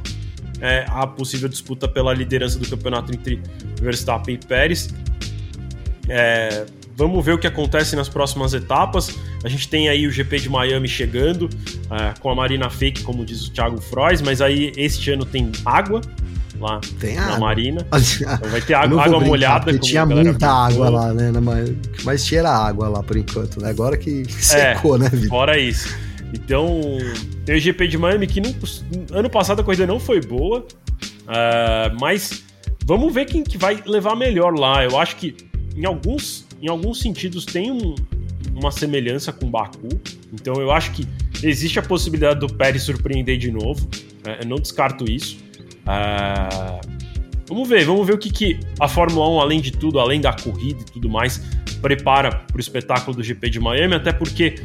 [0.60, 3.40] é, à possível disputa pela liderança do campeonato entre
[3.80, 4.88] Verstappen e Pérez.
[6.96, 9.14] É, vamos ver o que acontece nas próximas etapas.
[9.44, 13.24] A gente tem aí o GP de Miami chegando, uh, com a Marina Fake, como
[13.24, 16.00] diz o Thiago Frois, mas aí este ano tem água,
[16.58, 17.38] lá Tem na água.
[17.40, 17.86] Marina.
[18.20, 19.78] Então vai ter água, água brincar, molhada.
[19.78, 21.30] tinha muita água lá, né?
[21.30, 23.68] na ma- O que mais tinha água lá por enquanto, né?
[23.70, 25.28] Agora que secou, né, Vitor?
[25.28, 25.94] Fora isso.
[26.32, 26.80] Então,
[27.44, 28.54] tem o GP de Miami que não,
[29.12, 30.66] ano passado a corrida não foi boa,
[31.28, 32.42] ah, mas
[32.84, 34.82] vamos ver quem que vai levar melhor lá.
[34.82, 35.36] Eu acho que
[35.76, 37.94] em alguns, em alguns sentidos tem um-
[38.54, 39.88] uma semelhança com Baku,
[40.32, 41.06] então eu acho que
[41.42, 43.86] existe a possibilidade do Pérez surpreender de novo.
[44.24, 44.38] né?
[44.42, 45.36] Eu não descarto isso.
[45.84, 46.80] Ah,
[47.48, 50.32] vamos ver, vamos ver o que, que a Fórmula 1, além de tudo, além da
[50.32, 51.40] corrida e tudo mais,
[51.80, 54.56] prepara para o espetáculo do GP de Miami, até porque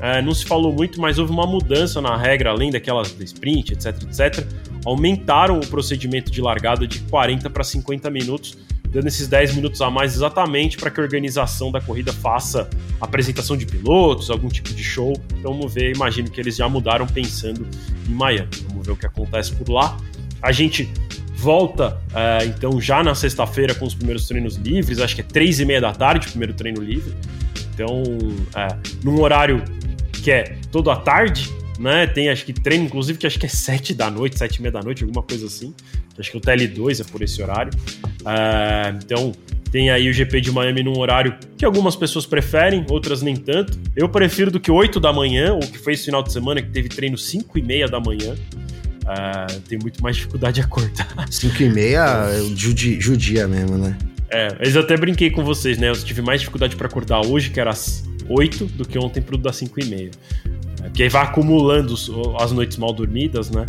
[0.00, 3.72] é, não se falou muito, mas houve uma mudança na regra, além daquelas da sprint,
[3.72, 4.46] etc, etc.
[4.84, 8.56] Aumentaram o procedimento de largada de 40 para 50 minutos,
[8.90, 12.68] dando esses 10 minutos a mais exatamente para que a organização da corrida faça
[13.00, 15.12] apresentação de pilotos, algum tipo de show.
[15.38, 17.66] Então vamos ver, imagino que eles já mudaram pensando
[18.08, 18.48] em Miami.
[18.68, 19.96] Vamos ver o que acontece por lá.
[20.40, 20.90] A gente
[21.34, 25.60] volta é, então já na sexta-feira com os primeiros treinos livres, acho que é três
[25.60, 27.14] e meia da tarde o primeiro treino livre.
[27.74, 28.02] Então,
[28.56, 29.62] é, num horário
[30.10, 31.48] que é todo à tarde,
[31.78, 32.06] né?
[32.06, 34.72] Tem acho que treino, inclusive, que acho que é sete da noite, sete e meia
[34.72, 35.74] da noite, alguma coisa assim.
[36.18, 37.72] Acho que o TL2 é por esse horário.
[38.26, 39.32] É, então,
[39.70, 43.78] tem aí o GP de Miami num horário que algumas pessoas preferem, outras nem tanto.
[43.94, 46.70] Eu prefiro do que 8 da manhã, ou que foi esse final de semana, que
[46.70, 48.34] teve treino 5 e meia da manhã.
[49.06, 51.26] É, tem muito mais dificuldade de acordar.
[51.30, 53.96] 5 e meia, eu judi, judia mesmo, né?
[54.30, 55.88] É, mas eu até brinquei com vocês, né?
[55.88, 59.38] Eu tive mais dificuldade para acordar hoje, que era às 8, do que ontem pro
[59.38, 60.10] das 5 e meia.
[60.82, 61.94] Porque aí vai acumulando
[62.38, 63.66] as noites mal dormidas, né?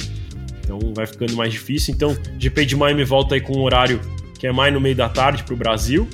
[0.63, 1.93] Então vai ficando mais difícil.
[1.93, 3.99] Então, GP de Miami volta aí com um horário
[4.37, 6.07] que é mais no meio da tarde pro Brasil.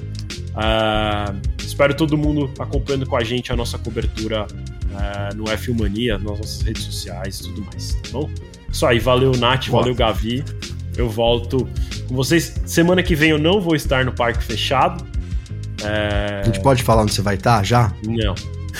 [0.55, 4.47] Ah, espero todo mundo acompanhando com a gente a nossa cobertura
[4.95, 8.29] ah, no F1 Mania, nas nossas redes sociais e tudo mais, tá bom?
[8.71, 9.81] Isso aí, valeu Nath, Boa.
[9.81, 10.43] valeu Gavi.
[10.97, 11.67] Eu volto
[12.07, 12.61] com vocês.
[12.65, 15.05] Semana que vem eu não vou estar no parque fechado.
[15.83, 16.41] É...
[16.41, 17.93] A gente pode falar onde você vai estar já?
[18.05, 18.33] Não,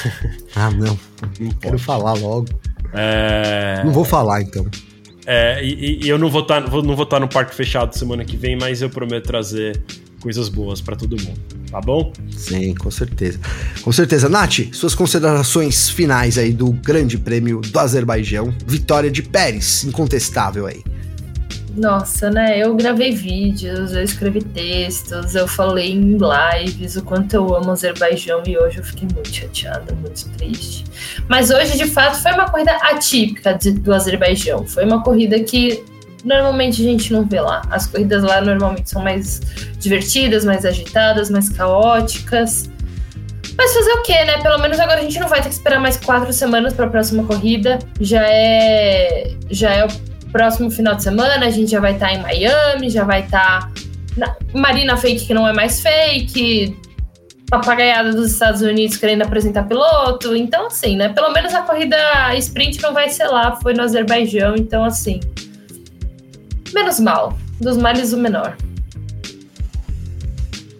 [0.56, 0.98] Ah, não.
[1.40, 1.84] não Quero pode.
[1.84, 2.48] falar logo.
[2.94, 3.82] É...
[3.84, 4.66] Não vou falar, então.
[5.26, 6.42] É, e, e- eu não vou
[6.96, 9.82] vou estar no parque fechado semana que vem, mas eu prometo trazer
[10.22, 12.12] coisas boas pra todo mundo, tá bom?
[12.32, 13.40] Sim, com certeza.
[13.82, 14.30] Com certeza.
[14.30, 18.54] Nath, suas considerações finais aí do Grande Prêmio do Azerbaijão.
[18.66, 20.82] Vitória de Pérez, incontestável aí.
[21.76, 22.58] Nossa, né?
[22.58, 27.72] Eu gravei vídeos, eu escrevi textos, eu falei em lives o quanto eu amo o
[27.72, 30.86] Azerbaijão e hoje eu fiquei muito chateada, muito triste.
[31.28, 34.66] Mas hoje, de fato, foi uma corrida atípica de- do Azerbaijão.
[34.66, 35.84] Foi uma corrida que
[36.24, 37.62] normalmente a gente não vê lá.
[37.70, 39.42] As corridas lá normalmente são mais
[39.78, 42.70] divertidas, mais agitadas, mais caóticas.
[43.58, 44.42] Mas fazer o quê, né?
[44.42, 46.90] Pelo menos agora a gente não vai ter que esperar mais quatro semanas para a
[46.90, 47.80] próxima corrida.
[48.00, 49.88] Já é, já é
[50.36, 53.72] próximo final de semana, a gente já vai estar em Miami, já vai estar
[54.18, 56.78] na Marina Fake, que não é mais fake,
[57.50, 60.36] papagaiada dos Estados Unidos querendo apresentar piloto.
[60.36, 61.08] Então, assim, né?
[61.08, 61.96] Pelo menos a corrida
[62.36, 65.22] sprint não vai ser lá, foi no Azerbaijão, então, assim.
[66.74, 67.38] Menos mal.
[67.62, 68.58] Dos males, o menor.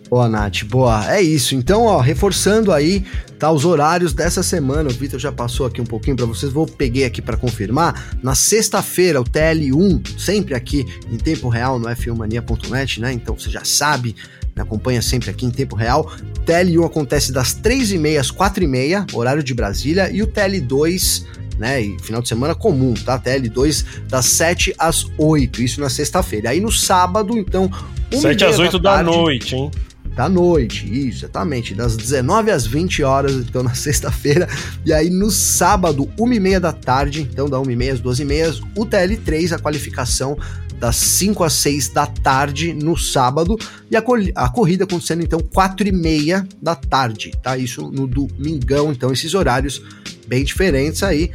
[0.10, 1.10] Boa, Nath, boa.
[1.10, 1.56] É isso.
[1.56, 3.06] Então, ó, reforçando aí,
[3.40, 4.90] tá, os horários dessa semana.
[4.90, 6.52] O Vitor já passou aqui um pouquinho para vocês.
[6.52, 8.18] Vou peguei aqui para confirmar.
[8.22, 13.14] Na sexta-feira, o TL1, sempre aqui em tempo real no f1mania.net, né?
[13.14, 14.16] Então você já sabe,
[14.56, 16.12] me acompanha sempre aqui em tempo real.
[16.38, 21.26] O TL1 acontece das 3h30 às 4h30, horário de Brasília, e o TL2
[21.58, 21.82] né?
[21.82, 23.20] E final de semana comum, tá?
[23.20, 26.50] TL2 das 7 às 8, isso na sexta-feira.
[26.50, 27.72] Aí no sábado, então,
[28.12, 29.72] 7 às 8 da, noite, hein?
[30.16, 34.48] Da noite, isso, exatamente, das 19 às 20 horas, então na sexta-feira,
[34.86, 39.60] e aí no sábado, 1h30 da tarde, então da 1h30 às 12h30, o TL3, a
[39.60, 40.38] qualificação
[40.80, 43.58] das 5 às 6 da tarde no sábado,
[43.92, 44.04] e a,
[44.36, 47.58] a corrida acontecendo então 4h30 da tarde, tá?
[47.58, 49.82] Isso no domingão, então esses horários
[50.28, 51.30] bem diferentes aí.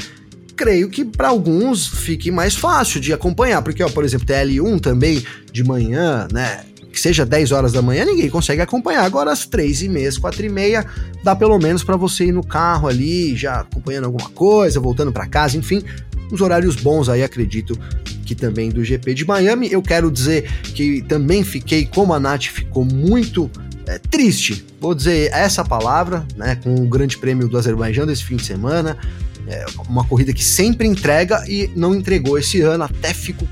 [0.56, 5.24] creio que para alguns fique mais fácil de acompanhar, porque, ó, por exemplo, TL1 também
[5.52, 6.64] de manhã, né?
[6.92, 9.04] Que seja 10 horas da manhã, ninguém consegue acompanhar.
[9.04, 10.84] Agora, às 3 e meia, 4 e meia,
[11.22, 15.26] dá pelo menos para você ir no carro ali, já acompanhando alguma coisa, voltando para
[15.26, 15.82] casa, enfim,
[16.32, 17.78] uns horários bons aí, acredito
[18.24, 19.70] que também do GP de Miami.
[19.70, 23.50] Eu quero dizer que também fiquei, como a Nath ficou muito
[23.86, 28.36] é, triste, vou dizer essa palavra, né, com o Grande Prêmio do Azerbaijão desse fim
[28.36, 28.96] de semana.
[29.48, 33.48] É uma corrida que sempre entrega e não entregou esse ano, até fico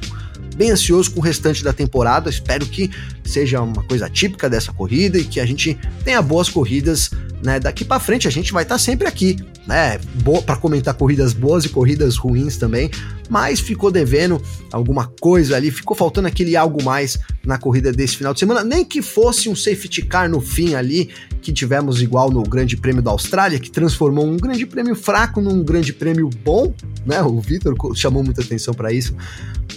[0.56, 2.30] bem ansioso com o restante da temporada.
[2.30, 2.90] Espero que
[3.28, 7.10] seja uma coisa típica dessa corrida e que a gente tenha boas corridas
[7.42, 7.60] né?
[7.60, 9.36] Daqui para frente a gente vai estar tá sempre aqui,
[9.66, 9.98] né?
[10.44, 12.90] Para comentar corridas boas e corridas ruins também,
[13.28, 14.42] mas ficou devendo
[14.72, 18.84] alguma coisa ali, ficou faltando aquele algo mais na corrida desse final de semana, nem
[18.84, 21.10] que fosse um safety car no fim ali,
[21.40, 25.62] que tivemos igual no Grande Prêmio da Austrália, que transformou um Grande Prêmio fraco num
[25.62, 26.74] Grande Prêmio bom,
[27.06, 27.22] né?
[27.22, 29.14] O Vitor chamou muita atenção para isso.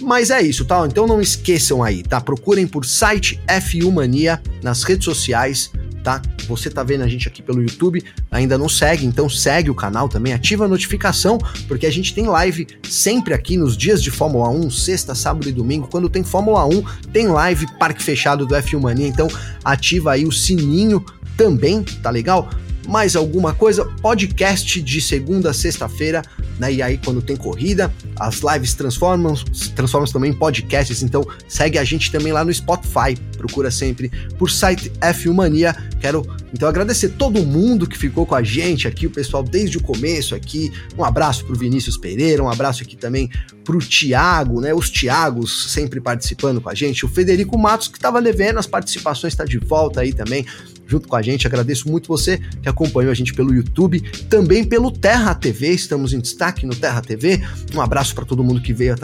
[0.00, 0.84] Mas é isso, tá?
[0.86, 2.20] Então não esqueçam aí, tá?
[2.20, 5.70] Procurem por site F1 Mania nas redes sociais
[6.02, 6.20] tá?
[6.48, 10.08] Você tá vendo a gente aqui pelo YouTube, ainda não segue, então segue o canal
[10.08, 11.38] também, ativa a notificação,
[11.68, 15.52] porque a gente tem live sempre aqui nos dias de Fórmula 1, sexta, sábado e
[15.52, 15.88] domingo.
[15.88, 16.82] Quando tem Fórmula 1,
[17.12, 19.28] tem live Parque Fechado do F1 Mania, então
[19.64, 21.04] ativa aí o sininho
[21.36, 22.50] também, tá legal?
[22.88, 26.22] Mais alguma coisa, podcast de segunda a sexta-feira,
[26.58, 26.72] né?
[26.72, 29.34] E aí, quando tem corrida, as lives transformam,
[29.74, 31.02] transformam também em podcasts.
[31.02, 33.16] Então, segue a gente também lá no Spotify.
[33.36, 35.76] Procura sempre por site F1 Mania.
[36.00, 39.82] Quero então agradecer todo mundo que ficou com a gente aqui, o pessoal desde o
[39.82, 40.72] começo aqui.
[40.96, 43.30] Um abraço pro Vinícius Pereira, um abraço aqui também
[43.64, 44.74] pro Tiago, né?
[44.74, 47.04] Os Tiagos sempre participando com a gente.
[47.04, 50.44] O Federico Matos, que estava devendo as participações, está de volta aí também
[50.92, 51.46] junto com a gente.
[51.46, 55.70] Agradeço muito você que acompanhou a gente pelo YouTube, também pelo Terra TV.
[55.70, 57.40] Estamos em destaque no Terra TV.
[57.74, 58.94] Um abraço para todo mundo que veio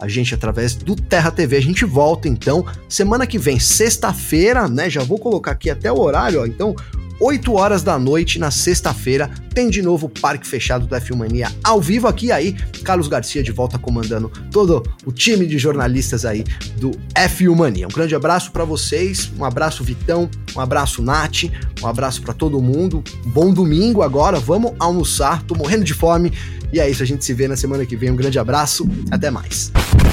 [0.00, 1.56] a gente através do Terra TV.
[1.56, 4.90] A gente volta então semana que vem, sexta-feira, né?
[4.90, 6.46] Já vou colocar aqui até o horário, ó.
[6.46, 6.74] Então,
[7.20, 11.48] 8 horas da noite na sexta-feira, tem de novo o Parque Fechado do F1 Mania
[11.64, 12.54] ao vivo aqui aí.
[12.84, 16.44] Carlos Garcia de volta comandando todo o time de jornalistas aí
[16.76, 17.86] do F1 Mania.
[17.86, 21.44] Um grande abraço para vocês, um abraço Vitão, um abraço Nath,
[21.82, 23.02] um abraço para todo mundo.
[23.26, 26.32] Bom domingo agora, vamos almoçar, tô morrendo de fome.
[26.72, 28.10] E é isso, a gente se vê na semana que vem.
[28.10, 29.72] Um grande abraço, até mais.